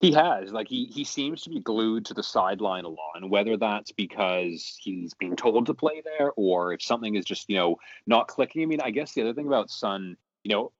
He 0.00 0.12
has. 0.12 0.52
Like 0.52 0.68
he 0.68 0.86
he 0.86 1.04
seems 1.04 1.42
to 1.42 1.50
be 1.50 1.60
glued 1.60 2.06
to 2.06 2.14
the 2.14 2.22
sideline 2.22 2.84
a 2.84 2.88
lot. 2.88 3.12
And 3.14 3.30
whether 3.30 3.56
that's 3.56 3.92
because 3.92 4.76
he's 4.80 5.14
being 5.14 5.36
told 5.36 5.66
to 5.66 5.74
play 5.74 6.02
there 6.04 6.32
or 6.36 6.72
if 6.74 6.82
something 6.82 7.14
is 7.14 7.24
just, 7.24 7.48
you 7.48 7.56
know, 7.56 7.76
not 8.06 8.28
clicking. 8.28 8.62
I 8.62 8.66
mean, 8.66 8.80
I 8.80 8.90
guess 8.90 9.14
the 9.14 9.22
other 9.22 9.32
thing 9.32 9.46
about 9.46 9.70
Son, 9.70 10.16
you 10.42 10.54
know, 10.54 10.72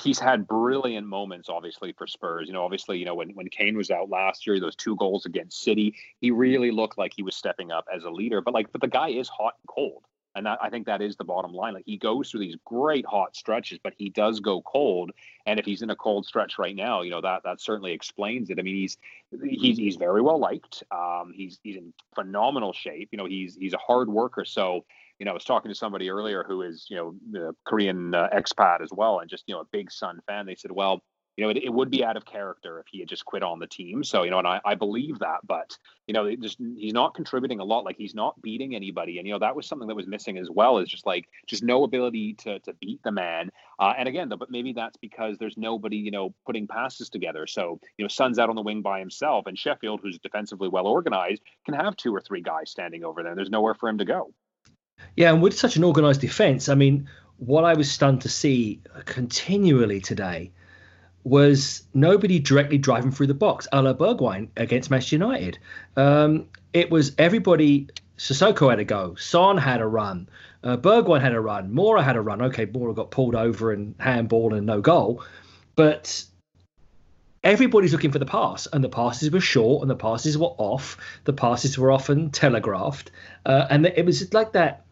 he's 0.00 0.20
had 0.20 0.46
brilliant 0.46 1.06
moments 1.06 1.48
obviously 1.48 1.92
for 1.92 2.06
Spurs. 2.06 2.46
You 2.46 2.52
know, 2.52 2.64
obviously, 2.64 2.98
you 2.98 3.04
know, 3.04 3.16
when, 3.16 3.30
when 3.30 3.48
Kane 3.48 3.76
was 3.76 3.90
out 3.90 4.10
last 4.10 4.46
year, 4.46 4.60
those 4.60 4.76
two 4.76 4.94
goals 4.96 5.26
against 5.26 5.60
City, 5.60 5.94
he 6.20 6.30
really 6.30 6.70
looked 6.70 6.98
like 6.98 7.12
he 7.16 7.22
was 7.22 7.34
stepping 7.34 7.72
up 7.72 7.86
as 7.92 8.04
a 8.04 8.10
leader. 8.10 8.40
But 8.40 8.54
like, 8.54 8.70
but 8.70 8.80
the 8.80 8.86
guy 8.88 9.08
is 9.08 9.28
hot 9.28 9.54
and 9.60 9.68
cold. 9.68 10.04
And 10.34 10.48
I 10.48 10.70
think 10.70 10.86
that 10.86 11.02
is 11.02 11.16
the 11.16 11.24
bottom 11.24 11.52
line. 11.52 11.74
Like 11.74 11.84
he 11.84 11.98
goes 11.98 12.30
through 12.30 12.40
these 12.40 12.56
great 12.64 13.04
hot 13.04 13.36
stretches, 13.36 13.78
but 13.82 13.92
he 13.96 14.08
does 14.08 14.40
go 14.40 14.62
cold. 14.62 15.10
And 15.44 15.60
if 15.60 15.66
he's 15.66 15.82
in 15.82 15.90
a 15.90 15.96
cold 15.96 16.24
stretch 16.24 16.58
right 16.58 16.74
now, 16.74 17.02
you 17.02 17.10
know 17.10 17.20
that 17.20 17.42
that 17.44 17.60
certainly 17.60 17.92
explains 17.92 18.48
it. 18.48 18.58
I 18.58 18.62
mean, 18.62 18.76
he's 18.76 18.96
he's 19.42 19.76
he's 19.76 19.96
very 19.96 20.22
well 20.22 20.38
liked. 20.38 20.82
Um, 20.90 21.32
he's 21.34 21.58
he's 21.62 21.76
in 21.76 21.92
phenomenal 22.14 22.72
shape. 22.72 23.10
You 23.12 23.18
know, 23.18 23.26
he's 23.26 23.56
he's 23.56 23.74
a 23.74 23.78
hard 23.78 24.08
worker. 24.08 24.44
So 24.44 24.84
you 25.18 25.26
know, 25.26 25.30
I 25.30 25.34
was 25.34 25.44
talking 25.44 25.70
to 25.70 25.74
somebody 25.74 26.10
earlier 26.10 26.42
who 26.42 26.62
is, 26.62 26.86
you 26.88 26.96
know, 26.96 27.14
the 27.30 27.54
Korean 27.64 28.14
uh, 28.14 28.28
expat 28.34 28.80
as 28.80 28.90
well, 28.90 29.20
and 29.20 29.30
just 29.30 29.44
you 29.46 29.54
know 29.54 29.60
a 29.60 29.66
big 29.66 29.92
Son 29.92 30.20
fan. 30.26 30.46
They 30.46 30.56
said, 30.56 30.72
well, 30.72 31.02
you 31.36 31.44
know, 31.44 31.50
it, 31.50 31.56
it, 31.56 31.72
would 31.72 31.90
be 31.90 32.04
out 32.04 32.16
of 32.16 32.24
character 32.24 32.78
if 32.78 32.86
he 32.90 33.00
had 33.00 33.08
just 33.08 33.24
quit 33.24 33.42
on 33.42 33.58
the 33.58 33.66
team. 33.66 34.04
So, 34.04 34.22
you 34.22 34.30
know, 34.30 34.38
and 34.38 34.46
I, 34.46 34.60
I 34.64 34.74
believe 34.74 35.18
that, 35.20 35.38
but 35.44 35.76
you 36.06 36.12
know, 36.12 36.34
just 36.36 36.58
he's 36.76 36.92
not 36.92 37.14
contributing 37.14 37.60
a 37.60 37.64
lot. 37.64 37.84
Like 37.84 37.96
he's 37.96 38.14
not 38.14 38.40
beating 38.42 38.74
anybody, 38.74 39.18
and 39.18 39.26
you 39.26 39.32
know 39.32 39.38
that 39.38 39.56
was 39.56 39.66
something 39.66 39.88
that 39.88 39.94
was 39.94 40.06
missing 40.06 40.36
as 40.36 40.50
well. 40.50 40.78
Is 40.78 40.88
just 40.88 41.06
like 41.06 41.26
just 41.46 41.62
no 41.62 41.84
ability 41.84 42.34
to 42.40 42.58
to 42.60 42.74
beat 42.74 43.02
the 43.02 43.12
man. 43.12 43.50
Uh, 43.78 43.94
and 43.96 44.08
again, 44.08 44.28
but 44.28 44.50
maybe 44.50 44.72
that's 44.72 44.96
because 44.98 45.38
there's 45.38 45.56
nobody, 45.56 45.96
you 45.96 46.10
know, 46.10 46.34
putting 46.44 46.66
passes 46.66 47.08
together. 47.08 47.46
So, 47.46 47.80
you 47.96 48.04
know, 48.04 48.08
Son's 48.08 48.38
out 48.38 48.50
on 48.50 48.56
the 48.56 48.62
wing 48.62 48.82
by 48.82 48.98
himself, 48.98 49.46
and 49.46 49.58
Sheffield, 49.58 50.00
who's 50.02 50.18
defensively 50.18 50.68
well 50.68 50.86
organized, 50.86 51.42
can 51.64 51.74
have 51.74 51.96
two 51.96 52.14
or 52.14 52.20
three 52.20 52.42
guys 52.42 52.70
standing 52.70 53.04
over 53.04 53.22
there. 53.22 53.34
There's 53.34 53.50
nowhere 53.50 53.74
for 53.74 53.88
him 53.88 53.98
to 53.98 54.04
go. 54.04 54.34
Yeah, 55.16 55.32
and 55.32 55.42
with 55.42 55.56
such 55.58 55.76
an 55.76 55.84
organized 55.84 56.20
defense, 56.20 56.68
I 56.68 56.74
mean, 56.74 57.08
what 57.38 57.64
I 57.64 57.74
was 57.74 57.90
stunned 57.90 58.20
to 58.22 58.28
see 58.28 58.80
continually 59.04 60.00
today 60.00 60.52
was 61.24 61.84
nobody 61.94 62.38
directly 62.38 62.78
driving 62.78 63.10
through 63.10 63.28
the 63.28 63.34
box, 63.34 63.68
a 63.72 63.82
la 63.82 63.92
Bergwijn 63.94 64.48
against 64.56 64.90
Manchester 64.90 65.16
United. 65.16 65.58
Um, 65.96 66.46
it 66.72 66.90
was 66.90 67.14
everybody. 67.18 67.88
Sissoko 68.18 68.70
had 68.70 68.78
a 68.78 68.84
go. 68.84 69.14
Son 69.16 69.56
had 69.56 69.80
a 69.80 69.86
run. 69.86 70.28
Uh, 70.62 70.76
Bergwijn 70.76 71.20
had 71.20 71.34
a 71.34 71.40
run. 71.40 71.72
Moura 71.72 72.04
had 72.04 72.14
a 72.14 72.20
run. 72.20 72.40
Okay, 72.42 72.66
Moura 72.66 72.94
got 72.94 73.10
pulled 73.10 73.34
over 73.34 73.72
and 73.72 73.94
handball 73.98 74.54
and 74.54 74.64
no 74.66 74.80
goal. 74.80 75.24
But 75.74 76.24
everybody's 77.42 77.92
looking 77.92 78.12
for 78.12 78.18
the 78.20 78.26
pass, 78.26 78.68
and 78.72 78.84
the 78.84 78.88
passes 78.88 79.30
were 79.30 79.40
short 79.40 79.82
and 79.82 79.90
the 79.90 79.96
passes 79.96 80.38
were 80.38 80.54
off. 80.58 80.96
The 81.24 81.32
passes 81.32 81.78
were 81.78 81.90
often 81.90 82.30
telegraphed, 82.30 83.10
uh, 83.46 83.66
and 83.70 83.86
it 83.86 84.06
was 84.06 84.32
like 84.32 84.52
that 84.52 84.84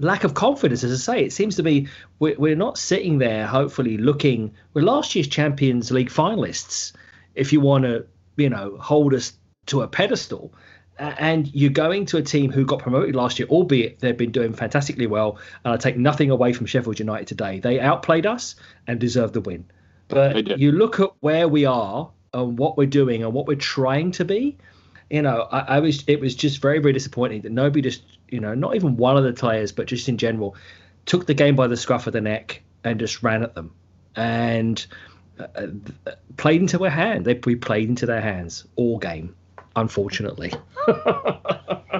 lack 0.00 0.24
of 0.24 0.34
confidence. 0.34 0.82
As 0.84 0.92
I 0.92 1.12
say, 1.14 1.24
it 1.24 1.32
seems 1.32 1.56
to 1.56 1.62
be 1.62 1.88
we're, 2.18 2.36
we're 2.38 2.56
not 2.56 2.78
sitting 2.78 3.18
there, 3.18 3.46
hopefully 3.46 3.96
looking. 3.96 4.52
We're 4.74 4.82
last 4.82 5.14
year's 5.14 5.28
Champions 5.28 5.90
League 5.90 6.10
finalists. 6.10 6.92
If 7.34 7.52
you 7.52 7.60
want 7.60 7.84
to, 7.84 8.06
you 8.36 8.50
know, 8.50 8.76
hold 8.78 9.14
us 9.14 9.34
to 9.66 9.82
a 9.82 9.88
pedestal, 9.88 10.52
and 10.98 11.52
you're 11.54 11.70
going 11.70 12.04
to 12.06 12.18
a 12.18 12.22
team 12.22 12.52
who 12.52 12.64
got 12.64 12.80
promoted 12.80 13.16
last 13.16 13.38
year, 13.38 13.48
albeit 13.48 14.00
they've 14.00 14.16
been 14.16 14.32
doing 14.32 14.52
fantastically 14.52 15.06
well. 15.06 15.38
And 15.64 15.72
I 15.72 15.76
take 15.78 15.96
nothing 15.96 16.30
away 16.30 16.52
from 16.52 16.66
Sheffield 16.66 16.98
United 16.98 17.26
today. 17.26 17.58
They 17.58 17.80
outplayed 17.80 18.26
us 18.26 18.54
and 18.86 19.00
deserved 19.00 19.32
the 19.34 19.40
win. 19.40 19.64
But 20.08 20.58
you 20.58 20.72
look 20.72 21.00
at 21.00 21.10
where 21.20 21.48
we 21.48 21.64
are 21.64 22.10
and 22.34 22.58
what 22.58 22.76
we're 22.76 22.86
doing 22.86 23.22
and 23.24 23.32
what 23.32 23.46
we're 23.46 23.54
trying 23.54 24.10
to 24.12 24.24
be. 24.24 24.58
You 25.10 25.22
know, 25.22 25.48
I, 25.50 25.76
I 25.76 25.80
was. 25.80 26.04
It 26.06 26.20
was 26.20 26.34
just 26.34 26.62
very, 26.62 26.78
very 26.78 26.92
disappointing 26.92 27.42
that 27.42 27.52
nobody 27.52 27.82
just 27.82 28.02
you 28.30 28.40
know, 28.40 28.54
not 28.54 28.74
even 28.74 28.96
one 28.96 29.16
of 29.16 29.24
the 29.24 29.32
players, 29.32 29.72
but 29.72 29.86
just 29.86 30.08
in 30.08 30.16
general, 30.16 30.56
took 31.06 31.26
the 31.26 31.34
game 31.34 31.56
by 31.56 31.66
the 31.66 31.76
scruff 31.76 32.06
of 32.06 32.12
the 32.12 32.20
neck 32.20 32.62
and 32.84 32.98
just 32.98 33.22
ran 33.22 33.42
at 33.42 33.54
them 33.54 33.72
and 34.16 34.86
uh, 35.38 35.66
played 36.36 36.60
into 36.60 36.78
their 36.78 36.90
hand. 36.90 37.24
They 37.24 37.40
we 37.44 37.56
played 37.56 37.88
into 37.88 38.06
their 38.06 38.20
hands 38.20 38.66
all 38.76 38.98
game, 38.98 39.34
unfortunately. 39.76 40.52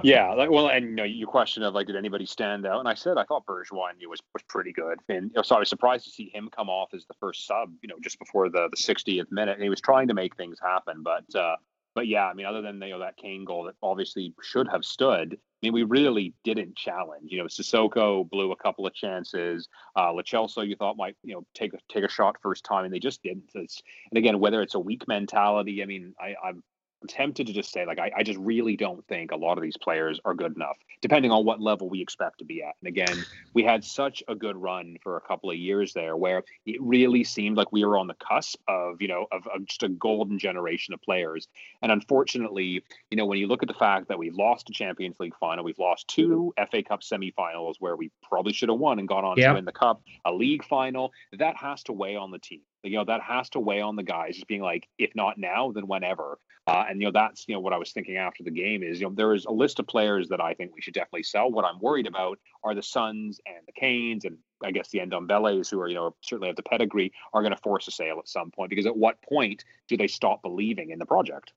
yeah, 0.02 0.32
like 0.32 0.50
well, 0.50 0.68
and 0.68 0.84
you 0.86 0.96
know, 0.96 1.04
your 1.04 1.28
question 1.28 1.62
of 1.62 1.74
like, 1.74 1.86
did 1.86 1.96
anybody 1.96 2.26
stand 2.26 2.66
out? 2.66 2.78
And 2.78 2.88
I 2.88 2.94
said 2.94 3.18
I 3.18 3.24
thought 3.24 3.46
Bergwijn 3.46 3.94
was 4.08 4.20
was 4.32 4.42
pretty 4.48 4.72
good, 4.72 5.00
and 5.08 5.32
so 5.42 5.56
I 5.56 5.58
was 5.58 5.68
surprised 5.68 6.04
to 6.04 6.10
see 6.10 6.30
him 6.32 6.48
come 6.54 6.68
off 6.68 6.94
as 6.94 7.04
the 7.06 7.14
first 7.14 7.46
sub, 7.46 7.72
you 7.82 7.88
know, 7.88 7.96
just 8.02 8.18
before 8.18 8.48
the 8.48 8.68
the 8.70 8.76
60th 8.76 9.30
minute, 9.30 9.54
and 9.54 9.62
he 9.62 9.68
was 9.68 9.80
trying 9.80 10.08
to 10.08 10.14
make 10.14 10.36
things 10.36 10.58
happen, 10.60 11.02
but. 11.02 11.34
uh 11.34 11.56
but 11.94 12.06
yeah, 12.06 12.26
I 12.26 12.34
mean, 12.34 12.46
other 12.46 12.62
than 12.62 12.80
you 12.80 12.90
know 12.90 13.00
that 13.00 13.16
Kane 13.16 13.44
goal 13.44 13.64
that 13.64 13.74
obviously 13.82 14.34
should 14.42 14.68
have 14.68 14.84
stood, 14.84 15.34
I 15.34 15.38
mean, 15.62 15.72
we 15.72 15.82
really 15.82 16.34
didn't 16.44 16.76
challenge. 16.76 17.30
You 17.30 17.38
know, 17.38 17.44
Sissoko 17.44 18.28
blew 18.28 18.52
a 18.52 18.56
couple 18.56 18.86
of 18.86 18.94
chances. 18.94 19.68
Uh, 19.96 20.12
Lo 20.12 20.22
Celso, 20.22 20.66
you 20.66 20.76
thought 20.76 20.96
might 20.96 21.16
you 21.22 21.34
know 21.34 21.44
take 21.54 21.74
a 21.74 21.78
take 21.92 22.04
a 22.04 22.08
shot 22.08 22.36
first 22.42 22.64
time, 22.64 22.84
and 22.84 22.94
they 22.94 22.98
just 22.98 23.22
didn't. 23.22 23.50
And 23.54 23.68
again, 24.14 24.40
whether 24.40 24.62
it's 24.62 24.74
a 24.74 24.80
weak 24.80 25.06
mentality, 25.08 25.82
I 25.82 25.86
mean, 25.86 26.14
I, 26.20 26.34
I'm 26.44 26.62
tempted 27.08 27.46
to 27.46 27.52
just 27.52 27.72
say, 27.72 27.86
like, 27.86 27.98
I, 27.98 28.10
I 28.18 28.22
just 28.22 28.38
really 28.38 28.76
don't 28.76 29.06
think 29.06 29.30
a 29.30 29.36
lot 29.36 29.58
of 29.58 29.62
these 29.62 29.76
players 29.76 30.20
are 30.24 30.34
good 30.34 30.54
enough, 30.54 30.76
depending 31.00 31.30
on 31.30 31.44
what 31.44 31.60
level 31.60 31.88
we 31.88 32.00
expect 32.00 32.38
to 32.38 32.44
be 32.44 32.62
at. 32.62 32.74
And 32.80 32.88
again, 32.88 33.24
we 33.54 33.62
had 33.62 33.84
such 33.84 34.22
a 34.28 34.34
good 34.34 34.56
run 34.56 34.96
for 35.02 35.16
a 35.16 35.20
couple 35.20 35.50
of 35.50 35.56
years 35.56 35.92
there 35.92 36.16
where 36.16 36.42
it 36.66 36.80
really 36.80 37.24
seemed 37.24 37.56
like 37.56 37.72
we 37.72 37.84
were 37.84 37.98
on 37.98 38.06
the 38.06 38.14
cusp 38.14 38.60
of, 38.68 39.00
you 39.00 39.08
know, 39.08 39.26
of, 39.32 39.46
of 39.48 39.66
just 39.66 39.82
a 39.82 39.88
golden 39.88 40.38
generation 40.38 40.94
of 40.94 41.02
players. 41.02 41.48
And 41.82 41.90
unfortunately, 41.92 42.82
you 43.10 43.16
know, 43.16 43.26
when 43.26 43.38
you 43.38 43.46
look 43.46 43.62
at 43.62 43.68
the 43.68 43.74
fact 43.74 44.08
that 44.08 44.18
we've 44.18 44.34
lost 44.34 44.68
a 44.70 44.72
Champions 44.72 45.16
League 45.20 45.36
final, 45.38 45.64
we've 45.64 45.78
lost 45.78 46.08
two 46.08 46.52
FA 46.70 46.82
Cup 46.82 47.02
semifinals 47.02 47.74
where 47.80 47.96
we 47.96 48.10
probably 48.22 48.52
should 48.52 48.68
have 48.68 48.78
won 48.78 48.98
and 48.98 49.08
gone 49.08 49.24
on 49.24 49.36
to 49.36 49.52
win 49.54 49.64
the 49.64 49.72
cup, 49.72 50.02
a 50.24 50.32
league 50.32 50.64
final, 50.64 51.12
that 51.38 51.56
has 51.56 51.82
to 51.84 51.92
weigh 51.92 52.16
on 52.16 52.30
the 52.30 52.38
team 52.38 52.60
you 52.82 52.96
know 52.96 53.04
that 53.04 53.20
has 53.22 53.50
to 53.50 53.60
weigh 53.60 53.80
on 53.80 53.96
the 53.96 54.02
guys 54.02 54.34
just 54.34 54.46
being 54.46 54.62
like 54.62 54.88
if 54.98 55.14
not 55.14 55.38
now 55.38 55.72
then 55.72 55.86
whenever. 55.86 56.38
Uh, 56.66 56.84
and 56.88 57.00
you 57.00 57.06
know 57.06 57.12
that's 57.12 57.46
you 57.48 57.54
know 57.54 57.60
what 57.60 57.72
i 57.72 57.78
was 57.78 57.90
thinking 57.90 58.16
after 58.16 58.44
the 58.44 58.50
game 58.50 58.82
is 58.82 59.00
you 59.00 59.06
know 59.06 59.14
there 59.14 59.34
is 59.34 59.44
a 59.46 59.50
list 59.50 59.80
of 59.80 59.86
players 59.86 60.28
that 60.28 60.40
i 60.40 60.54
think 60.54 60.72
we 60.74 60.80
should 60.80 60.94
definitely 60.94 61.22
sell. 61.22 61.50
What 61.50 61.64
i'm 61.64 61.80
worried 61.80 62.06
about 62.06 62.38
are 62.62 62.74
the 62.74 62.82
Sons 62.82 63.40
and 63.46 63.56
the 63.66 63.72
Kanes 63.72 64.24
and 64.24 64.36
i 64.62 64.70
guess 64.70 64.88
the 64.90 64.98
ndombele's 64.98 65.70
who 65.70 65.80
are 65.80 65.88
you 65.88 65.94
know 65.94 66.14
certainly 66.20 66.48
have 66.48 66.56
the 66.56 66.62
pedigree 66.62 67.12
are 67.32 67.42
going 67.42 67.54
to 67.54 67.60
force 67.60 67.88
a 67.88 67.90
sale 67.90 68.18
at 68.18 68.28
some 68.28 68.50
point 68.50 68.70
because 68.70 68.86
at 68.86 68.96
what 68.96 69.20
point 69.22 69.64
do 69.88 69.96
they 69.96 70.06
stop 70.06 70.42
believing 70.42 70.90
in 70.90 70.98
the 70.98 71.06
project? 71.06 71.52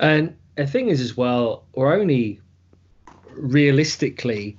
And 0.00 0.36
the 0.56 0.66
thing 0.66 0.88
is 0.88 1.00
as 1.00 1.16
well 1.16 1.64
we're 1.74 1.94
only 1.94 2.40
realistically 3.36 4.58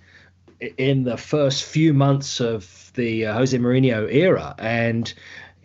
in 0.78 1.04
the 1.04 1.18
first 1.18 1.64
few 1.64 1.94
months 1.94 2.40
of 2.40 2.92
the 2.96 3.26
uh, 3.26 3.34
Jose 3.34 3.58
Mourinho 3.58 4.12
era, 4.12 4.56
and 4.58 5.14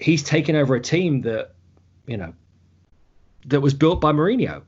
he's 0.00 0.22
taken 0.22 0.56
over 0.56 0.74
a 0.74 0.80
team 0.80 1.20
that 1.22 1.52
you 2.06 2.16
know 2.16 2.34
that 3.46 3.60
was 3.60 3.74
built 3.74 4.00
by 4.00 4.12
Mourinho. 4.12 4.62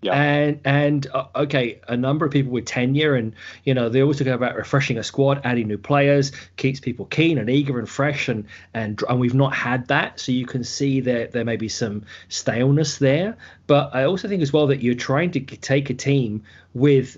Yeah. 0.00 0.12
And 0.12 0.60
and 0.64 1.06
uh, 1.12 1.26
okay, 1.34 1.80
a 1.88 1.96
number 1.96 2.24
of 2.24 2.30
people 2.30 2.52
with 2.52 2.66
tenure, 2.66 3.16
and 3.16 3.34
you 3.64 3.74
know 3.74 3.88
they 3.88 4.00
always 4.00 4.18
talk 4.18 4.28
about 4.28 4.54
refreshing 4.54 4.96
a 4.96 5.02
squad, 5.02 5.40
adding 5.42 5.66
new 5.66 5.78
players, 5.78 6.30
keeps 6.56 6.78
people 6.78 7.06
keen 7.06 7.36
and 7.36 7.50
eager 7.50 7.80
and 7.80 7.88
fresh, 7.88 8.28
and 8.28 8.44
and 8.74 9.02
and 9.08 9.18
we've 9.18 9.34
not 9.34 9.52
had 9.54 9.88
that, 9.88 10.20
so 10.20 10.30
you 10.30 10.46
can 10.46 10.62
see 10.62 11.00
that 11.00 11.32
there 11.32 11.44
may 11.44 11.56
be 11.56 11.68
some 11.68 12.04
staleness 12.28 12.98
there. 12.98 13.36
But 13.66 13.92
I 13.92 14.04
also 14.04 14.28
think 14.28 14.40
as 14.40 14.52
well 14.52 14.68
that 14.68 14.84
you're 14.84 14.94
trying 14.94 15.32
to 15.32 15.40
take 15.40 15.90
a 15.90 15.94
team 15.94 16.44
with 16.74 17.16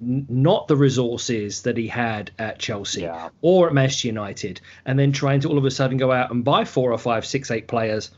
not 0.00 0.68
the 0.68 0.76
resources 0.76 1.62
that 1.62 1.76
he 1.76 1.86
had 1.86 2.30
at 2.38 2.58
Chelsea 2.58 3.02
yeah. 3.02 3.30
or 3.40 3.68
at 3.68 3.74
Manchester 3.74 4.08
United, 4.08 4.60
and 4.84 4.98
then 4.98 5.12
trying 5.12 5.40
to 5.40 5.48
all 5.48 5.58
of 5.58 5.64
a 5.64 5.70
sudden 5.70 5.96
go 5.96 6.12
out 6.12 6.30
and 6.30 6.44
buy 6.44 6.64
four 6.64 6.92
or 6.92 6.98
five, 6.98 7.24
six, 7.24 7.50
eight 7.50 7.68
players, 7.68 8.10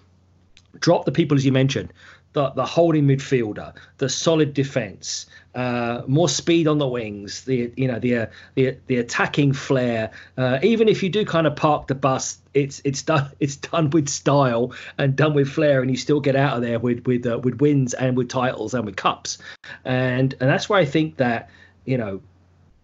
drop 0.81 1.05
the 1.05 1.13
people 1.13 1.37
as 1.37 1.45
you 1.45 1.53
mentioned, 1.53 1.93
the 2.33 2.51
the 2.51 2.67
holding 2.67 3.07
midfielder, 3.07 3.75
the 3.99 4.09
solid 4.09 4.53
defense, 4.55 5.27
uh, 5.55 6.03
more 6.07 6.29
speed 6.29 6.69
on 6.69 6.79
the 6.79 6.87
wings, 6.87 7.45
the 7.45 7.73
you 7.77 7.89
know 7.89 7.99
the 7.99 8.17
uh, 8.17 8.27
the 8.55 8.77
the 8.87 8.97
attacking 8.97 9.53
flair. 9.53 10.11
Uh, 10.37 10.59
even 10.63 10.89
if 10.89 11.03
you 11.03 11.09
do 11.09 11.25
kind 11.25 11.47
of 11.47 11.57
park 11.57 11.87
the 11.87 11.95
bus, 11.95 12.39
it's 12.55 12.81
it's 12.85 13.03
done 13.03 13.31
it's 13.41 13.57
done 13.57 13.91
with 13.91 14.09
style 14.09 14.73
and 14.99 15.17
done 15.17 15.35
with 15.35 15.49
flair, 15.49 15.81
and 15.81 15.91
you 15.91 15.97
still 15.97 16.21
get 16.21 16.37
out 16.37 16.57
of 16.57 16.63
there 16.63 16.79
with 16.79 17.07
with 17.07 17.27
uh, 17.27 17.39
with 17.39 17.61
wins 17.61 17.95
and 17.95 18.17
with 18.17 18.29
titles 18.29 18.75
and 18.75 18.85
with 18.85 18.97
cups, 18.97 19.39
and 19.85 20.35
and 20.41 20.51
that's 20.51 20.69
why 20.69 20.81
I 20.81 20.85
think 20.85 21.17
that 21.17 21.49
you 21.89 21.97
know, 21.97 22.21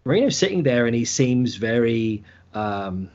Mourinho's 0.06 0.38
sitting 0.38 0.62
there 0.62 0.86
and 0.86 0.94
he 0.96 1.04
seems 1.04 1.56
very, 1.56 2.24
um, 2.54 3.10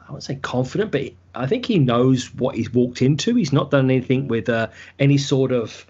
I 0.00 0.04
wouldn't 0.06 0.22
say 0.22 0.36
confident, 0.36 0.90
but 0.90 1.12
I 1.34 1.46
think 1.46 1.66
he 1.66 1.78
knows 1.78 2.34
what 2.34 2.54
he's 2.56 2.72
walked 2.72 3.02
into. 3.02 3.34
He's 3.34 3.52
not 3.52 3.70
done 3.70 3.90
anything 3.90 4.26
with 4.26 4.48
uh, 4.48 4.68
any 4.98 5.18
sort 5.18 5.52
of, 5.52 5.86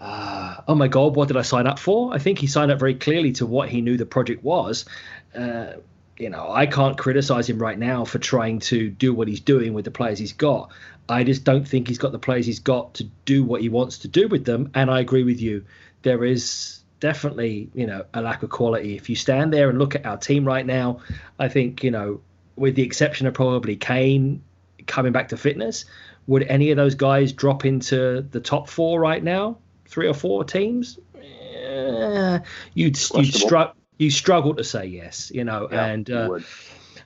uh, 0.00 0.56
oh 0.66 0.74
my 0.74 0.88
God, 0.88 1.14
what 1.14 1.28
did 1.28 1.36
I 1.36 1.42
sign 1.42 1.68
up 1.68 1.78
for? 1.78 2.12
I 2.12 2.18
think 2.18 2.40
he 2.40 2.48
signed 2.48 2.72
up 2.72 2.80
very 2.80 2.96
clearly 2.96 3.32
to 3.34 3.46
what 3.46 3.68
he 3.68 3.82
knew 3.82 3.96
the 3.96 4.04
project 4.04 4.42
was. 4.42 4.84
Uh, 5.32 5.74
you 6.18 6.30
know, 6.30 6.50
I 6.50 6.66
can't 6.66 6.98
criticize 6.98 7.48
him 7.48 7.60
right 7.60 7.78
now 7.78 8.04
for 8.04 8.18
trying 8.18 8.58
to 8.60 8.90
do 8.90 9.14
what 9.14 9.28
he's 9.28 9.40
doing 9.40 9.74
with 9.74 9.84
the 9.84 9.92
players 9.92 10.18
he's 10.18 10.32
got. 10.32 10.72
I 11.08 11.22
just 11.22 11.44
don't 11.44 11.66
think 11.68 11.86
he's 11.86 11.98
got 11.98 12.10
the 12.10 12.18
players 12.18 12.46
he's 12.46 12.58
got 12.58 12.94
to 12.94 13.04
do 13.26 13.44
what 13.44 13.60
he 13.60 13.68
wants 13.68 13.98
to 13.98 14.08
do 14.08 14.26
with 14.26 14.44
them. 14.44 14.72
And 14.74 14.90
I 14.90 14.98
agree 14.98 15.22
with 15.22 15.40
you. 15.40 15.64
There 16.02 16.24
is 16.24 16.75
definitely, 17.00 17.70
you 17.74 17.86
know, 17.86 18.04
a 18.14 18.20
lack 18.20 18.42
of 18.42 18.50
quality. 18.50 18.96
If 18.96 19.08
you 19.08 19.16
stand 19.16 19.52
there 19.52 19.68
and 19.68 19.78
look 19.78 19.94
at 19.94 20.06
our 20.06 20.16
team 20.16 20.44
right 20.44 20.64
now, 20.64 21.00
I 21.38 21.48
think, 21.48 21.84
you 21.84 21.90
know, 21.90 22.20
with 22.56 22.74
the 22.74 22.82
exception 22.82 23.26
of 23.26 23.34
probably 23.34 23.76
Kane 23.76 24.42
coming 24.86 25.12
back 25.12 25.28
to 25.28 25.36
fitness, 25.36 25.84
would 26.26 26.42
any 26.44 26.70
of 26.70 26.76
those 26.76 26.94
guys 26.94 27.32
drop 27.32 27.64
into 27.64 28.22
the 28.30 28.40
top 28.40 28.68
four 28.68 29.00
right 29.00 29.22
now? 29.22 29.58
Three 29.86 30.08
or 30.08 30.14
four 30.14 30.44
teams? 30.44 30.98
Eh, 31.16 32.38
you'd 32.74 32.98
you'd 33.14 33.34
struggle 33.34 33.74
you 33.98 34.10
struggle 34.10 34.54
to 34.54 34.64
say 34.64 34.86
yes, 34.86 35.30
you 35.34 35.44
know, 35.44 35.68
yeah, 35.70 35.86
and 35.86 36.10
uh, 36.10 36.38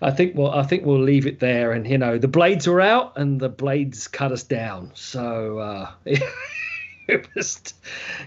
I 0.03 0.11
think 0.11 0.37
well, 0.37 0.51
I 0.51 0.63
think 0.65 0.85
we'll 0.85 1.03
leave 1.03 1.27
it 1.27 1.39
there. 1.39 1.73
And 1.73 1.87
you 1.87 1.99
know, 1.99 2.19
the 2.19 2.29
blades 2.29 2.67
are 2.67 2.81
out, 2.81 3.17
and 3.17 3.41
the 3.41 3.49
blades 3.49 4.09
cut 4.09 4.33
us 4.33 4.43
down. 4.43 4.91
So 4.95 5.59
uh, 5.59 5.91
was, 7.35 7.75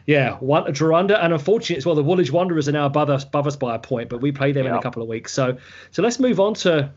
yeah, 0.05 0.35
one 0.37 0.65
Jorunda, 0.73 1.23
and 1.23 1.33
unfortunately 1.33 1.77
as 1.77 1.85
well, 1.85 1.95
the 1.95 2.03
Woolwich 2.03 2.31
Wanderers 2.31 2.67
are 2.67 2.73
now 2.73 2.85
above 2.85 3.09
us, 3.09 3.23
above 3.23 3.47
us 3.47 3.55
by 3.55 3.75
a 3.75 3.79
point, 3.79 4.09
but 4.09 4.21
we 4.21 4.31
play 4.31 4.51
them 4.51 4.65
in 4.65 4.73
a 4.73 4.81
couple 4.81 5.01
of 5.01 5.07
weeks. 5.07 5.33
So, 5.33 5.57
so 5.91 6.01
let's 6.01 6.19
move 6.19 6.39
on 6.39 6.53
to 6.55 6.91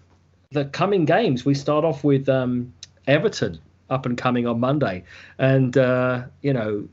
the 0.51 0.65
coming 0.67 1.05
games. 1.05 1.45
We 1.45 1.55
start 1.55 1.85
off 1.85 2.05
with 2.05 2.29
um, 2.29 2.73
Everton 3.07 3.59
up 3.91 4.07
and 4.07 4.19
coming 4.19 4.47
on 4.47 4.61
Monday, 4.61 5.05
and 5.39 5.77
uh, 5.77 6.25
you 6.43 6.53
know 6.53 6.89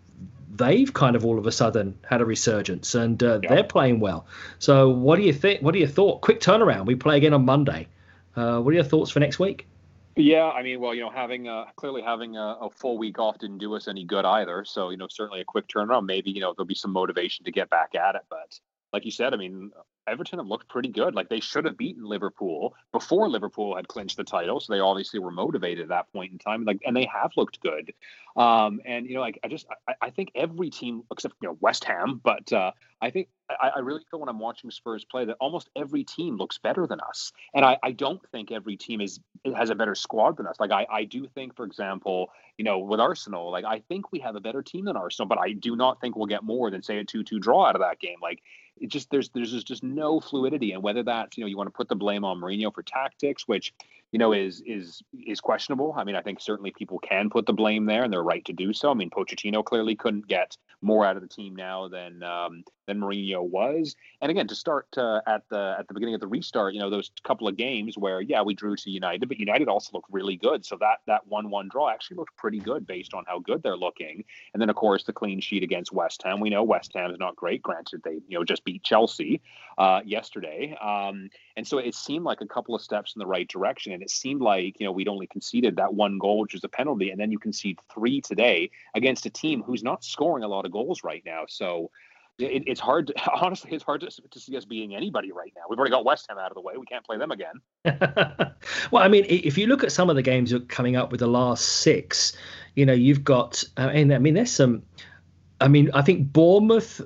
they've 0.55 0.93
kind 0.93 1.15
of 1.15 1.25
all 1.25 1.39
of 1.39 1.47
a 1.47 1.51
sudden 1.51 1.97
had 2.07 2.21
a 2.21 2.25
resurgence 2.25 2.93
and 2.93 3.23
uh, 3.23 3.39
they're 3.39 3.63
playing 3.63 3.99
well. 3.99 4.27
So, 4.59 4.89
what 4.89 5.15
do 5.15 5.23
you 5.23 5.33
think? 5.33 5.61
What 5.61 5.75
are 5.75 5.79
your 5.79 5.87
thoughts? 5.87 6.23
Quick 6.23 6.39
turnaround. 6.39 6.85
We 6.85 6.95
play 6.95 7.17
again 7.17 7.33
on 7.33 7.45
Monday. 7.45 7.87
Uh, 8.35 8.59
what 8.59 8.71
are 8.71 8.75
your 8.75 8.83
thoughts 8.83 9.11
for 9.11 9.19
next 9.19 9.39
week? 9.39 9.67
Yeah, 10.15 10.49
I 10.49 10.61
mean, 10.61 10.79
well, 10.79 10.93
you 10.93 11.01
know, 11.01 11.09
having 11.09 11.47
uh, 11.47 11.65
clearly 11.75 12.03
having 12.03 12.37
a, 12.37 12.57
a, 12.61 12.69
full 12.69 12.99
week 12.99 13.17
off 13.17 13.39
didn't 13.39 13.57
do 13.57 13.73
us 13.75 13.87
any 13.87 14.03
good 14.03 14.25
either. 14.25 14.63
So, 14.63 14.91
you 14.91 14.97
know, 14.97 15.07
certainly 15.09 15.41
a 15.41 15.45
quick 15.45 15.67
turnaround. 15.67 16.05
Maybe 16.05 16.29
you 16.29 16.39
know 16.39 16.53
there'll 16.55 16.67
be 16.67 16.75
some 16.75 16.91
motivation 16.91 17.45
to 17.45 17.51
get 17.51 17.69
back 17.71 17.95
at 17.95 18.13
it. 18.13 18.21
But 18.29 18.59
like 18.93 19.05
you 19.05 19.11
said, 19.11 19.33
I 19.33 19.37
mean, 19.37 19.71
Everton 20.07 20.39
have 20.39 20.47
looked 20.47 20.69
pretty 20.69 20.89
good. 20.89 21.15
Like 21.15 21.29
they 21.29 21.39
should 21.39 21.65
have 21.65 21.77
beaten 21.77 22.05
Liverpool 22.05 22.75
before 22.91 23.29
Liverpool 23.29 23.75
had 23.75 23.87
clinched 23.87 24.17
the 24.17 24.23
title, 24.23 24.59
so 24.59 24.71
they 24.71 24.79
obviously 24.79 25.19
were 25.19 25.31
motivated 25.31 25.83
at 25.83 25.89
that 25.89 26.13
point 26.13 26.31
in 26.31 26.37
time. 26.37 26.63
Like, 26.63 26.81
and 26.85 26.95
they 26.95 27.05
have 27.11 27.31
looked 27.35 27.59
good. 27.61 27.93
Um, 28.35 28.81
and 28.85 29.07
you 29.07 29.15
know, 29.15 29.21
like 29.21 29.39
I 29.43 29.47
just, 29.47 29.65
I, 29.87 29.93
I, 30.01 30.09
think 30.09 30.31
every 30.35 30.69
team 30.69 31.03
except 31.11 31.35
you 31.41 31.49
know 31.49 31.57
West 31.61 31.83
Ham, 31.85 32.19
but 32.23 32.51
uh, 32.51 32.71
I 33.01 33.11
think 33.11 33.29
I, 33.49 33.69
I, 33.75 33.79
really 33.79 34.01
feel 34.09 34.19
when 34.19 34.29
I'm 34.29 34.39
watching 34.39 34.71
Spurs 34.71 35.05
play 35.05 35.25
that 35.25 35.37
almost 35.39 35.69
every 35.75 36.03
team 36.03 36.37
looks 36.37 36.57
better 36.57 36.87
than 36.87 36.99
us. 36.99 37.31
And 37.53 37.63
I, 37.63 37.77
I 37.83 37.91
don't 37.91 38.21
think 38.31 38.51
every 38.51 38.75
team 38.75 39.01
is 39.01 39.19
has 39.55 39.69
a 39.69 39.75
better 39.75 39.93
squad 39.93 40.37
than 40.37 40.47
us. 40.47 40.55
Like 40.59 40.71
I, 40.71 40.87
I 40.91 41.03
do 41.03 41.27
think, 41.27 41.55
for 41.55 41.65
example, 41.65 42.31
you 42.57 42.65
know, 42.65 42.79
with 42.79 42.99
Arsenal, 42.99 43.51
like 43.51 43.65
I 43.65 43.79
think 43.87 44.11
we 44.11 44.19
have 44.19 44.35
a 44.35 44.41
better 44.41 44.63
team 44.63 44.85
than 44.85 44.97
Arsenal, 44.97 45.27
but 45.27 45.37
I 45.37 45.53
do 45.53 45.75
not 45.75 46.01
think 46.01 46.15
we'll 46.15 46.25
get 46.25 46.43
more 46.43 46.71
than 46.71 46.81
say 46.81 46.97
a 46.97 47.05
two-two 47.05 47.39
draw 47.39 47.67
out 47.67 47.75
of 47.75 47.81
that 47.81 47.99
game. 47.99 48.17
Like 48.21 48.41
it 48.77 48.89
just 48.89 49.09
there's 49.09 49.29
there's 49.29 49.63
just, 49.63 49.83
no 49.83 50.19
fluidity, 50.19 50.71
and 50.71 50.83
whether 50.83 51.03
that's 51.03 51.37
you 51.37 51.43
know 51.43 51.47
you 51.47 51.57
want 51.57 51.67
to 51.67 51.71
put 51.71 51.89
the 51.89 51.95
blame 51.95 52.23
on 52.23 52.39
Mourinho 52.39 52.73
for 52.73 52.83
tactics, 52.83 53.47
which 53.47 53.73
you 54.13 54.19
know 54.19 54.31
is 54.31 54.61
is 54.65 55.01
is 55.25 55.41
questionable. 55.41 55.93
I 55.97 56.03
mean, 56.03 56.15
I 56.15 56.21
think 56.21 56.39
certainly 56.39 56.71
people 56.71 56.99
can 56.99 57.31
put 57.31 57.47
the 57.47 57.53
blame 57.53 57.85
there, 57.85 58.03
and 58.03 58.13
they're 58.13 58.23
right 58.23 58.45
to 58.45 58.53
do 58.53 58.71
so. 58.71 58.91
I 58.91 58.93
mean, 58.93 59.09
Pochettino 59.09 59.65
clearly 59.65 59.95
couldn't 59.95 60.27
get 60.27 60.55
more 60.83 61.03
out 61.05 61.15
of 61.15 61.23
the 61.23 61.27
team 61.27 61.55
now 61.55 61.87
than 61.87 62.21
um, 62.21 62.63
than 62.85 62.99
Mourinho 62.99 63.41
was. 63.41 63.95
And 64.21 64.29
again, 64.29 64.47
to 64.47 64.55
start 64.55 64.87
uh, 64.97 65.21
at 65.25 65.43
the 65.49 65.75
at 65.79 65.87
the 65.87 65.95
beginning 65.95 66.13
of 66.13 66.21
the 66.21 66.27
restart, 66.27 66.75
you 66.75 66.79
know, 66.79 66.91
those 66.91 67.09
couple 67.23 67.47
of 67.47 67.57
games 67.57 67.97
where 67.97 68.21
yeah 68.21 68.43
we 68.43 68.53
drew 68.53 68.75
to 68.75 68.89
United, 68.91 69.27
but 69.27 69.39
United 69.39 69.67
also 69.67 69.89
looked 69.93 70.11
really 70.11 70.35
good. 70.35 70.63
So 70.63 70.77
that 70.79 70.97
that 71.07 71.25
one 71.25 71.49
one 71.49 71.67
draw 71.69 71.89
actually 71.89 72.17
looked 72.17 72.37
pretty 72.37 72.59
good 72.59 72.85
based 72.85 73.15
on 73.15 73.23
how 73.25 73.39
good 73.39 73.63
they're 73.63 73.75
looking. 73.75 74.25
And 74.53 74.61
then 74.61 74.69
of 74.69 74.75
course 74.75 75.05
the 75.05 75.13
clean 75.13 75.39
sheet 75.39 75.63
against 75.63 75.91
West 75.91 76.21
Ham. 76.23 76.39
We 76.39 76.51
know 76.51 76.61
West 76.61 76.91
Ham 76.93 77.09
is 77.09 77.17
not 77.17 77.35
great. 77.35 77.63
Granted, 77.63 78.01
they 78.03 78.19
you 78.27 78.37
know 78.37 78.43
just 78.43 78.63
beat 78.63 78.83
Chelsea 78.83 79.41
uh, 79.77 80.01
yesterday, 80.05 80.77
um, 80.79 81.29
and 81.55 81.67
so 81.67 81.77
it 81.77 81.93
seemed 81.93 82.25
like 82.25 82.41
a 82.41 82.47
couple 82.47 82.73
of 82.73 82.81
steps 82.81 83.15
in 83.15 83.19
the 83.19 83.25
right 83.25 83.47
direction. 83.47 83.93
And 83.93 84.01
it 84.01 84.09
seemed 84.09 84.41
like 84.41 84.79
you 84.79 84.85
know 84.85 84.91
we'd 84.91 85.07
only 85.07 85.27
conceded 85.27 85.75
that 85.75 85.93
one 85.93 86.17
goal, 86.17 86.39
which 86.39 86.53
was 86.53 86.63
a 86.63 86.69
penalty, 86.69 87.11
and 87.11 87.19
then 87.19 87.31
you 87.31 87.39
concede 87.39 87.79
three 87.93 88.21
today 88.21 88.71
against 88.95 89.25
a 89.25 89.29
team 89.29 89.61
who's 89.61 89.83
not 89.83 90.03
scoring 90.03 90.43
a 90.43 90.47
lot 90.47 90.65
of 90.65 90.71
goals 90.71 91.03
right 91.03 91.23
now. 91.25 91.43
So 91.47 91.91
it, 92.39 92.63
it's 92.67 92.79
hard. 92.79 93.07
To, 93.07 93.13
honestly, 93.41 93.71
it's 93.71 93.83
hard 93.83 94.01
to, 94.01 94.09
to 94.09 94.39
see 94.39 94.57
us 94.57 94.65
beating 94.65 94.95
anybody 94.95 95.31
right 95.31 95.51
now. 95.55 95.63
We've 95.69 95.77
already 95.77 95.91
got 95.91 96.05
West 96.05 96.25
Ham 96.29 96.37
out 96.37 96.51
of 96.51 96.55
the 96.55 96.61
way. 96.61 96.73
We 96.77 96.85
can't 96.85 97.05
play 97.05 97.17
them 97.17 97.31
again. 97.31 97.61
well, 98.91 99.03
I 99.03 99.07
mean, 99.07 99.25
if 99.27 99.57
you 99.57 99.67
look 99.67 99.83
at 99.83 99.91
some 99.91 100.09
of 100.09 100.15
the 100.15 100.21
games 100.21 100.53
coming 100.67 100.95
up 100.95 101.11
with 101.11 101.19
the 101.19 101.27
last 101.27 101.65
six, 101.65 102.33
you 102.75 102.85
know, 102.85 102.93
you've 102.93 103.23
got. 103.23 103.63
Uh, 103.77 103.91
and 103.93 104.13
I 104.13 104.17
mean, 104.17 104.33
there's 104.33 104.51
some. 104.51 104.83
I 105.61 105.67
mean, 105.67 105.91
I 105.93 106.01
think 106.01 106.33
Bournemouth 106.33 106.99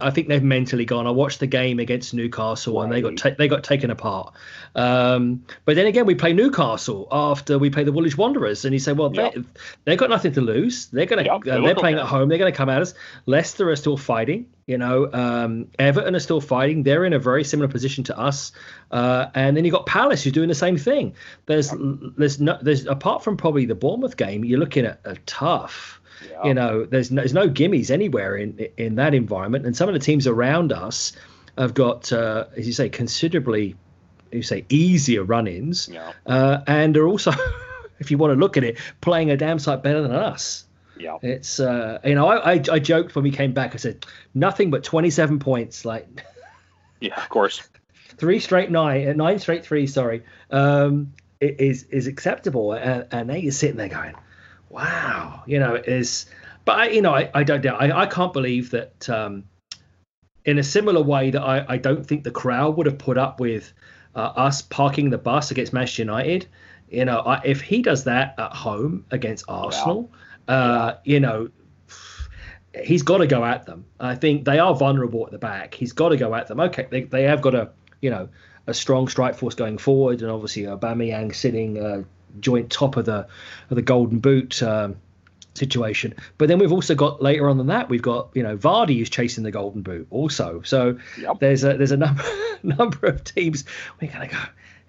I 0.00 0.10
think 0.10 0.28
they've 0.28 0.42
mentally 0.42 0.84
gone. 0.84 1.08
I 1.08 1.10
watched 1.10 1.40
the 1.40 1.48
game 1.48 1.80
against 1.80 2.14
Newcastle 2.14 2.80
and 2.82 2.92
they 2.92 3.00
got 3.00 3.16
ta- 3.16 3.34
they 3.36 3.48
got 3.48 3.64
taken 3.64 3.90
apart. 3.90 4.32
Um, 4.76 5.44
but 5.64 5.74
then 5.74 5.86
again, 5.86 6.06
we 6.06 6.14
play 6.14 6.32
Newcastle 6.32 7.08
after 7.10 7.58
we 7.58 7.68
play 7.70 7.82
the 7.82 7.90
Woolwich 7.90 8.16
Wanderers, 8.16 8.64
and 8.64 8.72
you 8.72 8.78
say, 8.78 8.92
well, 8.92 9.12
yep. 9.12 9.34
they 9.34 9.42
they've 9.84 9.98
got 9.98 10.08
nothing 10.08 10.32
to 10.34 10.40
lose. 10.40 10.86
They're 10.86 11.06
gonna 11.06 11.24
yep, 11.24 11.40
uh, 11.48 11.60
they're 11.62 11.74
playing 11.74 11.98
at 11.98 12.06
home. 12.06 12.28
They're 12.28 12.38
gonna 12.38 12.52
come 12.52 12.68
at 12.68 12.80
us. 12.80 12.94
Leicester 13.26 13.68
are 13.68 13.74
still 13.74 13.96
fighting. 13.96 14.46
You 14.66 14.78
know, 14.78 15.12
um, 15.12 15.66
Everton 15.80 16.14
are 16.14 16.20
still 16.20 16.40
fighting. 16.40 16.84
They're 16.84 17.04
in 17.04 17.12
a 17.12 17.18
very 17.18 17.42
similar 17.42 17.68
position 17.68 18.04
to 18.04 18.16
us. 18.16 18.52
Uh, 18.92 19.26
and 19.34 19.56
then 19.56 19.64
you 19.64 19.72
have 19.72 19.80
got 19.80 19.86
Palace 19.86 20.22
who's 20.22 20.32
doing 20.32 20.48
the 20.48 20.54
same 20.54 20.76
thing. 20.76 21.14
There's 21.46 21.72
yep. 21.72 21.80
there's 22.16 22.40
no 22.40 22.56
there's 22.62 22.86
apart 22.86 23.24
from 23.24 23.36
probably 23.36 23.66
the 23.66 23.74
Bournemouth 23.74 24.16
game, 24.16 24.44
you're 24.44 24.60
looking 24.60 24.84
at 24.84 25.00
a 25.04 25.16
tough 25.26 26.00
yeah. 26.30 26.44
You 26.44 26.54
know, 26.54 26.84
there's 26.84 27.10
no, 27.10 27.22
there's 27.22 27.34
no 27.34 27.48
gimmies 27.48 27.90
anywhere 27.90 28.36
in 28.36 28.68
in 28.76 28.96
that 28.96 29.14
environment, 29.14 29.66
and 29.66 29.76
some 29.76 29.88
of 29.88 29.94
the 29.94 30.00
teams 30.00 30.26
around 30.26 30.72
us 30.72 31.12
have 31.58 31.74
got, 31.74 32.12
uh, 32.12 32.46
as 32.56 32.66
you 32.66 32.72
say, 32.72 32.88
considerably, 32.88 33.76
you 34.30 34.42
say, 34.42 34.64
easier 34.68 35.24
run-ins, 35.24 35.88
yeah. 35.88 36.12
uh, 36.26 36.60
and 36.66 36.96
are 36.96 37.06
also, 37.06 37.32
if 37.98 38.10
you 38.10 38.18
want 38.18 38.32
to 38.32 38.38
look 38.38 38.56
at 38.56 38.64
it, 38.64 38.78
playing 39.00 39.30
a 39.30 39.36
damn 39.36 39.58
sight 39.58 39.82
better 39.82 40.02
than 40.02 40.12
us. 40.12 40.64
Yeah, 40.98 41.18
it's 41.22 41.60
uh, 41.60 41.98
you 42.04 42.14
know, 42.14 42.26
I, 42.26 42.54
I, 42.54 42.62
I 42.72 42.78
joked 42.78 43.14
when 43.14 43.22
we 43.22 43.30
came 43.30 43.52
back. 43.52 43.74
I 43.74 43.76
said 43.76 44.06
nothing 44.34 44.70
but 44.70 44.84
27 44.84 45.38
points, 45.38 45.84
like. 45.84 46.06
Yeah, 46.98 47.22
of 47.22 47.28
course. 47.28 47.62
three 48.16 48.40
straight 48.40 48.70
nine, 48.70 49.18
nine 49.18 49.38
straight 49.38 49.66
three. 49.66 49.86
Sorry, 49.86 50.22
um, 50.50 51.12
is 51.42 51.82
is 51.84 52.06
acceptable, 52.06 52.72
and, 52.72 53.06
and 53.10 53.28
now 53.28 53.34
you're 53.34 53.52
sitting 53.52 53.76
there 53.76 53.90
going, 53.90 54.14
wow, 54.76 55.42
you 55.46 55.58
know, 55.58 55.74
it 55.74 55.88
is. 55.88 56.26
But 56.64 56.78
I, 56.78 56.88
you 56.88 57.02
know, 57.02 57.14
I, 57.14 57.30
I 57.34 57.42
don't 57.42 57.60
doubt. 57.60 57.82
I, 57.82 58.02
I 58.02 58.06
can't 58.06 58.32
believe 58.32 58.70
that. 58.70 59.08
Um, 59.08 59.44
in 60.46 60.58
a 60.58 60.62
similar 60.62 61.02
way 61.02 61.30
that 61.30 61.42
I, 61.42 61.66
I 61.68 61.76
don't 61.76 62.06
think 62.06 62.22
the 62.22 62.30
crowd 62.30 62.76
would 62.76 62.86
have 62.86 62.98
put 62.98 63.18
up 63.18 63.40
with 63.40 63.72
uh, 64.14 64.32
us 64.36 64.62
parking 64.62 65.10
the 65.10 65.18
bus 65.18 65.50
against 65.50 65.72
Manchester 65.72 66.02
United. 66.02 66.46
You 66.88 67.04
know, 67.04 67.18
I, 67.18 67.42
if 67.44 67.60
he 67.60 67.82
does 67.82 68.04
that 68.04 68.36
at 68.38 68.54
home 68.54 69.04
against 69.10 69.44
Arsenal, 69.48 70.12
uh, 70.46 70.94
you 71.04 71.18
know, 71.18 71.50
he's 72.82 73.02
got 73.02 73.18
to 73.18 73.26
go 73.26 73.44
at 73.44 73.66
them. 73.66 73.84
I 73.98 74.14
think 74.14 74.44
they 74.44 74.60
are 74.60 74.74
vulnerable 74.74 75.26
at 75.26 75.32
the 75.32 75.38
back. 75.38 75.74
He's 75.74 75.92
got 75.92 76.10
to 76.10 76.16
go 76.16 76.34
at 76.34 76.46
them. 76.46 76.60
Okay, 76.60 76.86
they, 76.88 77.02
they 77.02 77.24
have 77.24 77.42
got 77.42 77.54
a 77.54 77.70
you 78.00 78.10
know 78.10 78.28
a 78.68 78.74
strong 78.74 79.08
strike 79.08 79.34
force 79.34 79.56
going 79.56 79.78
forward, 79.78 80.22
and 80.22 80.30
obviously 80.30 80.62
Aubameyang 80.62 81.34
sitting 81.34 81.82
uh, 81.82 82.02
joint 82.40 82.70
top 82.70 82.96
of 82.96 83.04
the 83.04 83.26
of 83.70 83.76
the 83.76 83.82
Golden 83.82 84.18
Boot 84.18 84.62
um, 84.62 84.96
situation. 85.54 86.14
But 86.38 86.48
then 86.48 86.58
we've 86.58 86.72
also 86.72 86.94
got 86.94 87.22
later 87.22 87.48
on 87.48 87.58
than 87.58 87.68
that, 87.68 87.88
we've 87.88 88.02
got 88.02 88.30
you 88.34 88.42
know 88.42 88.56
Vardy 88.56 88.98
who's 88.98 89.10
chasing 89.10 89.44
the 89.44 89.50
Golden 89.50 89.82
Boot 89.82 90.06
also. 90.10 90.62
So 90.62 90.98
yep. 91.18 91.40
there's 91.40 91.64
a 91.64 91.76
there's 91.76 91.92
a 91.92 91.96
number 91.96 92.24
number 92.62 93.06
of 93.06 93.24
teams 93.24 93.64
we're 94.00 94.10
gonna 94.10 94.28
go. 94.28 94.38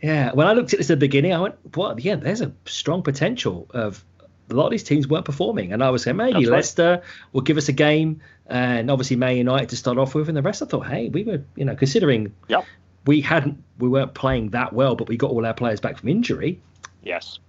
Yeah, 0.02 0.32
when 0.34 0.46
I 0.46 0.54
looked 0.54 0.74
at 0.74 0.80
this 0.80 0.92
at 0.92 1.00
the 1.00 1.06
beginning, 1.06 1.34
I 1.34 1.40
went, 1.40 1.56
"Well, 1.76 2.00
yeah, 2.00 2.16
there's 2.16 2.42
a 2.42 2.52
strong 2.66 3.02
potential 3.02 3.68
of 3.72 4.04
a 4.50 4.54
lot 4.54 4.66
of 4.66 4.72
these 4.72 4.84
teams 4.84 5.08
weren't 5.08 5.26
performing, 5.26 5.74
and 5.74 5.84
I 5.84 5.90
was 5.90 6.04
saying 6.04 6.18
maybe 6.18 6.46
That's 6.46 6.50
Leicester 6.50 6.92
right. 6.92 7.04
will 7.34 7.42
give 7.42 7.58
us 7.58 7.68
a 7.68 7.74
game, 7.74 8.22
and 8.46 8.90
obviously 8.90 9.16
Man 9.16 9.38
United 9.38 9.70
to 9.70 9.76
start 9.76 9.98
off 9.98 10.16
with, 10.16 10.30
and 10.30 10.38
the 10.38 10.42
rest. 10.42 10.62
I 10.62 10.66
thought, 10.66 10.88
hey, 10.88 11.10
we 11.10 11.24
were, 11.24 11.44
you 11.56 11.66
know, 11.66 11.76
considering 11.76 12.34
yep. 12.48 12.66
we 13.06 13.22
hadn't, 13.22 13.64
we 13.80 13.90
weren't 13.90 14.14
playing 14.14 14.52
that 14.52 14.74
well, 14.74 14.96
but 14.96 15.08
we 15.08 15.18
got 15.18 15.32
all 15.32 15.46
our 15.46 15.54
players 15.54 15.80
back 15.80 15.98
from 15.98 16.10
injury. 16.10 16.62
Yes. 17.04 17.40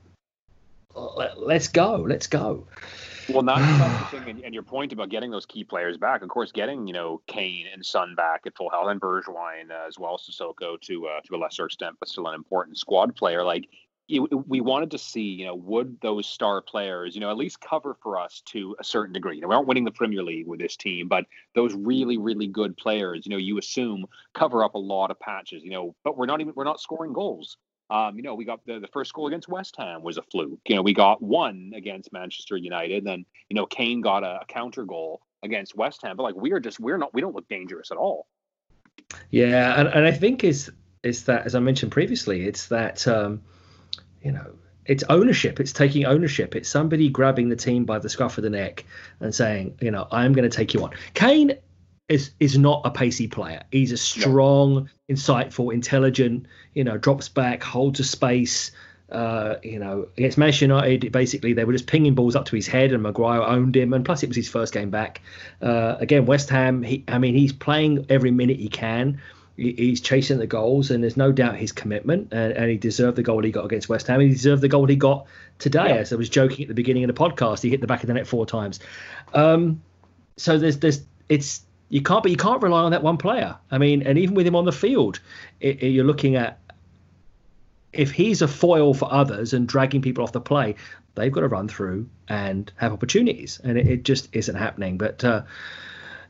Let's 0.94 1.68
go. 1.68 2.04
Let's 2.08 2.26
go. 2.26 2.66
Well, 3.28 3.42
not 3.42 3.60
thing, 4.10 4.28
and, 4.28 4.44
and, 4.44 4.54
your 4.54 4.62
point 4.62 4.92
about 4.92 5.10
getting 5.10 5.30
those 5.30 5.44
key 5.44 5.62
players 5.62 5.96
back. 5.98 6.22
Of 6.22 6.28
course, 6.28 6.50
getting 6.50 6.86
you 6.86 6.94
know 6.94 7.20
Kane 7.26 7.66
and 7.72 7.84
Son 7.84 8.14
back 8.14 8.42
at 8.46 8.56
full 8.56 8.70
health, 8.70 8.88
and 8.88 9.00
Bergwijn 9.00 9.70
uh, 9.70 9.86
as 9.86 9.98
well, 9.98 10.18
Sissoko 10.18 10.80
to 10.80 11.06
uh, 11.06 11.20
to 11.26 11.36
a 11.36 11.38
lesser 11.38 11.66
extent, 11.66 11.96
but 12.00 12.08
still 12.08 12.26
an 12.26 12.34
important 12.34 12.78
squad 12.78 13.14
player. 13.14 13.44
Like 13.44 13.68
it, 14.08 14.20
we 14.48 14.60
wanted 14.62 14.90
to 14.92 14.98
see, 14.98 15.20
you 15.20 15.44
know, 15.44 15.54
would 15.54 16.00
those 16.00 16.26
star 16.26 16.62
players, 16.62 17.14
you 17.14 17.20
know, 17.20 17.30
at 17.30 17.36
least 17.36 17.60
cover 17.60 17.94
for 18.02 18.18
us 18.18 18.42
to 18.46 18.74
a 18.80 18.84
certain 18.84 19.12
degree. 19.12 19.36
You 19.36 19.42
know, 19.42 19.48
we 19.48 19.54
aren't 19.54 19.68
winning 19.68 19.84
the 19.84 19.90
Premier 19.90 20.22
League 20.22 20.46
with 20.46 20.60
this 20.60 20.76
team, 20.76 21.08
but 21.08 21.26
those 21.54 21.74
really, 21.74 22.16
really 22.16 22.46
good 22.46 22.76
players, 22.76 23.26
you 23.26 23.30
know, 23.30 23.36
you 23.36 23.58
assume 23.58 24.06
cover 24.32 24.64
up 24.64 24.74
a 24.74 24.78
lot 24.78 25.10
of 25.10 25.20
patches. 25.20 25.62
You 25.62 25.70
know, 25.70 25.94
but 26.04 26.16
we're 26.16 26.26
not 26.26 26.40
even 26.40 26.54
we're 26.56 26.64
not 26.64 26.80
scoring 26.80 27.12
goals. 27.12 27.58
Um, 27.90 28.16
you 28.16 28.22
know, 28.22 28.34
we 28.34 28.44
got 28.44 28.64
the, 28.66 28.78
the 28.78 28.88
first 28.88 29.12
goal 29.14 29.28
against 29.28 29.48
West 29.48 29.74
Ham 29.78 30.02
was 30.02 30.18
a 30.18 30.22
fluke. 30.22 30.60
You 30.68 30.76
know, 30.76 30.82
we 30.82 30.92
got 30.92 31.22
one 31.22 31.72
against 31.74 32.12
Manchester 32.12 32.56
United. 32.56 33.04
Then, 33.04 33.24
you 33.48 33.54
know, 33.54 33.66
Kane 33.66 34.00
got 34.00 34.24
a, 34.24 34.40
a 34.42 34.44
counter 34.46 34.84
goal 34.84 35.22
against 35.42 35.76
West 35.76 36.02
Ham. 36.02 36.16
But 36.16 36.24
like 36.24 36.34
we're 36.36 36.60
just 36.60 36.80
we're 36.80 36.98
not 36.98 37.14
we 37.14 37.20
don't 37.20 37.34
look 37.34 37.48
dangerous 37.48 37.90
at 37.90 37.96
all. 37.96 38.26
Yeah, 39.30 39.80
and, 39.80 39.88
and 39.88 40.06
I 40.06 40.12
think 40.12 40.44
is 40.44 40.70
is 41.02 41.24
that 41.24 41.46
as 41.46 41.54
I 41.54 41.60
mentioned 41.60 41.92
previously, 41.92 42.46
it's 42.46 42.66
that 42.66 43.06
um, 43.08 43.42
you 44.22 44.32
know, 44.32 44.54
it's 44.86 45.04
ownership. 45.08 45.60
It's 45.60 45.72
taking 45.72 46.04
ownership. 46.04 46.56
It's 46.56 46.68
somebody 46.68 47.08
grabbing 47.08 47.48
the 47.48 47.56
team 47.56 47.84
by 47.84 47.98
the 47.98 48.08
scruff 48.08 48.38
of 48.38 48.44
the 48.44 48.50
neck 48.50 48.84
and 49.20 49.34
saying, 49.34 49.78
you 49.80 49.90
know, 49.90 50.08
I'm 50.10 50.32
going 50.32 50.48
to 50.48 50.54
take 50.54 50.74
you 50.74 50.82
on. 50.82 50.90
Kane 51.14 51.52
is 52.08 52.30
is 52.40 52.56
not 52.58 52.82
a 52.84 52.90
pacey 52.90 53.28
player. 53.28 53.62
He's 53.70 53.92
a 53.92 53.96
strong, 53.96 54.88
insightful, 55.08 55.72
intelligent. 55.72 56.46
You 56.74 56.84
know, 56.84 56.96
drops 56.96 57.28
back, 57.28 57.62
holds 57.62 58.00
a 58.00 58.04
space. 58.04 58.70
Uh, 59.10 59.56
you 59.62 59.78
know, 59.78 60.06
against 60.18 60.36
Manchester 60.36 60.66
United, 60.66 61.10
basically 61.12 61.54
they 61.54 61.64
were 61.64 61.72
just 61.72 61.86
pinging 61.86 62.14
balls 62.14 62.36
up 62.36 62.44
to 62.46 62.56
his 62.56 62.66
head, 62.66 62.92
and 62.92 63.02
Maguire 63.02 63.42
owned 63.42 63.74
him. 63.74 63.92
And 63.92 64.04
plus, 64.04 64.22
it 64.22 64.28
was 64.28 64.36
his 64.36 64.48
first 64.48 64.72
game 64.72 64.90
back. 64.90 65.22
Uh, 65.62 65.96
again, 65.98 66.26
West 66.26 66.50
Ham. 66.50 66.82
He, 66.82 67.04
I 67.08 67.18
mean, 67.18 67.34
he's 67.34 67.52
playing 67.52 68.04
every 68.10 68.30
minute 68.30 68.58
he 68.58 68.68
can. 68.68 69.20
he's 69.56 70.00
chasing 70.02 70.38
the 70.38 70.46
goals, 70.46 70.90
and 70.90 71.02
there's 71.02 71.16
no 71.16 71.32
doubt 71.32 71.56
his 71.56 71.72
commitment, 71.72 72.32
and, 72.32 72.52
and, 72.52 72.70
he 72.70 72.76
deserved 72.76 73.16
the 73.16 73.22
goal 73.22 73.42
he 73.42 73.50
got 73.50 73.64
against 73.64 73.88
West 73.88 74.06
Ham. 74.06 74.20
He 74.20 74.28
deserved 74.28 74.62
the 74.62 74.68
goal 74.68 74.86
he 74.86 74.96
got 74.96 75.26
today. 75.58 75.88
Yeah. 75.88 75.96
As 75.96 76.12
I 76.12 76.16
was 76.16 76.28
joking 76.28 76.64
at 76.64 76.68
the 76.68 76.74
beginning 76.74 77.04
of 77.04 77.08
the 77.08 77.18
podcast, 77.18 77.62
he 77.62 77.70
hit 77.70 77.80
the 77.80 77.86
back 77.86 78.02
of 78.02 78.08
the 78.08 78.14
net 78.14 78.26
four 78.26 78.44
times. 78.44 78.78
Um, 79.32 79.82
so 80.36 80.58
there's 80.58 80.78
there's 80.78 81.02
it's 81.30 81.62
you 81.88 82.02
can't 82.02 82.22
but 82.22 82.30
you 82.30 82.36
can't 82.36 82.62
rely 82.62 82.82
on 82.82 82.90
that 82.92 83.02
one 83.02 83.16
player. 83.16 83.56
I 83.70 83.78
mean, 83.78 84.02
and 84.02 84.18
even 84.18 84.34
with 84.34 84.46
him 84.46 84.56
on 84.56 84.64
the 84.64 84.72
field, 84.72 85.20
it, 85.60 85.82
it, 85.82 85.88
you're 85.88 86.04
looking 86.04 86.36
at 86.36 86.58
if 87.92 88.10
he's 88.10 88.42
a 88.42 88.48
foil 88.48 88.94
for 88.94 89.10
others 89.12 89.52
and 89.52 89.66
dragging 89.66 90.02
people 90.02 90.22
off 90.22 90.32
the 90.32 90.40
play, 90.40 90.76
they've 91.14 91.32
got 91.32 91.40
to 91.40 91.48
run 91.48 91.68
through 91.68 92.08
and 92.28 92.70
have 92.76 92.92
opportunities, 92.92 93.60
and 93.64 93.78
it, 93.78 93.86
it 93.86 94.02
just 94.04 94.28
isn't 94.32 94.56
happening. 94.56 94.98
But 94.98 95.24
uh, 95.24 95.42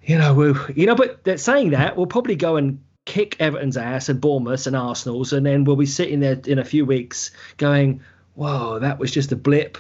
you 0.03 0.19
know, 0.19 0.35
we, 0.35 0.55
you 0.75 0.87
know, 0.87 0.95
but 0.95 1.41
saying 1.41 1.71
that, 1.71 1.97
we'll 1.97 2.07
probably 2.07 2.37
go 2.37 2.57
and 2.57 2.81
kick 3.05 3.37
Everton's 3.41 3.77
ass 3.77 4.09
and 4.09 4.21
Bournemouth 4.21 4.67
and 4.67 4.77
Arsenal's, 4.77 5.33
and 5.33 5.45
then 5.45 5.65
we'll 5.65 5.77
be 5.77 5.87
sitting 5.87 6.21
there 6.21 6.41
in 6.47 6.59
a 6.59 6.65
few 6.65 6.85
weeks 6.87 7.33
going, 7.57 8.01
"Whoa, 8.35 8.79
that 8.79 8.99
was 8.99 9.11
just 9.11 9.33
a 9.33 9.37
blip." 9.37 9.77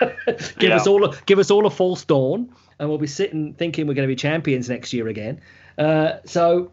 give 0.58 0.70
yeah. 0.70 0.76
us 0.76 0.86
all, 0.86 1.04
a, 1.04 1.16
give 1.26 1.38
us 1.38 1.50
all 1.50 1.66
a 1.66 1.70
false 1.70 2.04
dawn, 2.04 2.50
and 2.78 2.88
we'll 2.88 2.98
be 2.98 3.06
sitting 3.06 3.54
thinking 3.54 3.86
we're 3.86 3.94
going 3.94 4.08
to 4.08 4.12
be 4.12 4.16
champions 4.16 4.68
next 4.68 4.92
year 4.92 5.08
again. 5.08 5.40
Uh, 5.76 6.18
so 6.24 6.72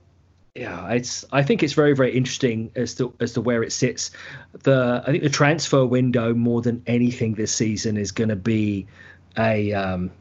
yeah, 0.54 0.90
it's. 0.92 1.26
I 1.34 1.44
think 1.44 1.64
it's 1.64 1.74
very, 1.74 1.94
very 1.94 2.16
interesting 2.16 2.72
as 2.76 2.96
to 2.96 3.14
as 3.20 3.34
to 3.34 3.42
where 3.42 3.62
it 3.62 3.74
sits. 3.74 4.12
The 4.64 5.04
I 5.06 5.12
think 5.12 5.24
the 5.24 5.30
transfer 5.30 5.86
window 5.86 6.34
more 6.34 6.62
than 6.62 6.82
anything 6.88 7.34
this 7.34 7.54
season 7.54 7.98
is 7.98 8.12
going 8.12 8.30
to 8.30 8.38
be 8.38 8.88
a 9.38 9.74
um, 9.74 10.12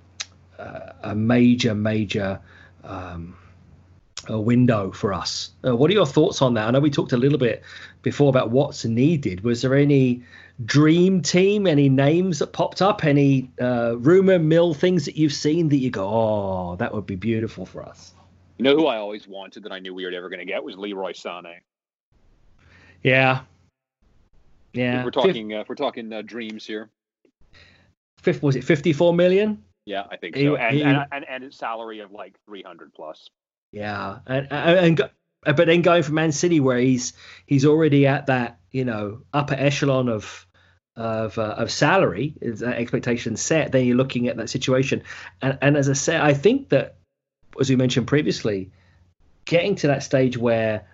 a 0.58 1.14
major, 1.14 1.74
major 1.74 2.40
um, 2.82 3.36
a 4.28 4.40
window 4.40 4.90
for 4.90 5.12
us. 5.12 5.50
Uh, 5.66 5.76
what 5.76 5.90
are 5.90 5.94
your 5.94 6.06
thoughts 6.06 6.42
on 6.42 6.54
that? 6.54 6.68
I 6.68 6.70
know 6.70 6.80
we 6.80 6.90
talked 6.90 7.12
a 7.12 7.16
little 7.16 7.38
bit 7.38 7.62
before 8.02 8.28
about 8.28 8.50
what's 8.50 8.84
needed. 8.84 9.42
Was 9.42 9.62
there 9.62 9.74
any 9.74 10.22
dream 10.64 11.22
team? 11.22 11.66
Any 11.66 11.88
names 11.88 12.38
that 12.38 12.52
popped 12.52 12.82
up? 12.82 13.04
Any 13.04 13.50
uh, 13.60 13.96
rumor 13.98 14.38
mill 14.38 14.74
things 14.74 15.04
that 15.04 15.16
you've 15.16 15.32
seen 15.32 15.68
that 15.70 15.76
you 15.76 15.90
go, 15.90 16.08
oh, 16.08 16.76
that 16.76 16.94
would 16.94 17.06
be 17.06 17.16
beautiful 17.16 17.66
for 17.66 17.82
us? 17.82 18.12
You 18.58 18.64
know 18.64 18.76
who 18.76 18.86
I 18.86 18.98
always 18.98 19.26
wanted 19.26 19.64
that 19.64 19.72
I 19.72 19.80
knew 19.80 19.94
we 19.94 20.04
were 20.04 20.10
never 20.10 20.28
going 20.28 20.38
to 20.38 20.44
get 20.44 20.62
was 20.62 20.76
Leroy 20.76 21.12
Sané. 21.12 21.56
Yeah. 23.02 23.40
Yeah. 24.72 25.00
If 25.00 25.04
we're 25.04 25.10
talking. 25.10 25.48
Fifth, 25.48 25.56
uh, 25.56 25.60
if 25.60 25.68
we're 25.68 25.74
talking 25.74 26.12
uh, 26.12 26.22
dreams 26.22 26.64
here. 26.66 26.90
Fifth 28.18 28.42
was 28.42 28.56
it 28.56 28.64
fifty 28.64 28.92
four 28.92 29.12
million? 29.12 29.62
Yeah, 29.86 30.04
I 30.10 30.16
think 30.16 30.34
so. 30.34 30.40
He, 30.40 30.46
and, 30.46 30.74
he, 30.74 30.82
and, 30.82 31.04
and 31.12 31.28
and 31.28 31.44
its 31.44 31.58
salary 31.58 32.00
of 32.00 32.10
like 32.10 32.38
three 32.46 32.62
hundred 32.62 32.94
plus. 32.94 33.28
Yeah, 33.74 34.18
and 34.26 34.48
and, 34.50 35.00
and 35.00 35.56
but 35.56 35.66
then 35.66 35.82
going 35.82 36.02
from 36.02 36.14
Man 36.14 36.32
City 36.32 36.60
where 36.60 36.78
he's 36.78 37.12
he's 37.46 37.64
already 37.64 38.06
at 38.06 38.26
that 38.26 38.58
you 38.70 38.84
know 38.84 39.22
upper 39.32 39.54
echelon 39.54 40.08
of 40.08 40.46
of 40.96 41.38
uh, 41.38 41.54
of 41.58 41.70
salary 41.70 42.34
is 42.40 42.60
that 42.60 42.76
expectation 42.76 43.36
set 43.36 43.72
then 43.72 43.84
you're 43.84 43.96
looking 43.96 44.28
at 44.28 44.36
that 44.36 44.48
situation 44.48 45.02
and 45.42 45.58
and 45.60 45.76
as 45.76 45.88
i 45.88 45.92
said 45.92 46.20
i 46.20 46.32
think 46.32 46.68
that 46.68 46.98
as 47.60 47.70
we 47.70 47.76
mentioned 47.76 48.06
previously, 48.06 48.70
getting 49.44 49.74
to 49.76 49.86
that 49.88 50.02
stage 50.02 50.36
where 50.36 50.86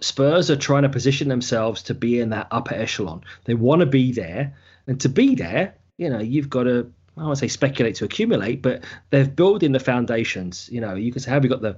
Spurs 0.00 0.50
are 0.50 0.56
trying 0.56 0.82
to 0.82 0.88
position 0.88 1.28
themselves 1.28 1.82
to 1.84 1.94
be 1.94 2.20
in 2.20 2.30
that 2.30 2.48
upper 2.50 2.74
echelon. 2.74 3.22
They 3.44 3.54
want 3.54 3.80
to 3.80 3.86
be 3.86 4.12
there, 4.12 4.56
and 4.86 5.00
to 5.00 5.08
be 5.08 5.34
there, 5.34 5.74
you 5.98 6.10
know, 6.10 6.20
you've 6.20 6.50
got 6.50 6.64
to. 6.64 6.92
I 7.16 7.24
won't 7.24 7.38
say 7.38 7.48
speculate 7.48 7.96
to 7.96 8.04
accumulate, 8.04 8.62
but 8.62 8.84
they're 9.10 9.26
building 9.26 9.72
the 9.72 9.80
foundations. 9.80 10.68
You 10.72 10.80
know, 10.80 10.94
you 10.94 11.12
can 11.12 11.20
say, 11.20 11.30
have 11.30 11.42
we 11.42 11.48
got 11.48 11.60
the 11.60 11.76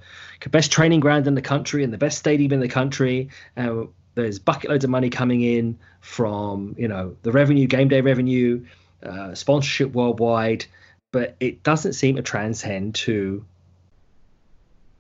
best 0.48 0.70
training 0.70 1.00
ground 1.00 1.26
in 1.26 1.34
the 1.34 1.42
country 1.42 1.82
and 1.82 1.92
the 1.92 1.98
best 1.98 2.18
stadium 2.18 2.52
in 2.52 2.60
the 2.60 2.68
country? 2.68 3.30
Uh, 3.56 3.84
there's 4.14 4.38
bucket 4.38 4.70
loads 4.70 4.84
of 4.84 4.90
money 4.90 5.10
coming 5.10 5.42
in 5.42 5.76
from, 6.00 6.76
you 6.78 6.86
know, 6.86 7.16
the 7.22 7.32
revenue, 7.32 7.66
game 7.66 7.88
day 7.88 8.00
revenue, 8.00 8.64
uh, 9.02 9.34
sponsorship 9.34 9.92
worldwide 9.92 10.66
but 11.14 11.36
it 11.38 11.62
doesn't 11.62 11.92
seem 11.92 12.16
to 12.16 12.22
transcend 12.22 12.92
to 12.96 13.44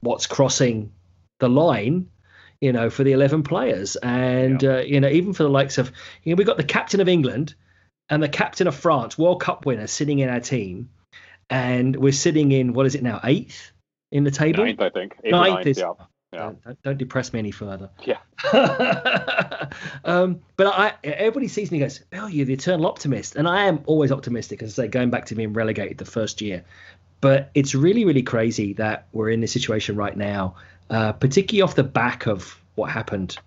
what's 0.00 0.28
crossing 0.28 0.92
the 1.40 1.48
line 1.48 2.08
you 2.60 2.72
know 2.72 2.88
for 2.88 3.02
the 3.02 3.10
11 3.10 3.42
players 3.42 3.96
and 3.96 4.62
yeah. 4.62 4.76
uh, 4.76 4.80
you 4.80 5.00
know 5.00 5.08
even 5.08 5.32
for 5.32 5.42
the 5.42 5.48
likes 5.48 5.76
of 5.76 5.90
you 6.22 6.32
know 6.32 6.36
we've 6.36 6.46
got 6.46 6.56
the 6.56 6.62
captain 6.62 7.00
of 7.00 7.08
england 7.08 7.56
and 8.10 8.22
the 8.22 8.28
captain 8.28 8.66
of 8.66 8.74
france 8.74 9.16
world 9.18 9.40
cup 9.40 9.66
winner 9.66 9.86
sitting 9.86 10.18
in 10.18 10.28
our 10.28 10.40
team 10.40 10.88
and 11.50 11.96
we're 11.96 12.12
sitting 12.12 12.52
in 12.52 12.72
what 12.72 12.86
is 12.86 12.94
it 12.94 13.02
now 13.02 13.20
eighth 13.24 13.72
in 14.12 14.24
the 14.24 14.30
table 14.30 14.64
ninth 14.64 14.80
i 14.80 14.90
think 14.90 15.16
Eighth 15.24 15.32
ninth, 15.32 15.54
ninth 15.54 15.66
is, 15.66 15.78
yeah. 15.78 15.92
Yeah. 16.34 16.52
Don't, 16.64 16.82
don't, 16.82 16.98
depress 16.98 17.32
me 17.32 17.38
any 17.38 17.52
further. 17.52 17.90
Yeah. 18.04 18.18
um, 20.04 20.40
but 20.56 20.66
I, 20.66 20.94
everybody 21.04 21.46
sees 21.46 21.70
me 21.70 21.78
and 21.78 21.84
goes, 21.84 22.02
"Oh, 22.12 22.26
you're 22.26 22.46
the 22.46 22.54
eternal 22.54 22.86
optimist," 22.86 23.36
and 23.36 23.46
I 23.46 23.66
am 23.66 23.82
always 23.86 24.10
optimistic. 24.10 24.60
As 24.60 24.76
I 24.76 24.84
say, 24.84 24.88
going 24.88 25.10
back 25.10 25.26
to 25.26 25.36
being 25.36 25.52
relegated 25.52 25.98
the 25.98 26.04
first 26.04 26.40
year, 26.40 26.64
but 27.20 27.50
it's 27.54 27.74
really, 27.74 28.04
really 28.04 28.22
crazy 28.22 28.72
that 28.74 29.06
we're 29.12 29.30
in 29.30 29.40
this 29.40 29.52
situation 29.52 29.96
right 29.96 30.16
now, 30.16 30.56
uh, 30.90 31.12
particularly 31.12 31.62
off 31.62 31.74
the 31.74 31.84
back 31.84 32.26
of 32.26 32.60
what 32.74 32.90
happened, 32.90 33.38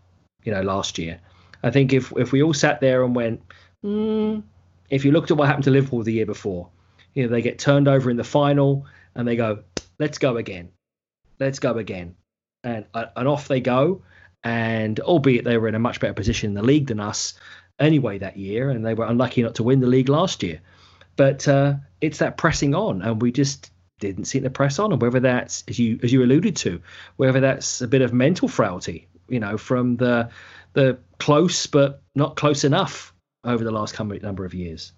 you 0.43 0.51
know, 0.51 0.61
last 0.61 0.97
year. 0.97 1.19
I 1.63 1.71
think 1.71 1.93
if 1.93 2.13
if 2.17 2.31
we 2.31 2.41
all 2.41 2.53
sat 2.53 2.79
there 2.79 3.03
and 3.03 3.15
went, 3.15 3.41
mm, 3.87 4.43
if 4.89 5.05
you 5.05 5.11
looked 5.11 5.31
at 5.31 5.37
what 5.37 5.47
happened 5.47 5.65
to 5.65 5.71
Liverpool 5.71 6.03
the 6.03 6.13
year 6.13 6.25
before, 6.25 6.69
you 7.13 7.23
know, 7.23 7.29
they 7.29 7.41
get 7.41 7.59
turned 7.59 7.87
over 7.87 8.09
in 8.09 8.17
the 8.17 8.23
final 8.23 8.85
and 9.15 9.27
they 9.27 9.35
go, 9.35 9.63
"Let's 9.99 10.17
go 10.17 10.37
again." 10.37 10.69
Let's 11.39 11.59
go 11.59 11.77
again 11.77 12.15
and 12.63 12.85
and 12.93 13.27
off 13.27 13.47
they 13.47 13.61
go. 13.61 14.01
And 14.43 14.99
albeit 14.99 15.43
they 15.45 15.57
were 15.57 15.67
in 15.67 15.75
a 15.75 15.79
much 15.79 15.99
better 15.99 16.13
position 16.13 16.49
in 16.49 16.53
the 16.53 16.63
league 16.63 16.87
than 16.87 16.99
us 16.99 17.33
anyway 17.79 18.17
that 18.19 18.37
year, 18.37 18.69
and 18.69 18.85
they 18.85 18.93
were 18.93 19.05
unlucky 19.05 19.43
not 19.43 19.55
to 19.55 19.63
win 19.63 19.79
the 19.79 19.87
league 19.87 20.09
last 20.09 20.43
year. 20.43 20.61
But 21.15 21.47
uh, 21.47 21.75
it's 22.01 22.19
that 22.19 22.37
pressing 22.37 22.75
on, 22.75 23.01
and 23.01 23.21
we 23.21 23.31
just 23.31 23.71
didn't 23.99 24.25
seem 24.25 24.43
to 24.43 24.49
press 24.49 24.79
on. 24.79 24.91
And 24.91 25.01
whether 25.01 25.19
that's 25.19 25.63
as 25.67 25.79
you 25.79 25.99
as 26.03 26.13
you 26.13 26.23
alluded 26.23 26.55
to, 26.57 26.81
whether 27.17 27.39
that's 27.39 27.81
a 27.81 27.87
bit 27.87 28.01
of 28.01 28.13
mental 28.13 28.47
frailty, 28.47 29.07
you 29.27 29.39
know, 29.39 29.57
from 29.57 29.97
the 29.97 30.29
the 30.73 30.99
close 31.17 31.65
but 31.65 32.01
not 32.15 32.35
close 32.35 32.63
enough 32.63 33.13
over 33.47 33.63
the 33.63 33.71
last 33.71 33.99
number 33.99 34.45
of 34.45 34.53
years. 34.53 34.93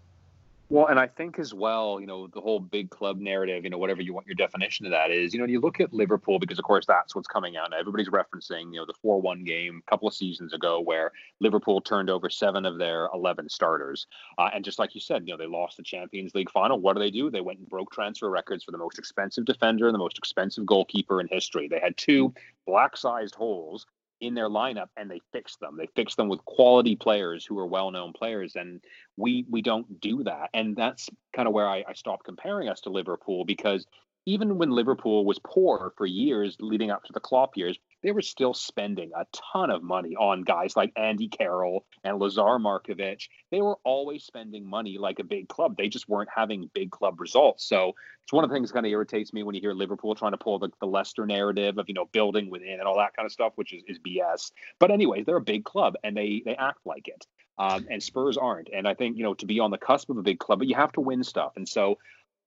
Well, 0.72 0.86
and 0.86 1.00
I 1.00 1.08
think 1.08 1.40
as 1.40 1.52
well, 1.52 2.00
you 2.00 2.06
know, 2.06 2.28
the 2.28 2.42
whole 2.42 2.60
big 2.60 2.92
club 2.92 3.20
narrative, 3.20 3.64
you 3.64 3.72
know, 3.72 3.80
whatever 3.80 4.04
you 4.04 4.14
want 4.14 4.28
your 4.28 4.36
definition 4.36 4.86
of 4.86 4.92
that 4.92 5.10
is, 5.10 5.34
you 5.34 5.40
know, 5.40 5.44
when 5.44 5.50
you 5.50 5.60
look 5.60 5.80
at 5.80 5.92
Liverpool 5.92 6.38
because, 6.38 6.60
of 6.60 6.66
course, 6.66 6.86
that's 6.86 7.16
what's 7.16 7.28
coming 7.28 7.58
out. 7.58 7.74
Everybody's 7.74 8.10
referencing, 8.10 8.72
you 8.72 8.80
know, 8.80 8.86
the 8.86 8.94
4 9.02 9.20
1 9.20 9.44
game 9.46 9.82
a 9.86 9.90
couple 9.90 10.08
of 10.08 10.14
seasons 10.14 10.54
ago 10.54 10.80
where 10.80 11.12
Liverpool 11.40 11.82
turned 11.82 12.12
over 12.12 12.30
seven 12.30 12.68
of 12.68 12.78
their 12.78 13.10
11 13.16 13.50
starters. 13.50 14.06
Uh, 14.38 14.52
and 14.54 14.64
just 14.64 14.78
like 14.78 14.94
you 14.94 15.02
said, 15.02 15.24
you 15.26 15.34
know, 15.34 15.38
they 15.38 15.48
lost 15.48 15.78
the 15.78 15.82
Champions 15.82 16.36
League 16.36 16.52
final. 16.52 16.80
What 16.80 16.94
do 16.94 17.00
they 17.00 17.10
do? 17.10 17.32
They 17.32 17.42
went 17.42 17.58
and 17.58 17.68
broke 17.68 17.92
transfer 17.92 18.30
records 18.30 18.64
for 18.64 18.72
the 18.72 18.78
most 18.78 19.00
expensive 19.00 19.46
defender 19.46 19.88
and 19.88 19.96
the 19.96 20.00
most 20.00 20.20
expensive 20.20 20.68
goalkeeper 20.68 21.20
in 21.20 21.28
history. 21.30 21.68
They 21.68 21.80
had 21.80 21.98
two 21.98 22.32
black 22.68 22.96
sized 22.96 23.34
holes 23.34 23.88
in 24.22 24.34
their 24.34 24.50
lineup 24.50 24.90
and 24.98 25.10
they 25.10 25.22
fix 25.32 25.56
them. 25.58 25.78
They 25.78 25.88
fix 25.96 26.16
them 26.16 26.28
with 26.30 26.44
quality 26.46 26.96
players 26.96 27.46
who 27.46 27.58
are 27.60 27.66
well-known 27.66 28.14
players, 28.14 28.56
and 28.56 28.82
we 29.18 29.46
we 29.50 29.62
don't 29.62 30.00
do 30.00 30.24
that. 30.24 30.50
And 30.54 30.76
that's 30.76 31.10
kind 31.34 31.48
of 31.48 31.54
where 31.54 31.68
I, 31.68 31.84
I 31.88 31.94
stopped 31.94 32.26
comparing 32.26 32.70
us 32.70 32.82
to 32.82 32.90
Liverpool 32.90 33.46
because 33.46 33.86
even 34.26 34.58
when 34.58 34.72
Liverpool 34.72 35.26
was 35.26 35.40
poor 35.44 35.94
for 35.98 36.06
years 36.06 36.58
leading 36.60 36.92
up 36.92 37.04
to 37.06 37.14
the 37.14 37.20
Klopp 37.20 37.58
years, 37.58 37.78
they 38.04 38.12
were 38.12 38.22
still 38.22 38.54
spending 38.54 39.12
a 39.16 39.26
ton 39.54 39.70
of 39.70 39.84
money 39.84 40.16
on 40.16 40.44
guys 40.44 40.76
like 40.76 40.92
Andy 40.96 41.28
Carroll 41.28 41.86
and 42.04 42.20
Lazar 42.20 42.60
Markovic. 42.60 43.28
They 43.52 43.62
were 43.62 43.78
always 43.84 44.24
spending 44.24 44.70
money 44.70 44.98
like 44.98 45.20
a 45.20 45.24
big 45.24 45.50
club. 45.50 45.76
They 45.78 45.90
just 45.90 46.08
weren't 46.08 46.30
having 46.34 46.70
big 46.74 46.92
club 46.92 47.20
results. 47.20 47.68
So 47.68 47.94
it's 48.24 48.34
one 48.34 48.44
of 48.44 48.50
the 48.50 48.56
things 48.56 48.70
that 48.70 48.76
kind 48.76 48.86
of 48.86 48.92
irritates 48.92 49.34
me 49.34 49.44
when 49.44 49.56
you 49.56 49.62
hear 49.62 49.74
Liverpool 49.74 50.16
trying 50.16 50.32
to 50.32 50.38
pull 50.38 50.60
the, 50.60 50.70
the 50.80 50.88
Leicester 50.88 51.26
narrative 51.26 51.78
of, 51.78 51.88
you 51.88 51.94
know, 51.94 52.06
building 52.06 52.50
within 52.50 52.80
and 52.80 52.84
all 52.84 52.98
that 52.98 53.16
kind 53.16 53.26
of 53.26 53.32
stuff, 53.32 53.54
which 53.56 53.74
is, 53.74 53.84
is 53.88 54.00
BS. 54.00 54.52
But 54.80 54.92
anyways, 54.92 55.26
they're 55.26 55.38
a 55.38 55.42
big 55.42 55.66
club 55.66 55.96
and 56.04 56.16
they 56.16 56.42
they 56.46 56.56
act 56.56 56.80
like 56.86 57.08
it. 57.08 57.26
Um, 57.58 57.88
and 57.90 58.02
Spurs 58.02 58.38
aren't. 58.38 58.70
And 58.74 58.88
I 58.88 58.94
think, 58.94 59.18
you 59.18 59.24
know, 59.24 59.34
to 59.34 59.46
be 59.46 59.60
on 59.60 59.72
the 59.72 59.78
cusp 59.78 60.10
of 60.10 60.18
a 60.18 60.22
big 60.22 60.40
club, 60.40 60.60
but 60.60 60.68
you 60.70 60.76
have 60.76 60.94
to 60.94 61.02
win 61.02 61.24
stuff. 61.24 61.54
And 61.58 61.68
so 61.68 61.98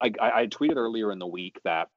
I, 0.01 0.11
I 0.21 0.47
tweeted 0.47 0.77
earlier 0.77 1.13
in 1.13 1.19
the 1.19 1.27
week 1.27 1.59
that 1.65 1.89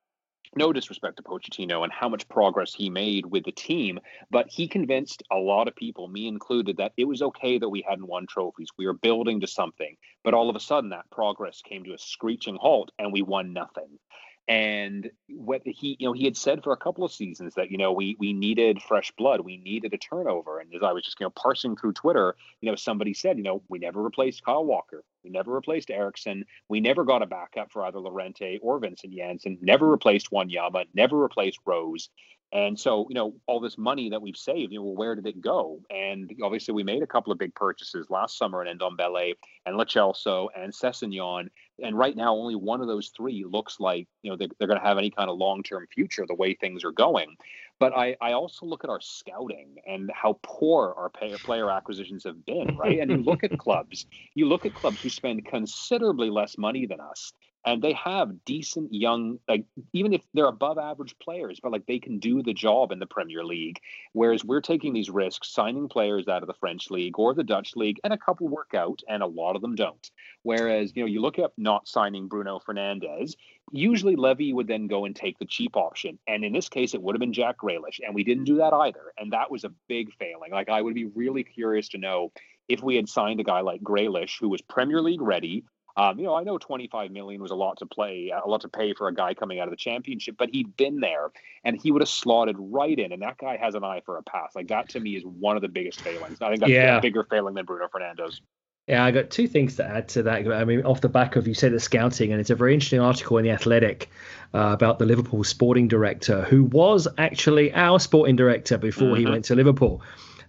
no 0.56 0.74
disrespect 0.74 1.18
to 1.18 1.24
Pochettino 1.24 1.84
and 1.84 1.92
how 1.92 2.10
much 2.10 2.28
progress 2.30 2.74
he 2.74 2.90
made 2.90 3.26
with 3.26 3.44
the 3.46 3.52
team, 3.52 4.00
but 4.30 4.48
he 4.50 4.68
convinced 4.68 5.24
a 5.32 5.38
lot 5.38 5.68
of 5.68 5.76
people, 5.76 6.08
me 6.08 6.28
included, 6.28 6.78
that 6.78 6.94
it 6.98 7.06
was 7.06 7.22
okay 7.22 7.58
that 7.58 7.70
we 7.70 7.84
hadn't 7.88 8.08
won 8.08 8.28
trophies. 8.28 8.70
We 8.78 8.86
were 8.86 8.94
building 8.94 9.42
to 9.42 9.48
something. 9.48 9.96
But 10.24 10.34
all 10.34 10.50
of 10.50 10.56
a 10.56 10.60
sudden, 10.60 10.90
that 10.90 11.10
progress 11.12 11.62
came 11.62 11.84
to 11.86 11.94
a 11.94 11.98
screeching 11.98 12.58
halt 12.60 12.92
and 13.00 13.12
we 13.12 13.22
won 13.22 13.54
nothing. 13.54 14.00
And 14.48 15.10
what 15.28 15.64
he, 15.66 15.98
you 16.00 16.08
know, 16.08 16.14
he 16.14 16.26
had 16.26 16.38
said 16.38 16.64
for 16.64 16.72
a 16.72 16.78
couple 16.78 17.04
of 17.04 17.12
seasons 17.12 17.56
that 17.56 17.72
you 17.72 17.78
know 17.78 17.92
we 17.92 18.16
we 18.20 18.32
needed 18.32 18.82
fresh 18.82 19.12
blood, 19.18 19.42
we 19.42 19.58
needed 19.58 19.94
a 19.94 19.98
turnover. 19.98 20.60
And 20.60 20.74
as 20.76 20.84
I 20.84 20.92
was 20.92 21.04
just 21.04 21.20
you 21.20 21.26
know 21.26 21.32
parsing 21.32 21.76
through 21.76 21.94
Twitter, 21.94 22.36
you 22.62 22.70
know, 22.70 22.76
somebody 22.76 23.14
said, 23.16 23.38
you 23.38 23.44
know, 23.44 23.64
we 23.70 23.80
never 23.80 24.04
replaced 24.04 24.46
Kyle 24.46 24.64
Walker, 24.64 25.04
we 25.24 25.32
never 25.32 25.52
replaced 25.52 25.90
Eriksen, 25.90 26.46
we 26.70 26.80
never 26.80 27.04
got 27.04 27.24
a 27.24 27.28
backup 27.28 27.72
for 27.72 27.84
either 27.86 28.00
Llorente 28.00 28.60
or 28.62 28.78
Vincent 28.78 29.14
Janssen, 29.14 29.58
never 29.62 29.90
replaced 29.90 30.30
Wanyama, 30.32 30.86
never 30.94 31.18
replaced 31.18 31.60
Rose. 31.66 32.10
And 32.54 32.80
so, 32.80 33.06
you 33.10 33.16
know, 33.16 33.34
all 33.48 33.60
this 33.60 33.78
money 33.78 34.10
that 34.10 34.22
we've 34.22 34.38
saved, 34.38 34.72
you 34.72 34.80
know, 34.80 34.86
well, 34.86 34.96
where 34.96 35.16
did 35.16 35.26
it 35.26 35.42
go? 35.42 35.82
And 35.90 36.32
obviously, 36.42 36.74
we 36.74 36.84
made 36.84 37.04
a 37.04 37.08
couple 37.08 37.34
of 37.34 37.40
big 37.40 37.54
purchases 37.56 38.10
last 38.10 38.38
summer 38.38 38.64
in 38.64 38.78
Ndombele 38.78 39.34
and 39.66 39.76
Lo 39.76 39.84
Celso 39.84 40.48
and 40.56 40.72
Sessegnon. 40.72 41.50
And 41.84 41.98
right 41.98 42.16
now, 42.16 42.34
only 42.34 42.56
one 42.56 42.82
of 42.82 42.88
those 42.88 43.10
three 43.10 43.44
looks 43.44 43.80
like, 43.80 44.08
you 44.22 44.32
know, 44.32 44.38
they're, 44.38 44.48
they're 44.58 44.68
going 44.68 44.80
to 44.80 44.86
have 44.86 44.98
any 44.98 45.10
kind 45.10 45.30
of 45.30 45.38
long 45.38 45.64
term 45.64 45.86
future 45.94 46.26
the 46.26 46.36
way 46.36 46.54
things 46.54 46.84
are 46.86 46.92
going. 46.92 47.36
But 47.80 47.92
I, 47.94 48.16
I 48.22 48.32
also 48.32 48.66
look 48.66 48.86
at 48.86 48.90
our 48.90 49.02
scouting 49.02 49.76
and 49.86 50.10
how 50.14 50.40
poor 50.44 50.94
our 50.98 51.10
pay, 51.10 51.36
player 51.44 51.70
acquisitions 51.70 52.24
have 52.24 52.46
been, 52.46 52.78
right? 52.78 53.00
and 53.00 53.12
you 53.12 53.18
look 53.18 53.44
at 53.44 53.58
clubs, 53.60 54.06
you 54.34 54.48
look 54.48 54.66
at 54.66 54.74
clubs 54.74 55.02
who 55.02 55.10
spend 55.10 55.46
considerably 55.46 56.30
less 56.30 56.58
money 56.58 56.86
than 56.86 57.02
us 57.02 57.34
and 57.66 57.82
they 57.82 57.94
have 57.94 58.46
decent 58.46 58.94
young 58.94 59.40
like 59.48 59.66
even 59.94 60.14
if 60.14 60.22
they're 60.34 60.46
above 60.46 60.78
average 60.78 61.16
players 61.20 61.60
but 61.60 61.72
like 61.72 61.86
they 61.86 62.00
can 62.00 62.20
do 62.20 62.44
the 62.44 62.54
job 62.54 62.92
in 62.92 63.00
the 63.00 63.06
premier 63.06 63.44
league. 63.44 63.80
Whereas 64.14 64.46
we're 64.46 64.62
taking 64.62 64.94
these 64.94 65.10
risks 65.10 65.50
signing 65.52 65.90
players 65.90 66.28
out 66.28 66.44
of 66.44 66.48
the 66.48 66.54
french 66.54 66.90
league 66.92 67.18
or 67.18 67.34
the 67.34 67.44
dutch 67.44 67.76
league 67.76 68.00
and 68.04 68.14
a 68.14 68.18
couple 68.18 68.48
work 68.48 68.74
out 68.76 69.02
and 69.10 69.24
a 69.24 69.28
lot 69.28 69.56
of 69.56 69.62
them 69.62 69.76
don't. 69.76 70.12
Whereas 70.44 70.94
you 70.96 71.04
know 71.04 71.08
you 71.08 71.22
look 71.22 71.40
at 71.40 71.52
not 71.58 71.88
signing 71.88 72.28
bruno 72.28 72.60
fernandes 72.60 73.36
usually 73.72 74.16
levy 74.16 74.54
would 74.54 74.68
then 74.68 74.88
go 74.88 75.06
and 75.06 75.16
take 75.16 75.40
the 75.40 75.46
cheap 75.46 75.76
option. 75.76 76.20
And 76.28 76.46
in 76.46 76.54
this 76.54 76.70
case 76.70 76.94
it 76.94 77.02
would 77.02 77.16
have 77.16 77.20
been 77.20 77.34
jack 77.34 77.58
Grealish, 77.58 78.00
and 78.06 78.14
we 78.14 78.24
didn't 78.24 78.46
do 78.46 78.58
that 78.58 78.74
either. 78.74 79.14
And 79.18 79.34
that 79.34 79.50
was 79.50 79.64
a 79.64 79.72
big 79.88 80.14
failing. 80.20 80.52
Like 80.52 80.70
i 80.70 80.82
would 80.82 80.94
be 80.94 81.06
really 81.06 81.44
curious 81.44 81.90
to 81.90 81.98
know 81.98 82.32
if 82.68 82.82
we 82.82 82.96
had 82.96 83.10
signed 83.10 83.40
a 83.40 83.44
guy 83.44 83.62
like 83.62 83.82
Grealish, 83.82 84.40
who 84.40 84.50
was 84.50 84.62
Premier 84.62 85.02
League 85.02 85.22
ready, 85.22 85.64
um, 85.98 86.20
you 86.20 86.26
know, 86.26 86.36
I 86.36 86.44
know 86.44 86.58
25 86.58 87.12
million 87.12 87.42
was 87.42 87.52
a 87.52 87.56
lot 87.56 87.78
to 87.78 87.86
play, 87.86 88.32
a 88.32 88.48
lot 88.48 88.62
to 88.62 88.68
pay 88.68 88.94
for 88.94 89.08
a 89.08 89.14
guy 89.14 89.34
coming 89.34 89.60
out 89.60 89.68
of 89.68 89.72
the 89.72 89.78
championship, 89.78 90.36
but 90.38 90.50
he'd 90.50 90.76
been 90.76 91.00
there 91.00 91.32
and 91.64 91.80
he 91.82 91.92
would 91.92 92.02
have 92.02 92.10
slotted 92.10 92.58
right 92.60 92.98
in. 92.98 93.14
And 93.14 93.22
that 93.22 93.38
guy 93.38 93.56
has 93.56 93.76
an 93.76 93.84
eye 93.84 94.02
for 94.06 94.18
a 94.18 94.24
pass. 94.24 94.56
Like 94.56 94.68
that 94.68 94.90
to 94.90 95.00
me 95.00 95.16
is 95.16 95.24
one 95.24 95.56
of 95.56 95.62
the 95.62 95.70
biggest 95.70 96.02
failings. 96.02 96.42
I 96.42 96.50
think 96.50 96.60
that's 96.60 96.72
yeah. 96.72 96.98
a 96.98 97.02
bigger 97.02 97.24
failing 97.24 97.56
than 97.56 97.66
Bruno 97.66 97.88
Fernandes. 97.88 98.42
Yeah, 98.88 99.04
I 99.04 99.10
got 99.10 99.32
two 99.32 99.48
things 99.48 99.78
to 99.78 99.86
add 99.86 100.10
to 100.10 100.24
that. 100.24 100.48
I 100.52 100.64
mean, 100.64 100.86
off 100.86 101.02
the 101.02 101.10
back 101.10 101.38
of 101.38 101.48
you 101.48 101.56
said 101.56 101.72
the 101.72 101.80
scouting, 101.80 102.32
and 102.32 102.40
it's 102.40 102.52
a 102.52 102.56
very 102.56 102.74
interesting 102.74 103.00
article 103.00 103.40
in 103.40 103.44
the 103.44 103.50
Athletic 103.50 104.12
uh, 104.54 104.70
about 104.74 105.00
the 105.00 105.06
Liverpool 105.06 105.44
sporting 105.44 105.88
director, 105.88 106.44
who 106.44 106.66
was 106.66 107.08
actually 107.18 107.74
our 107.74 108.00
sporting 108.00 108.36
director 108.36 108.78
before 108.78 109.08
mm-hmm. 109.08 109.26
he 109.26 109.26
went 109.26 109.46
to 109.46 109.56
Liverpool 109.56 110.04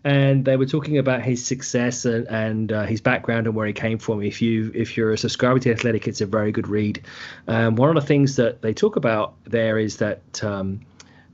and 0.07 0.45
they 0.45 0.57
were 0.57 0.67
talking 0.67 0.99
about 0.99 1.23
his 1.23 1.45
success 1.45 2.05
and, 2.05 2.29
and 2.29 2.71
uh, 2.71 2.85
his 2.85 3.01
background 3.01 3.49
and 3.49 3.57
where 3.57 3.67
he 3.67 3.73
came 3.73 3.99
from. 3.99 4.23
If 4.23 4.41
you 4.41 4.71
if 4.73 4.97
you're 4.97 5.13
a 5.13 5.19
subscriber 5.19 5.59
to 5.59 5.73
Athletic, 5.73 6.07
it's 6.07 6.21
a 6.21 6.27
very 6.27 6.53
good 6.53 6.69
read. 6.69 7.03
Um, 7.49 7.75
one 7.75 7.89
of 7.89 7.97
the 8.01 8.07
things 8.07 8.37
that 8.37 8.63
they 8.63 8.73
talk 8.73 8.95
about 8.95 9.35
there 9.47 9.79
is 9.79 9.97
that 9.97 10.45
um, 10.45 10.81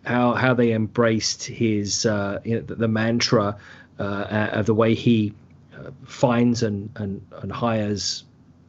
how 0.07 0.33
how 0.33 0.55
they 0.55 0.73
embraced 0.73 1.45
his 1.45 2.07
uh, 2.07 2.41
you 2.45 2.55
know, 2.55 2.61
the, 2.62 2.77
the 2.77 2.89
mantra 2.89 3.59
uh, 3.99 4.49
of 4.53 4.64
the 4.64 4.75
way 4.75 4.95
he 4.95 5.35
uh, 5.79 5.91
finds 6.07 6.62
and 6.62 6.89
and, 6.97 7.20
and 7.43 7.53
hires 7.53 8.25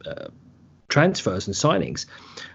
uh, 0.06 0.26
transfers 0.88 1.46
and 1.46 1.56
signings. 1.56 2.04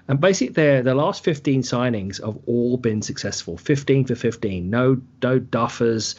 And 0.07 0.21
basically, 0.21 0.53
their 0.53 0.83
the 0.83 0.93
last 0.93 1.23
15 1.23 1.63
signings 1.63 2.23
have 2.23 2.37
all 2.45 2.77
been 2.77 3.01
successful. 3.01 3.57
15 3.57 4.05
for 4.05 4.13
15. 4.13 4.69
No 4.69 5.01
no 5.23 5.39
duffers 5.39 6.13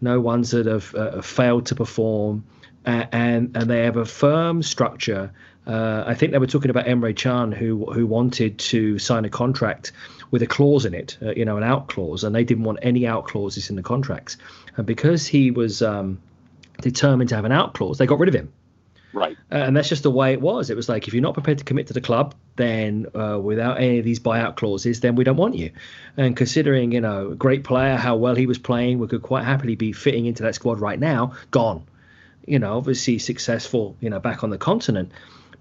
no 0.00 0.20
ones 0.20 0.50
that 0.50 0.66
have, 0.66 0.94
uh, 0.94 1.22
failed 1.22 1.66
to 1.66 1.74
perform, 1.74 2.44
and 2.84 3.56
and 3.56 3.70
they 3.70 3.84
have 3.84 3.96
a 3.96 4.04
firm 4.04 4.62
structure. 4.62 5.32
Uh, 5.66 6.04
I 6.06 6.14
think 6.14 6.32
they 6.32 6.38
were 6.38 6.46
talking 6.46 6.70
about 6.70 6.86
Emre 6.86 7.14
Can, 7.14 7.52
who 7.52 7.84
who 7.92 8.06
wanted 8.06 8.58
to 8.58 8.98
sign 8.98 9.24
a 9.24 9.30
contract 9.30 9.92
with 10.30 10.42
a 10.42 10.46
clause 10.46 10.84
in 10.84 10.94
it, 10.94 11.18
uh, 11.22 11.32
you 11.32 11.44
know, 11.44 11.56
an 11.56 11.62
out 11.62 11.88
clause, 11.88 12.24
and 12.24 12.34
they 12.34 12.44
didn't 12.44 12.64
want 12.64 12.78
any 12.82 13.06
out 13.06 13.26
clauses 13.26 13.70
in 13.70 13.76
the 13.76 13.82
contracts. 13.82 14.36
And 14.76 14.86
because 14.86 15.26
he 15.26 15.50
was 15.50 15.82
um, 15.82 16.20
determined 16.80 17.28
to 17.30 17.36
have 17.36 17.44
an 17.44 17.52
out 17.52 17.74
clause, 17.74 17.98
they 17.98 18.06
got 18.06 18.18
rid 18.18 18.28
of 18.28 18.34
him. 18.34 18.52
Right. 19.12 19.36
Uh, 19.50 19.56
and 19.56 19.76
that's 19.76 19.88
just 19.88 20.02
the 20.02 20.10
way 20.10 20.32
it 20.32 20.40
was. 20.40 20.70
It 20.70 20.76
was 20.76 20.88
like 20.88 21.08
if 21.08 21.14
you're 21.14 21.22
not 21.22 21.34
prepared 21.34 21.58
to 21.58 21.64
commit 21.64 21.86
to 21.88 21.92
the 21.92 22.00
club, 22.00 22.34
then 22.56 23.06
uh, 23.14 23.38
without 23.40 23.78
any 23.78 23.98
of 23.98 24.04
these 24.04 24.20
buyout 24.20 24.56
clauses, 24.56 25.00
then 25.00 25.16
we 25.16 25.24
don't 25.24 25.36
want 25.36 25.56
you. 25.56 25.72
And 26.16 26.36
considering, 26.36 26.92
you 26.92 27.00
know, 27.00 27.30
a 27.32 27.34
great 27.34 27.64
player, 27.64 27.96
how 27.96 28.16
well 28.16 28.34
he 28.34 28.46
was 28.46 28.58
playing, 28.58 28.98
we 28.98 29.08
could 29.08 29.22
quite 29.22 29.44
happily 29.44 29.74
be 29.74 29.92
fitting 29.92 30.26
into 30.26 30.42
that 30.44 30.54
squad 30.54 30.80
right 30.80 30.98
now. 30.98 31.34
Gone. 31.50 31.84
You 32.46 32.58
know, 32.58 32.76
obviously 32.76 33.18
successful, 33.18 33.96
you 34.00 34.10
know, 34.10 34.20
back 34.20 34.44
on 34.44 34.50
the 34.50 34.58
continent. 34.58 35.12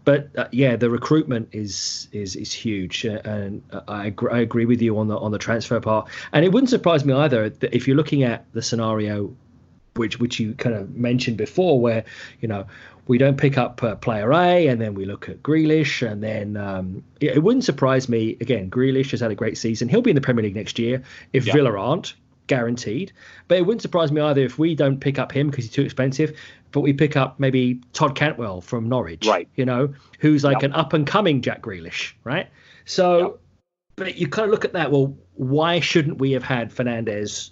But 0.05 0.29
uh, 0.37 0.47
yeah, 0.51 0.75
the 0.75 0.89
recruitment 0.89 1.49
is 1.51 2.07
is 2.11 2.35
is 2.35 2.53
huge, 2.53 3.03
and 3.03 3.61
I 3.87 4.07
agree, 4.07 4.31
I 4.31 4.39
agree 4.39 4.65
with 4.65 4.81
you 4.81 4.97
on 4.97 5.07
the 5.07 5.17
on 5.17 5.31
the 5.31 5.37
transfer 5.37 5.79
part. 5.79 6.07
And 6.31 6.45
it 6.45 6.51
wouldn't 6.51 6.69
surprise 6.69 7.03
me 7.03 7.13
either 7.13 7.49
that 7.49 7.75
if 7.75 7.85
you're 7.85 7.97
looking 7.97 8.23
at 8.23 8.45
the 8.53 8.61
scenario 8.61 9.35
which 9.95 10.19
which 10.19 10.39
you 10.39 10.53
kind 10.53 10.75
of 10.75 10.95
mentioned 10.95 11.37
before, 11.37 11.79
where 11.79 12.05
you 12.39 12.47
know 12.47 12.65
we 13.10 13.18
don't 13.18 13.38
pick 13.38 13.57
up 13.57 13.82
uh, 13.82 13.95
player 13.95 14.32
A, 14.32 14.68
and 14.68 14.80
then 14.80 14.93
we 14.93 15.03
look 15.03 15.28
at 15.30 15.41
Grealish, 15.41 16.07
and 16.07 16.22
then 16.22 16.55
um, 16.55 17.03
it, 17.20 17.38
it, 17.38 17.39
wouldn't 17.43 17.64
surprise 17.64 18.07
me. 18.07 18.38
Again, 18.39 18.70
Grealish 18.70 19.10
has 19.12 19.20
had 19.20 19.32
a 19.32 19.36
great 19.36 19.57
season. 19.57 19.89
He'll 19.89 20.03
be 20.03 20.12
in 20.12 20.16
the 20.16 20.22
Premier 20.22 20.43
League 20.43 20.55
next 20.55 20.78
year 20.78 21.01
if 21.34 21.47
yeah. 21.47 21.53
Villa 21.53 21.76
aren't 21.76 22.14
guaranteed. 22.45 23.12
But 23.47 23.57
it 23.57 23.66
wouldn't 23.66 23.82
surprise 23.82 24.12
me 24.12 24.22
either 24.22 24.41
if 24.41 24.60
we 24.60 24.76
don't 24.76 24.99
pick 24.99 25.18
up 25.18 25.32
him 25.32 25.49
because 25.49 25.66
he's 25.66 25.74
too 25.74 25.82
expensive, 25.82 26.38
but 26.72 26.82
we 26.82 26.93
pick 26.93 27.18
up 27.18 27.39
maybe 27.39 27.82
Todd 27.93 28.16
Cantwell 28.16 28.62
from 28.62 28.88
Norwich, 28.88 29.26
right? 29.26 29.49
You 29.55 29.66
know, 29.66 29.91
who's 30.20 30.43
like 30.43 30.62
an 30.62 30.74
up 30.74 30.93
and 30.93 31.07
coming 31.07 31.41
Jack 31.41 31.64
Grealish, 31.64 32.14
right? 32.24 32.47
So, 32.86 33.39
but 33.95 34.18
you 34.18 34.28
kind 34.28 34.45
of 34.45 34.51
look 34.51 34.66
at 34.66 34.74
that. 34.74 34.91
Well, 34.91 35.18
why 35.34 35.80
shouldn't 35.80 36.20
we 36.20 36.34
have 36.34 36.43
had 36.43 36.72
Fernandes 36.72 37.49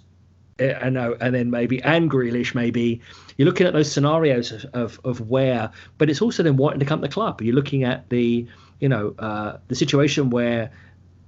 I 0.60 0.90
know, 0.90 1.16
and 1.20 1.34
then 1.34 1.50
maybe 1.50 1.82
and 1.82 2.10
Grealish 2.10 2.54
maybe. 2.54 3.00
You're 3.36 3.46
looking 3.46 3.66
at 3.66 3.72
those 3.72 3.90
scenarios 3.90 4.50
of, 4.52 4.64
of, 4.74 5.00
of 5.04 5.28
where, 5.28 5.70
but 5.98 6.10
it's 6.10 6.20
also 6.20 6.42
then 6.42 6.56
wanting 6.56 6.80
to 6.80 6.86
come 6.86 7.00
to 7.00 7.06
the 7.06 7.12
club. 7.12 7.40
You're 7.40 7.54
looking 7.54 7.84
at 7.84 8.08
the 8.10 8.46
you 8.80 8.88
know 8.88 9.14
uh, 9.18 9.58
the 9.68 9.74
situation 9.74 10.30
where 10.30 10.70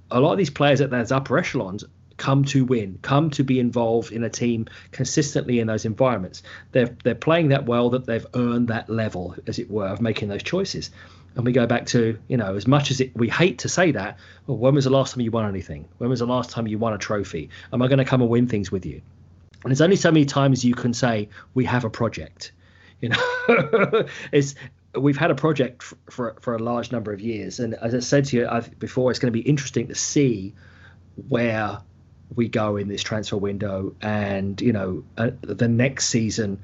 a 0.09 0.19
lot 0.19 0.33
of 0.33 0.37
these 0.37 0.49
players 0.49 0.81
at 0.81 0.89
those 0.89 1.11
upper 1.11 1.37
echelons 1.37 1.85
come 2.17 2.43
to 2.45 2.65
win, 2.65 2.99
come 3.01 3.31
to 3.31 3.43
be 3.43 3.59
involved 3.59 4.11
in 4.11 4.23
a 4.23 4.29
team 4.29 4.67
consistently 4.91 5.59
in 5.59 5.67
those 5.67 5.85
environments. 5.85 6.43
They're 6.71 6.95
they're 7.03 7.15
playing 7.15 7.49
that 7.49 7.65
well 7.65 7.89
that 7.91 8.05
they've 8.05 8.27
earned 8.35 8.67
that 8.67 8.89
level, 8.89 9.35
as 9.47 9.57
it 9.57 9.71
were, 9.71 9.87
of 9.87 10.01
making 10.01 10.27
those 10.27 10.43
choices. 10.43 10.91
And 11.35 11.45
we 11.45 11.53
go 11.53 11.65
back 11.65 11.85
to, 11.87 12.19
you 12.27 12.35
know, 12.35 12.55
as 12.55 12.67
much 12.67 12.91
as 12.91 12.99
it, 12.99 13.15
we 13.15 13.29
hate 13.29 13.59
to 13.59 13.69
say 13.69 13.91
that, 13.91 14.19
well, 14.47 14.57
when 14.57 14.75
was 14.75 14.83
the 14.83 14.89
last 14.89 15.15
time 15.15 15.21
you 15.21 15.31
won 15.31 15.47
anything? 15.47 15.87
When 15.97 16.09
was 16.09 16.19
the 16.19 16.27
last 16.27 16.49
time 16.49 16.67
you 16.67 16.77
won 16.77 16.93
a 16.93 16.97
trophy? 16.97 17.49
Am 17.71 17.81
I 17.81 17.87
going 17.87 17.99
to 17.99 18.05
come 18.05 18.21
and 18.21 18.29
win 18.29 18.47
things 18.47 18.69
with 18.69 18.85
you? 18.85 19.01
And 19.63 19.71
there's 19.71 19.81
only 19.81 19.95
so 19.95 20.11
many 20.11 20.25
times 20.25 20.65
you 20.65 20.73
can 20.73 20.93
say 20.93 21.29
we 21.53 21.65
have 21.65 21.85
a 21.85 21.89
project. 21.89 22.51
You 23.01 23.09
know, 23.09 24.05
it's 24.31 24.55
we've 24.95 25.17
had 25.17 25.31
a 25.31 25.35
project 25.35 25.83
for, 25.83 25.97
for, 26.09 26.35
for 26.41 26.55
a 26.55 26.59
large 26.59 26.91
number 26.91 27.13
of 27.13 27.21
years, 27.21 27.59
and 27.59 27.73
as 27.75 27.95
I 27.95 27.99
said 27.99 28.25
to 28.25 28.37
you 28.37 28.47
I've, 28.47 28.77
before, 28.79 29.09
it's 29.11 29.19
going 29.19 29.31
to 29.31 29.39
be 29.39 29.47
interesting 29.47 29.87
to 29.87 29.95
see 29.95 30.53
where 31.27 31.79
we 32.35 32.47
go 32.47 32.77
in 32.77 32.87
this 32.87 33.01
transfer 33.03 33.37
window, 33.37 33.95
and 34.01 34.59
you 34.61 34.73
know, 34.73 35.03
uh, 35.17 35.31
the 35.41 35.67
next 35.67 36.07
season 36.07 36.59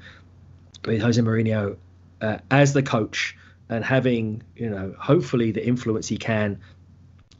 with 0.84 1.02
Jose 1.02 1.20
Mourinho 1.20 1.76
uh, 2.20 2.38
as 2.50 2.72
the 2.72 2.82
coach 2.82 3.36
and 3.68 3.84
having 3.84 4.42
you 4.56 4.70
know 4.70 4.94
hopefully 4.98 5.50
the 5.52 5.66
influence 5.66 6.08
he 6.08 6.16
can 6.16 6.60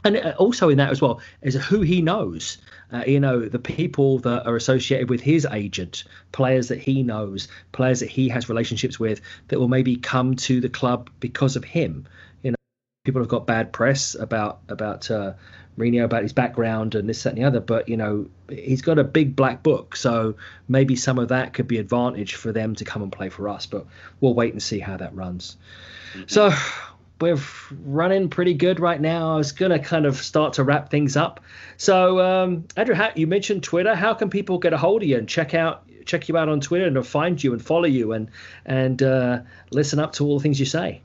and 0.05 0.17
uh, 0.17 0.35
also 0.39 0.69
in 0.69 0.79
that 0.79 0.91
as 0.91 1.01
well 1.01 1.21
is 1.43 1.55
who 1.55 1.81
he 1.81 2.03
knows. 2.03 2.59
Uh, 2.93 3.05
you 3.07 3.21
know, 3.21 3.41
the 3.41 3.59
people 3.59 4.19
that 4.21 4.47
are 4.47 4.57
associated 4.57 5.11
with 5.11 5.21
his 5.21 5.47
agent, 5.51 6.05
players 6.33 6.69
that 6.69 6.79
he 6.79 7.03
knows, 7.03 7.49
players 7.73 8.01
that 8.01 8.09
he 8.09 8.29
has 8.29 8.49
relationships 8.49 8.99
with 8.99 9.21
that 9.49 9.59
will 9.59 9.69
maybe 9.69 9.97
come 9.97 10.35
to 10.35 10.61
the 10.61 10.69
club 10.69 11.11
because 11.21 11.57
of 11.57 11.65
him. 11.65 12.07
You 12.43 12.53
know, 12.53 12.57
people 13.05 13.21
have 13.21 13.29
got 13.29 13.47
bad 13.47 13.73
press 13.73 14.15
about 14.15 14.61
about 14.69 15.11
uh, 15.11 15.35
Mourinho, 15.77 16.05
about 16.05 16.23
his 16.23 16.33
background 16.33 16.95
and 16.95 17.09
this, 17.09 17.23
that, 17.23 17.31
and 17.31 17.39
the 17.39 17.45
other. 17.45 17.61
But 17.61 17.89
you 17.89 17.97
know, 17.97 18.29
he's 18.49 18.83
got 18.83 18.99
a 18.99 19.05
big 19.05 19.37
black 19.37 19.63
book, 19.63 19.97
so 19.97 20.37
maybe 20.69 20.97
some 20.97 21.19
of 21.19 21.29
that 21.29 21.53
could 21.53 21.69
be 21.69 21.79
advantage 21.79 22.35
for 22.35 22.53
them 22.53 22.75
to 22.77 22.85
come 22.85 23.03
and 23.03 23.13
play 23.13 23.29
for 23.29 23.49
us. 23.49 23.67
But 23.67 23.87
we'll 24.21 24.35
wait 24.35 24.53
and 24.53 24.63
see 24.63 24.79
how 24.79 24.97
that 24.97 25.15
runs. 25.15 25.57
Mm-hmm. 26.15 26.25
So 26.27 26.53
we're 27.21 27.39
running 27.85 28.29
pretty 28.29 28.55
good 28.55 28.81
right 28.81 29.01
now. 29.01 29.35
I 29.35 29.37
was 29.37 29.53
going 29.53 29.73
to 29.73 29.79
kind 29.79 30.07
of 30.07 30.17
start 30.17 30.55
to 30.55 30.65
wrap 30.65 30.91
things 30.91 31.17
up. 31.17 31.41
So, 31.77 32.21
um, 32.21 32.67
Andrew, 32.77 32.95
how, 32.95 33.11
you 33.15 33.27
mentioned 33.27 33.63
Twitter. 33.63 33.95
How 33.95 34.15
can 34.15 34.31
people 34.31 34.59
get 34.59 34.73
a 34.73 34.79
hold 34.79 35.03
of 35.03 35.09
you 35.09 35.17
and 35.17 35.29
check 35.29 35.55
out 35.55 35.85
check 36.07 36.27
you 36.27 36.39
out 36.39 36.49
on 36.49 36.59
Twitter 36.59 36.87
and 36.87 37.07
find 37.07 37.43
you 37.43 37.53
and 37.53 37.63
follow 37.63 37.85
you 37.85 38.13
and 38.13 38.31
and 38.65 39.03
uh, 39.03 39.41
listen 39.71 39.99
up 39.99 40.13
to 40.15 40.25
all 40.25 40.39
the 40.39 40.43
things 40.43 40.59
you 40.59 40.67
say? 40.67 41.03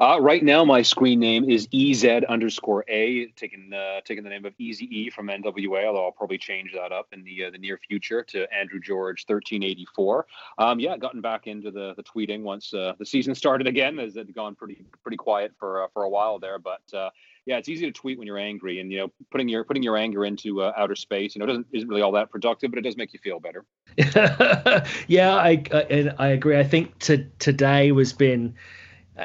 Uh, 0.00 0.18
right 0.18 0.42
now, 0.42 0.64
my 0.64 0.80
screen 0.80 1.20
name 1.20 1.50
is 1.50 1.68
EZ 1.74 2.24
underscore 2.26 2.86
A, 2.88 3.26
taking 3.36 3.70
uh, 3.74 4.00
taking 4.02 4.24
the 4.24 4.30
name 4.30 4.46
of 4.46 4.54
Easy 4.56 4.86
E 4.86 5.10
from 5.10 5.26
NWA. 5.26 5.84
Although 5.84 6.06
I'll 6.06 6.10
probably 6.10 6.38
change 6.38 6.72
that 6.72 6.90
up 6.90 7.08
in 7.12 7.22
the 7.22 7.44
uh, 7.44 7.50
the 7.50 7.58
near 7.58 7.78
future 7.86 8.22
to 8.28 8.50
Andrew 8.50 8.80
George 8.80 9.26
thirteen 9.26 9.62
eighty 9.62 9.86
four. 9.94 10.26
Um, 10.56 10.80
yeah, 10.80 10.96
gotten 10.96 11.20
back 11.20 11.46
into 11.46 11.70
the 11.70 11.92
the 11.96 12.02
tweeting 12.02 12.42
once 12.42 12.72
uh, 12.72 12.94
the 12.98 13.04
season 13.04 13.34
started 13.34 13.66
again. 13.66 13.98
As 13.98 14.16
it 14.16 14.34
gone 14.34 14.54
pretty 14.54 14.82
pretty 15.02 15.18
quiet 15.18 15.52
for 15.58 15.84
uh, 15.84 15.88
for 15.92 16.04
a 16.04 16.08
while 16.08 16.38
there, 16.38 16.58
but 16.58 16.80
uh, 16.94 17.10
yeah, 17.44 17.58
it's 17.58 17.68
easy 17.68 17.84
to 17.84 17.92
tweet 17.92 18.16
when 18.16 18.26
you're 18.26 18.38
angry, 18.38 18.80
and 18.80 18.90
you 18.90 19.00
know, 19.00 19.12
putting 19.30 19.50
your 19.50 19.64
putting 19.64 19.82
your 19.82 19.98
anger 19.98 20.24
into 20.24 20.62
uh, 20.62 20.72
outer 20.78 20.94
space, 20.94 21.34
you 21.34 21.40
know, 21.40 21.46
doesn't 21.46 21.66
isn't 21.72 21.88
really 21.90 22.00
all 22.00 22.12
that 22.12 22.30
productive, 22.30 22.70
but 22.70 22.78
it 22.78 22.82
does 22.82 22.96
make 22.96 23.12
you 23.12 23.18
feel 23.18 23.38
better. 23.38 23.66
yeah, 25.08 25.34
I, 25.34 25.62
I 25.70 26.10
I 26.18 26.28
agree. 26.28 26.58
I 26.58 26.64
think 26.64 26.98
to, 27.00 27.26
today 27.38 27.92
was 27.92 28.14
been 28.14 28.54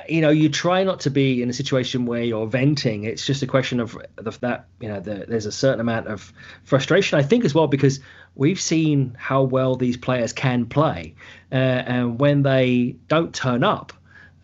you 0.08 0.22
know 0.22 0.30
you 0.30 0.50
try 0.50 0.84
not 0.84 1.02
to 1.02 1.10
be 1.10 1.42
in 1.42 1.50
a 1.50 1.54
situation 1.54 2.06
where 2.06 2.24
you're 2.24 2.48
venting. 2.48 3.04
It's 3.04 3.26
just 3.26 3.42
a 3.44 3.48
question 3.48 3.80
of 3.80 3.98
the, 4.16 4.32
that 4.42 4.68
you 4.80 4.88
know 4.88 5.00
the, 5.00 5.26
there's 5.28 5.46
a 5.46 5.52
certain 5.52 5.80
amount 5.80 6.08
of 6.08 6.34
frustration 6.64 7.20
i 7.20 7.24
think 7.24 7.46
as 7.46 7.54
well 7.54 7.68
because 7.68 8.00
we've 8.36 8.60
seen 8.60 9.16
how 9.18 9.44
well 9.44 9.76
these 9.76 9.98
players 9.98 10.34
can 10.34 10.66
play. 10.66 11.16
Uh, 11.52 11.56
and 11.56 12.20
when 12.20 12.44
they 12.44 12.96
don't 13.08 13.34
turn 13.34 13.64
up 13.64 13.94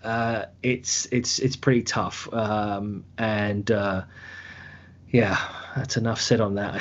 uh, 0.03 0.45
it's 0.63 1.07
it's 1.11 1.39
it's 1.39 1.55
pretty 1.55 1.83
tough. 1.83 2.31
Um, 2.33 3.03
and 3.17 3.69
uh, 3.69 4.03
yeah 5.09 5.37
that's 5.76 5.97
enough 5.97 6.19
said 6.19 6.41
on 6.41 6.55
that. 6.55 6.76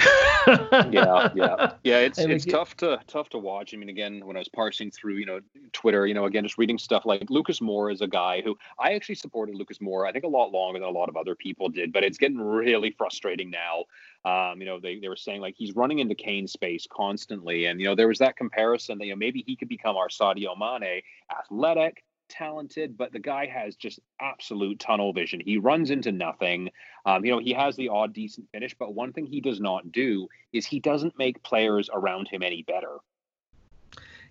yeah, 0.93 1.31
yeah, 1.35 1.73
yeah. 1.83 1.99
It's 1.99 2.19
it's 2.19 2.45
tough 2.45 2.77
to 2.79 2.99
tough 3.07 3.29
to 3.31 3.39
watch. 3.39 3.75
I 3.75 3.77
mean, 3.77 3.89
again, 3.89 4.25
when 4.27 4.37
I 4.37 4.41
was 4.41 4.49
parsing 4.49 4.91
through, 4.91 5.15
you 5.17 5.27
know, 5.27 5.41
Twitter, 5.73 6.07
you 6.07 6.15
know, 6.15 6.25
again, 6.25 6.45
just 6.45 6.59
reading 6.59 6.79
stuff 6.79 7.07
like 7.07 7.29
Lucas 7.31 7.61
Moura 7.61 7.93
is 7.93 8.01
a 8.01 8.07
guy 8.07 8.41
who 8.41 8.57
I 8.79 8.95
actually 8.95 9.15
supported 9.17 9.55
Lucas 9.55 9.79
Moura. 9.79 10.09
I 10.09 10.13
think 10.13 10.25
a 10.25 10.29
lot 10.29 10.51
longer 10.53 10.79
than 10.79 10.89
a 10.89 10.93
lot 10.93 11.09
of 11.09 11.17
other 11.17 11.35
people 11.35 11.69
did, 11.69 11.93
but 11.93 12.05
it's 12.05 12.19
getting 12.19 12.41
really 12.41 12.91
frustrating 12.91 13.51
now. 13.51 13.85
Um, 14.25 14.61
you 14.61 14.67
know, 14.67 14.81
they, 14.81 14.99
they 14.99 15.09
were 15.09 15.17
saying 15.17 15.41
like 15.41 15.55
he's 15.57 15.75
running 15.77 16.01
into 16.01 16.15
Kane 16.15 16.47
space 16.47 16.87
constantly, 16.91 17.67
and 17.67 17.81
you 17.81 17.87
know, 17.87 17.95
there 17.95 18.09
was 18.09 18.19
that 18.19 18.37
comparison 18.37 18.99
that 18.99 19.07
you 19.07 19.13
know 19.13 19.17
maybe 19.17 19.45
he 19.47 19.57
could 19.57 19.69
become 19.69 19.97
our 19.97 20.09
Sadio 20.09 20.57
Mane, 20.59 21.03
athletic, 21.31 22.03
talented, 22.31 22.97
but 22.97 23.13
the 23.13 23.19
guy 23.19 23.47
has 23.47 23.77
just 23.77 24.01
absolute 24.21 24.79
tunnel 24.79 25.13
vision. 25.13 25.41
He 25.41 25.59
runs 25.59 25.91
into 25.91 26.13
nothing. 26.13 26.71
Um, 27.05 27.25
you 27.25 27.33
know, 27.33 27.39
he 27.39 27.53
has 27.53 27.77
the 27.77 27.89
odd 27.89 28.15
decent 28.15 28.49
finish, 28.53 28.75
but 28.79 28.95
one 28.95 29.13
thing 29.13 29.27
he 29.27 29.41
does 29.41 29.61
not 29.61 29.93
do 29.93 30.29
is 30.53 30.65
he 30.65 30.81
doesn't 30.81 31.19
make 31.19 31.43
players 31.43 31.91
around 31.93 32.29
him 32.29 32.43
any 32.43 32.63
better. 32.63 32.99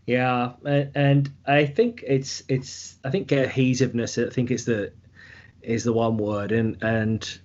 Yeah, 0.06 0.54
and 0.66 1.32
I 1.45 1.66
think 1.68 2.04
it's 2.08 2.41
it's 2.47 2.97
I 3.04 3.12
think 3.12 3.30
cohesiveness. 3.30 4.18
I 4.18 4.30
think 4.30 4.50
it's 4.50 4.64
the 4.64 4.91
is 5.62 5.84
the 5.84 5.93
one 5.93 6.18
word, 6.18 6.52
and 6.52 6.82
and 6.82 7.39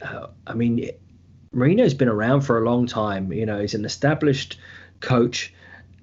uh, 0.00 0.28
I 0.46 0.54
mean, 0.54 0.90
Mourinho's 1.54 1.92
been 1.92 2.08
around 2.08 2.42
for 2.42 2.62
a 2.62 2.64
long 2.64 2.86
time. 2.86 3.30
You 3.32 3.44
know, 3.44 3.60
he's 3.60 3.74
an 3.74 3.84
established 3.84 4.58
coach 5.00 5.52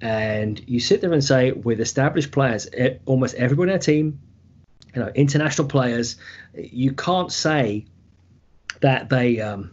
and 0.00 0.60
you 0.66 0.80
sit 0.80 1.00
there 1.00 1.12
and 1.12 1.22
say 1.22 1.52
with 1.52 1.80
established 1.80 2.32
players, 2.32 2.68
almost 3.04 3.34
everyone 3.34 3.68
in 3.68 3.74
our 3.74 3.78
team, 3.78 4.20
you 4.94 5.02
know, 5.02 5.10
international 5.14 5.68
players, 5.68 6.16
you 6.54 6.92
can't 6.92 7.30
say 7.30 7.86
that 8.80 9.08
they 9.08 9.40
um, 9.40 9.72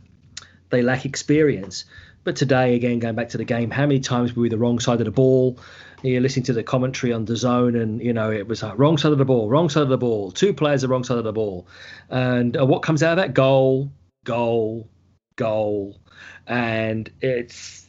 they 0.69 0.81
lack 0.81 1.05
experience. 1.05 1.85
But 2.23 2.35
today, 2.35 2.75
again, 2.75 2.99
going 2.99 3.15
back 3.15 3.29
to 3.29 3.37
the 3.37 3.45
game, 3.45 3.71
how 3.71 3.83
many 3.85 4.01
times 4.01 4.35
were 4.35 4.41
we 4.41 4.49
the 4.49 4.57
wrong 4.57 4.79
side 4.79 4.99
of 4.99 5.05
the 5.05 5.11
ball? 5.11 5.59
You're 6.03 6.21
listening 6.21 6.45
to 6.45 6.53
the 6.53 6.61
commentary 6.61 7.13
on 7.13 7.25
the 7.25 7.35
zone, 7.35 7.75
and 7.75 8.01
you 8.01 8.13
know 8.13 8.31
it 8.31 8.47
was 8.47 8.61
uh, 8.63 8.75
wrong 8.75 8.97
side 8.97 9.13
of 9.13 9.17
the 9.17 9.25
ball, 9.25 9.49
wrong 9.49 9.69
side 9.69 9.83
of 9.83 9.89
the 9.89 9.97
ball, 9.97 10.31
two 10.31 10.53
players 10.53 10.81
the 10.81 10.87
wrong 10.87 11.03
side 11.03 11.17
of 11.17 11.23
the 11.23 11.33
ball, 11.33 11.67
and 12.09 12.57
uh, 12.57 12.65
what 12.65 12.83
comes 12.83 13.01
out 13.01 13.17
of 13.17 13.17
that? 13.17 13.33
Goal, 13.33 13.91
goal, 14.23 14.89
goal, 15.35 15.99
and 16.45 17.09
it's 17.21 17.86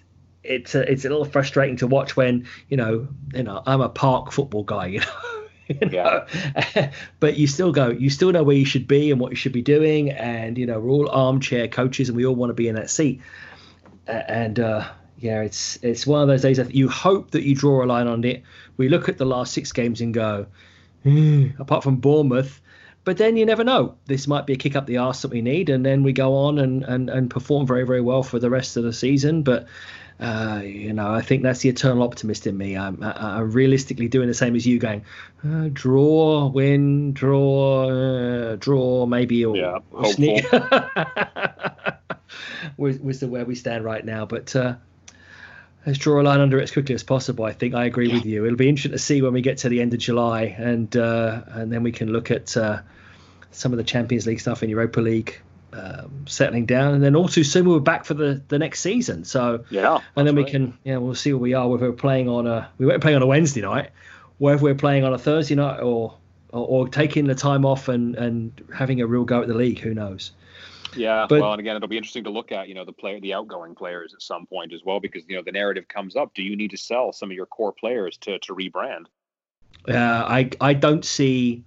it's 0.48 0.74
a, 0.74 0.90
it's 0.90 1.04
a 1.04 1.08
little 1.08 1.24
frustrating 1.24 1.76
to 1.76 1.86
watch 1.86 2.16
when 2.16 2.46
you 2.68 2.76
know 2.76 3.08
you 3.34 3.42
know 3.42 3.62
I'm 3.66 3.80
a 3.80 3.88
park 3.88 4.32
football 4.32 4.64
guy, 4.64 4.86
you 4.86 5.00
know. 5.00 5.06
you 5.68 5.88
know? 5.88 6.26
Yeah. 6.26 6.92
but 7.20 7.36
you 7.36 7.46
still 7.46 7.72
go, 7.72 7.90
you 7.90 8.10
still 8.10 8.32
know 8.32 8.42
where 8.42 8.56
you 8.56 8.64
should 8.64 8.88
be 8.88 9.10
and 9.10 9.20
what 9.20 9.30
you 9.30 9.36
should 9.36 9.52
be 9.52 9.62
doing, 9.62 10.10
and 10.10 10.56
you 10.56 10.66
know 10.66 10.80
we're 10.80 10.90
all 10.90 11.10
armchair 11.10 11.68
coaches 11.68 12.08
and 12.08 12.16
we 12.16 12.26
all 12.26 12.34
want 12.34 12.50
to 12.50 12.54
be 12.54 12.68
in 12.68 12.74
that 12.74 12.90
seat. 12.90 13.20
And 14.06 14.58
uh, 14.58 14.88
yeah, 15.18 15.42
it's 15.42 15.78
it's 15.82 16.06
one 16.06 16.22
of 16.22 16.28
those 16.28 16.42
days 16.42 16.56
that 16.56 16.74
you 16.74 16.88
hope 16.88 17.32
that 17.32 17.42
you 17.42 17.54
draw 17.54 17.84
a 17.84 17.86
line 17.86 18.06
on 18.06 18.24
it. 18.24 18.42
We 18.76 18.88
look 18.88 19.08
at 19.08 19.18
the 19.18 19.26
last 19.26 19.52
six 19.52 19.72
games 19.72 20.00
and 20.00 20.14
go, 20.14 20.46
mm, 21.04 21.58
apart 21.60 21.82
from 21.82 21.96
Bournemouth, 21.96 22.60
but 23.08 23.16
then 23.16 23.38
you 23.38 23.46
never 23.46 23.64
know. 23.64 23.94
This 24.04 24.26
might 24.26 24.46
be 24.46 24.52
a 24.52 24.56
kick 24.56 24.76
up 24.76 24.84
the 24.84 24.98
arse 24.98 25.22
that 25.22 25.30
we 25.30 25.40
need, 25.40 25.70
and 25.70 25.84
then 25.84 26.02
we 26.02 26.12
go 26.12 26.34
on 26.34 26.58
and, 26.58 26.84
and, 26.84 27.08
and 27.08 27.30
perform 27.30 27.66
very, 27.66 27.86
very 27.86 28.02
well 28.02 28.22
for 28.22 28.38
the 28.38 28.50
rest 28.50 28.76
of 28.76 28.84
the 28.84 28.92
season. 28.92 29.42
But 29.42 29.66
uh, 30.20 30.62
you 30.64 30.92
know, 30.92 31.12
I 31.12 31.22
think 31.22 31.44
that's 31.44 31.60
the 31.60 31.68
eternal 31.68 32.02
optimist 32.02 32.46
in 32.46 32.56
me. 32.56 32.76
I'm, 32.76 33.02
I'm 33.02 33.52
realistically 33.52 34.08
doing 34.08 34.26
the 34.26 34.34
same 34.34 34.56
as 34.56 34.66
you, 34.66 34.78
going 34.78 35.04
uh, 35.44 35.68
draw, 35.72 36.46
win, 36.46 37.12
draw, 37.12 37.88
uh, 37.88 38.56
draw, 38.56 39.06
maybe 39.06 39.44
or, 39.44 39.56
yeah, 39.56 39.78
or 39.92 40.06
sneak. 40.06 40.44
was, 42.76 42.98
was 42.98 43.20
the 43.20 43.28
where 43.28 43.44
we 43.44 43.54
stand 43.54 43.84
right 43.84 44.04
now, 44.04 44.26
but. 44.26 44.54
Uh, 44.54 44.74
let's 45.86 45.98
draw 45.98 46.20
a 46.20 46.22
line 46.22 46.40
under 46.40 46.58
it 46.58 46.64
as 46.64 46.70
quickly 46.70 46.94
as 46.94 47.02
possible. 47.02 47.46
I 47.46 47.52
think 47.52 47.74
I 47.74 47.86
agree 47.86 48.08
yeah. 48.08 48.14
with 48.14 48.26
you. 48.26 48.44
It'll 48.44 48.58
be 48.58 48.68
interesting 48.68 48.92
to 48.92 48.98
see 48.98 49.22
when 49.22 49.32
we 49.32 49.40
get 49.40 49.58
to 49.58 49.70
the 49.70 49.80
end 49.80 49.94
of 49.94 50.00
July, 50.00 50.54
and 50.58 50.94
uh, 50.94 51.40
and 51.46 51.72
then 51.72 51.82
we 51.82 51.92
can 51.92 52.12
look 52.12 52.30
at 52.30 52.54
uh, 52.56 52.80
some 53.52 53.72
of 53.72 53.78
the 53.78 53.84
Champions 53.84 54.26
League 54.26 54.40
stuff 54.40 54.62
in 54.62 54.68
Europa 54.68 55.00
League 55.00 55.40
um, 55.72 56.24
settling 56.26 56.66
down, 56.66 56.94
and 56.94 57.02
then 57.02 57.14
all 57.14 57.28
too 57.28 57.44
soon 57.44 57.66
we 57.66 57.74
were 57.74 57.80
back 57.80 58.04
for 58.04 58.14
the, 58.14 58.42
the 58.48 58.58
next 58.58 58.80
season. 58.80 59.24
So 59.24 59.64
yeah, 59.70 60.00
and 60.16 60.26
then 60.26 60.34
we 60.34 60.42
right. 60.42 60.50
can 60.50 60.78
yeah 60.84 60.96
we'll 60.96 61.14
see 61.14 61.32
where 61.32 61.40
we 61.40 61.54
are 61.54 61.68
whether 61.68 61.90
we're 61.90 61.96
playing 61.96 62.28
on 62.28 62.46
a 62.46 62.70
we 62.78 62.86
weren't 62.86 63.02
playing 63.02 63.16
on 63.16 63.22
a 63.22 63.26
Wednesday 63.26 63.60
night, 63.60 63.90
whether 64.38 64.62
we're 64.62 64.74
playing 64.74 65.04
on 65.04 65.12
a 65.12 65.18
Thursday 65.18 65.54
night 65.54 65.80
or 65.80 66.14
or, 66.52 66.66
or 66.66 66.88
taking 66.88 67.26
the 67.26 67.34
time 67.34 67.64
off 67.64 67.88
and 67.88 68.16
and 68.16 68.64
having 68.74 69.00
a 69.00 69.06
real 69.06 69.24
go 69.24 69.42
at 69.42 69.48
the 69.48 69.54
league. 69.54 69.80
Who 69.80 69.94
knows? 69.94 70.32
Yeah, 70.96 71.26
but, 71.28 71.40
well, 71.40 71.52
and 71.52 71.60
again, 71.60 71.76
it'll 71.76 71.88
be 71.88 71.98
interesting 71.98 72.24
to 72.24 72.30
look 72.30 72.50
at 72.50 72.68
you 72.68 72.74
know 72.74 72.84
the 72.84 72.92
player, 72.92 73.20
the 73.20 73.34
outgoing 73.34 73.74
players 73.74 74.14
at 74.14 74.22
some 74.22 74.46
point 74.46 74.72
as 74.72 74.80
well, 74.84 75.00
because 75.00 75.22
you 75.28 75.36
know 75.36 75.42
the 75.42 75.52
narrative 75.52 75.86
comes 75.88 76.16
up. 76.16 76.34
Do 76.34 76.42
you 76.42 76.56
need 76.56 76.70
to 76.70 76.78
sell 76.78 77.12
some 77.12 77.30
of 77.30 77.34
your 77.34 77.46
core 77.46 77.72
players 77.72 78.16
to 78.18 78.38
to 78.40 78.54
rebrand? 78.54 79.04
Uh, 79.86 79.94
I 79.94 80.50
I 80.60 80.74
don't 80.74 81.04
see 81.04 81.64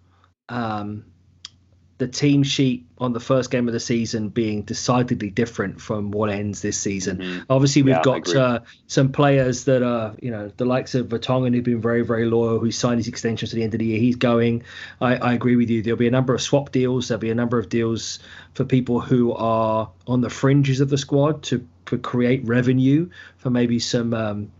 um, 0.49 1.05
the 2.01 2.07
team 2.07 2.41
sheet 2.41 2.83
on 2.97 3.13
the 3.13 3.19
first 3.19 3.51
game 3.51 3.67
of 3.67 3.73
the 3.73 3.79
season 3.79 4.29
being 4.29 4.63
decidedly 4.63 5.29
different 5.29 5.79
from 5.79 6.09
what 6.09 6.31
ends 6.31 6.63
this 6.63 6.75
season. 6.75 7.19
Mm-hmm. 7.19 7.39
Obviously, 7.47 7.83
we've 7.83 7.93
yeah, 7.93 8.01
got 8.01 8.35
uh, 8.35 8.59
some 8.87 9.11
players 9.11 9.65
that 9.65 9.83
are, 9.83 10.15
you 10.19 10.31
know, 10.31 10.51
the 10.57 10.65
likes 10.65 10.95
of 10.95 11.09
Vertonghen 11.09 11.53
who've 11.53 11.63
been 11.63 11.79
very, 11.79 12.01
very 12.01 12.25
loyal, 12.25 12.57
who 12.57 12.71
signed 12.71 12.97
his 12.97 13.07
extensions 13.07 13.51
to 13.51 13.55
the 13.55 13.61
end 13.61 13.75
of 13.75 13.79
the 13.79 13.85
year. 13.85 13.99
He's 13.99 14.15
going. 14.15 14.63
I, 14.99 15.15
I 15.17 15.33
agree 15.33 15.55
with 15.55 15.69
you. 15.69 15.83
There'll 15.83 15.95
be 15.95 16.07
a 16.07 16.11
number 16.11 16.33
of 16.33 16.41
swap 16.41 16.71
deals. 16.71 17.09
There'll 17.09 17.19
be 17.19 17.29
a 17.29 17.35
number 17.35 17.59
of 17.59 17.69
deals 17.69 18.17
for 18.55 18.65
people 18.65 18.99
who 18.99 19.31
are 19.33 19.91
on 20.07 20.21
the 20.21 20.31
fringes 20.31 20.81
of 20.81 20.89
the 20.89 20.97
squad 20.97 21.43
to, 21.43 21.67
to 21.85 21.99
create 21.99 22.43
revenue 22.45 23.11
for 23.37 23.51
maybe 23.51 23.77
some 23.77 24.15
um, 24.15 24.51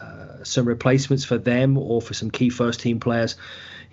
uh, 0.00 0.42
some 0.42 0.66
replacements 0.66 1.24
for 1.24 1.38
them 1.38 1.78
or 1.78 2.02
for 2.02 2.12
some 2.12 2.32
key 2.32 2.50
first 2.50 2.80
team 2.80 2.98
players. 2.98 3.36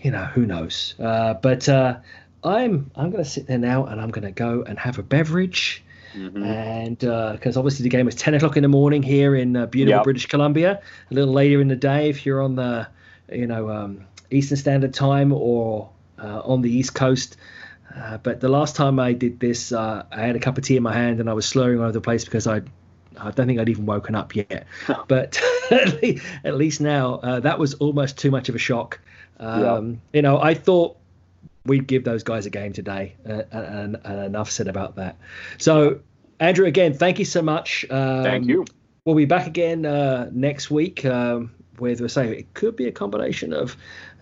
You 0.01 0.11
know, 0.11 0.25
who 0.25 0.45
knows? 0.45 0.95
Uh, 0.99 1.35
but 1.35 1.69
uh, 1.69 1.99
I'm 2.43 2.91
I'm 2.95 3.09
going 3.11 3.23
to 3.23 3.29
sit 3.29 3.47
there 3.47 3.57
now 3.57 3.85
and 3.85 4.01
I'm 4.01 4.09
going 4.09 4.25
to 4.25 4.31
go 4.31 4.63
and 4.63 4.77
have 4.79 4.99
a 4.99 5.03
beverage. 5.03 5.83
Mm-hmm. 6.13 6.43
And 6.43 6.99
because 6.99 7.57
uh, 7.57 7.59
obviously 7.59 7.83
the 7.83 7.89
game 7.89 8.07
is 8.07 8.15
10 8.15 8.35
o'clock 8.35 8.55
in 8.55 8.61
the 8.61 8.69
morning 8.69 9.01
here 9.01 9.35
in 9.35 9.55
uh, 9.55 9.65
beautiful 9.65 9.97
yep. 9.97 10.03
British 10.03 10.27
Columbia, 10.27 10.79
a 11.09 11.13
little 11.13 11.33
later 11.33 11.59
in 11.59 11.67
the 11.67 11.75
day 11.75 12.09
if 12.09 12.25
you're 12.25 12.41
on 12.41 12.55
the 12.55 12.87
you 13.31 13.47
know 13.47 13.69
um, 13.69 14.05
Eastern 14.29 14.57
Standard 14.57 14.93
Time 14.93 15.31
or 15.31 15.89
uh, 16.19 16.41
on 16.43 16.61
the 16.61 16.71
East 16.71 16.93
Coast. 16.93 17.37
Uh, 17.95 18.17
but 18.17 18.41
the 18.41 18.49
last 18.49 18.75
time 18.75 18.99
I 18.99 19.13
did 19.13 19.39
this, 19.39 19.71
uh, 19.71 20.03
I 20.11 20.21
had 20.21 20.35
a 20.35 20.39
cup 20.39 20.57
of 20.57 20.63
tea 20.63 20.77
in 20.77 20.83
my 20.83 20.93
hand 20.93 21.19
and 21.19 21.29
I 21.29 21.33
was 21.33 21.45
slurring 21.45 21.79
all 21.79 21.85
over 21.85 21.91
the 21.91 22.01
place 22.01 22.25
because 22.25 22.47
I 22.47 22.61
I 23.17 23.31
don't 23.31 23.47
think 23.47 23.59
I'd 23.59 23.69
even 23.69 23.85
woken 23.85 24.15
up 24.15 24.35
yet. 24.35 24.65
but 25.07 25.41
at 25.71 26.55
least 26.55 26.81
now, 26.81 27.15
uh, 27.15 27.39
that 27.41 27.59
was 27.59 27.75
almost 27.75 28.17
too 28.17 28.31
much 28.31 28.49
of 28.49 28.55
a 28.55 28.59
shock. 28.59 28.99
Um, 29.39 30.01
You 30.13 30.21
know, 30.21 30.39
I 30.39 30.53
thought 30.53 30.97
we'd 31.65 31.87
give 31.87 32.03
those 32.03 32.23
guys 32.23 32.45
a 32.45 32.49
game 32.49 32.73
today, 32.73 33.15
uh, 33.27 33.43
and, 33.51 33.97
and, 34.03 34.25
enough 34.25 34.51
said 34.51 34.67
about 34.67 34.95
that. 34.97 35.17
So, 35.57 35.99
Andrew, 36.39 36.65
again, 36.65 36.93
thank 36.93 37.19
you 37.19 37.25
so 37.25 37.41
much. 37.41 37.85
Um, 37.89 38.23
thank 38.23 38.47
you. 38.47 38.65
We'll 39.05 39.15
be 39.15 39.25
back 39.25 39.47
again 39.47 39.85
uh, 39.85 40.29
next 40.31 40.71
week 40.71 41.05
um, 41.05 41.51
with, 41.79 42.01
we're 42.01 42.07
saying 42.07 42.33
it 42.33 42.53
could 42.53 42.75
be 42.75 42.87
a 42.87 42.91
combination 42.91 43.53
of 43.53 43.75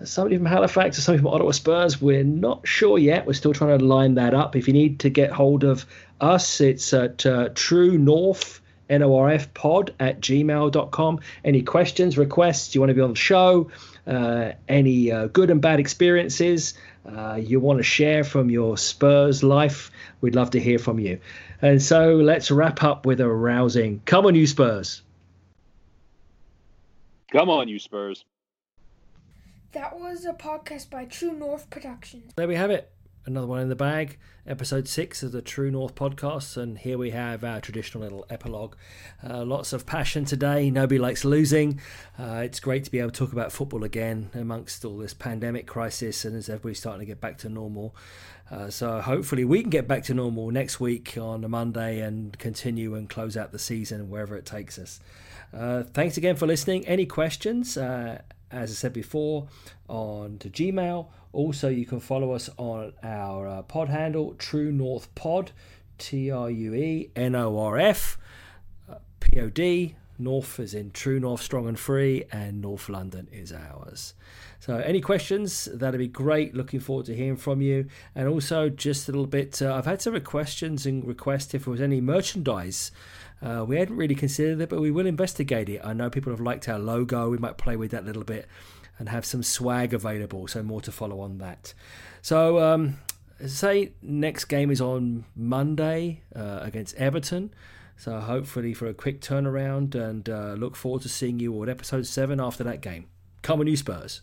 somebody 0.03 0.37
from 0.37 0.45
Halifax 0.45 0.97
or 0.97 1.01
somebody 1.01 1.21
from 1.21 1.33
Ottawa 1.33 1.51
Spurs. 1.51 2.01
We're 2.01 2.23
not 2.23 2.67
sure 2.67 2.97
yet. 2.97 3.27
We're 3.27 3.33
still 3.33 3.53
trying 3.53 3.77
to 3.77 3.85
line 3.85 4.15
that 4.15 4.33
up. 4.33 4.55
If 4.55 4.67
you 4.67 4.73
need 4.73 4.99
to 5.01 5.09
get 5.09 5.31
hold 5.31 5.63
of 5.63 5.85
us, 6.19 6.61
it's 6.61 6.93
at 6.93 7.25
uh, 7.25 7.49
True 7.53 7.97
North 7.97 8.61
norfpod 8.99 9.91
at 9.99 10.19
gmail.com. 10.19 11.19
Any 11.45 11.61
questions, 11.61 12.17
requests, 12.17 12.75
you 12.75 12.81
want 12.81 12.89
to 12.89 12.93
be 12.93 13.01
on 13.01 13.11
the 13.11 13.15
show, 13.15 13.71
uh, 14.05 14.51
any 14.67 15.11
uh, 15.11 15.27
good 15.27 15.49
and 15.49 15.61
bad 15.61 15.79
experiences 15.79 16.73
uh, 17.05 17.35
you 17.35 17.59
want 17.59 17.79
to 17.79 17.83
share 17.83 18.23
from 18.23 18.49
your 18.49 18.77
Spurs 18.77 19.43
life, 19.43 19.91
we'd 20.21 20.35
love 20.35 20.51
to 20.51 20.59
hear 20.59 20.79
from 20.79 20.99
you. 20.99 21.19
And 21.61 21.81
so 21.81 22.15
let's 22.15 22.51
wrap 22.51 22.83
up 22.83 23.05
with 23.05 23.19
a 23.21 23.27
rousing 23.27 24.01
come 24.05 24.25
on, 24.25 24.35
you 24.35 24.47
Spurs. 24.47 25.01
Come 27.31 27.49
on, 27.49 27.67
you 27.67 27.79
Spurs. 27.79 28.25
That 29.71 29.97
was 29.97 30.25
a 30.25 30.33
podcast 30.33 30.89
by 30.89 31.05
True 31.05 31.31
North 31.31 31.69
Productions. 31.69 32.33
There 32.35 32.47
we 32.47 32.55
have 32.55 32.71
it 32.71 32.91
another 33.25 33.47
one 33.47 33.61
in 33.61 33.69
the 33.69 33.75
bag, 33.75 34.17
episode 34.47 34.87
six 34.87 35.21
of 35.23 35.31
the 35.31 35.41
True 35.41 35.69
North 35.69 35.95
podcast. 35.95 36.57
And 36.57 36.77
here 36.77 36.97
we 36.97 37.11
have 37.11 37.43
our 37.43 37.61
traditional 37.61 38.03
little 38.03 38.25
epilogue. 38.29 38.75
Uh, 39.27 39.43
lots 39.43 39.73
of 39.73 39.85
passion 39.85 40.25
today. 40.25 40.69
Nobody 40.69 40.97
likes 40.97 41.23
losing. 41.23 41.79
Uh, 42.17 42.41
it's 42.43 42.59
great 42.59 42.83
to 42.85 42.91
be 42.91 42.99
able 42.99 43.11
to 43.11 43.19
talk 43.19 43.31
about 43.31 43.51
football 43.51 43.83
again 43.83 44.29
amongst 44.33 44.83
all 44.83 44.97
this 44.97 45.13
pandemic 45.13 45.67
crisis 45.67 46.25
and 46.25 46.35
as 46.35 46.49
everybody's 46.49 46.79
starting 46.79 47.01
to 47.01 47.05
get 47.05 47.21
back 47.21 47.37
to 47.39 47.49
normal. 47.49 47.95
Uh, 48.49 48.69
so 48.69 48.99
hopefully 48.99 49.45
we 49.45 49.61
can 49.61 49.69
get 49.69 49.87
back 49.87 50.03
to 50.03 50.13
normal 50.13 50.51
next 50.51 50.79
week 50.79 51.17
on 51.17 51.43
a 51.43 51.47
Monday 51.47 52.01
and 52.01 52.37
continue 52.37 52.95
and 52.95 53.09
close 53.09 53.37
out 53.37 53.51
the 53.51 53.59
season 53.59 54.09
wherever 54.09 54.35
it 54.35 54.45
takes 54.45 54.77
us. 54.77 54.99
Uh, 55.53 55.83
thanks 55.83 56.17
again 56.17 56.35
for 56.35 56.47
listening. 56.47 56.85
Any 56.87 57.05
questions? 57.05 57.77
Uh, 57.77 58.21
as 58.51 58.71
I 58.71 58.73
said 58.73 58.93
before, 58.93 59.47
on 59.87 60.37
to 60.39 60.49
Gmail 60.49 61.07
also, 61.33 61.69
you 61.69 61.85
can 61.85 61.99
follow 61.99 62.31
us 62.31 62.49
on 62.57 62.93
our 63.03 63.47
uh, 63.47 63.61
pod 63.61 63.89
handle, 63.89 64.35
True 64.37 64.71
North 64.71 65.13
Pod, 65.15 65.51
T 65.97 66.29
R 66.29 66.49
U 66.49 66.73
E 66.73 67.09
N 67.15 67.35
O 67.35 67.57
R 67.57 67.77
F, 67.77 68.17
uh, 68.89 68.95
P 69.19 69.39
O 69.39 69.49
D. 69.49 69.95
North 70.19 70.59
is 70.59 70.75
in 70.75 70.91
True 70.91 71.19
North 71.19 71.41
Strong 71.41 71.67
and 71.67 71.79
Free, 71.79 72.25
and 72.31 72.61
North 72.61 72.89
London 72.89 73.27
is 73.31 73.51
ours. 73.51 74.13
So, 74.59 74.75
any 74.77 75.01
questions? 75.01 75.65
That'd 75.65 75.97
be 75.99 76.07
great. 76.07 76.53
Looking 76.53 76.79
forward 76.79 77.07
to 77.07 77.15
hearing 77.15 77.37
from 77.37 77.61
you. 77.61 77.87
And 78.13 78.27
also, 78.27 78.69
just 78.69 79.07
a 79.07 79.11
little 79.11 79.25
bit, 79.25 79.61
uh, 79.61 79.73
I've 79.73 79.85
had 79.85 80.01
some 80.01 80.19
questions 80.21 80.85
and 80.85 81.03
requests 81.07 81.53
if 81.53 81.65
there 81.65 81.71
was 81.71 81.81
any 81.81 82.01
merchandise. 82.01 82.91
Uh, 83.41 83.65
we 83.67 83.77
hadn't 83.77 83.95
really 83.95 84.13
considered 84.13 84.61
it, 84.61 84.69
but 84.69 84.79
we 84.79 84.91
will 84.91 85.07
investigate 85.07 85.69
it. 85.69 85.81
I 85.83 85.93
know 85.93 86.11
people 86.11 86.31
have 86.31 86.41
liked 86.41 86.69
our 86.69 86.77
logo. 86.77 87.29
We 87.29 87.39
might 87.39 87.57
play 87.57 87.75
with 87.75 87.89
that 87.91 88.03
a 88.03 88.05
little 88.05 88.23
bit 88.23 88.47
and 89.01 89.09
have 89.09 89.25
some 89.25 89.41
swag 89.41 89.95
available. 89.95 90.47
So 90.47 90.61
more 90.61 90.79
to 90.81 90.91
follow 90.91 91.21
on 91.21 91.39
that. 91.39 91.73
So 92.21 92.59
um, 92.59 92.99
say 93.43 93.93
next 93.99 94.45
game 94.45 94.69
is 94.69 94.79
on 94.79 95.25
Monday 95.35 96.21
uh, 96.35 96.59
against 96.61 96.95
Everton. 96.97 97.51
So 97.97 98.19
hopefully 98.19 98.75
for 98.75 98.85
a 98.85 98.93
quick 98.93 99.19
turnaround 99.19 99.95
and 99.95 100.29
uh, 100.29 100.53
look 100.53 100.75
forward 100.75 101.01
to 101.01 101.09
seeing 101.09 101.39
you 101.39 101.51
all 101.55 101.63
at 101.63 101.69
episode 101.69 102.05
seven 102.05 102.39
after 102.39 102.63
that 102.63 102.81
game. 102.81 103.07
Come 103.41 103.59
on, 103.59 103.65
you 103.65 103.75
Spurs. 103.75 104.21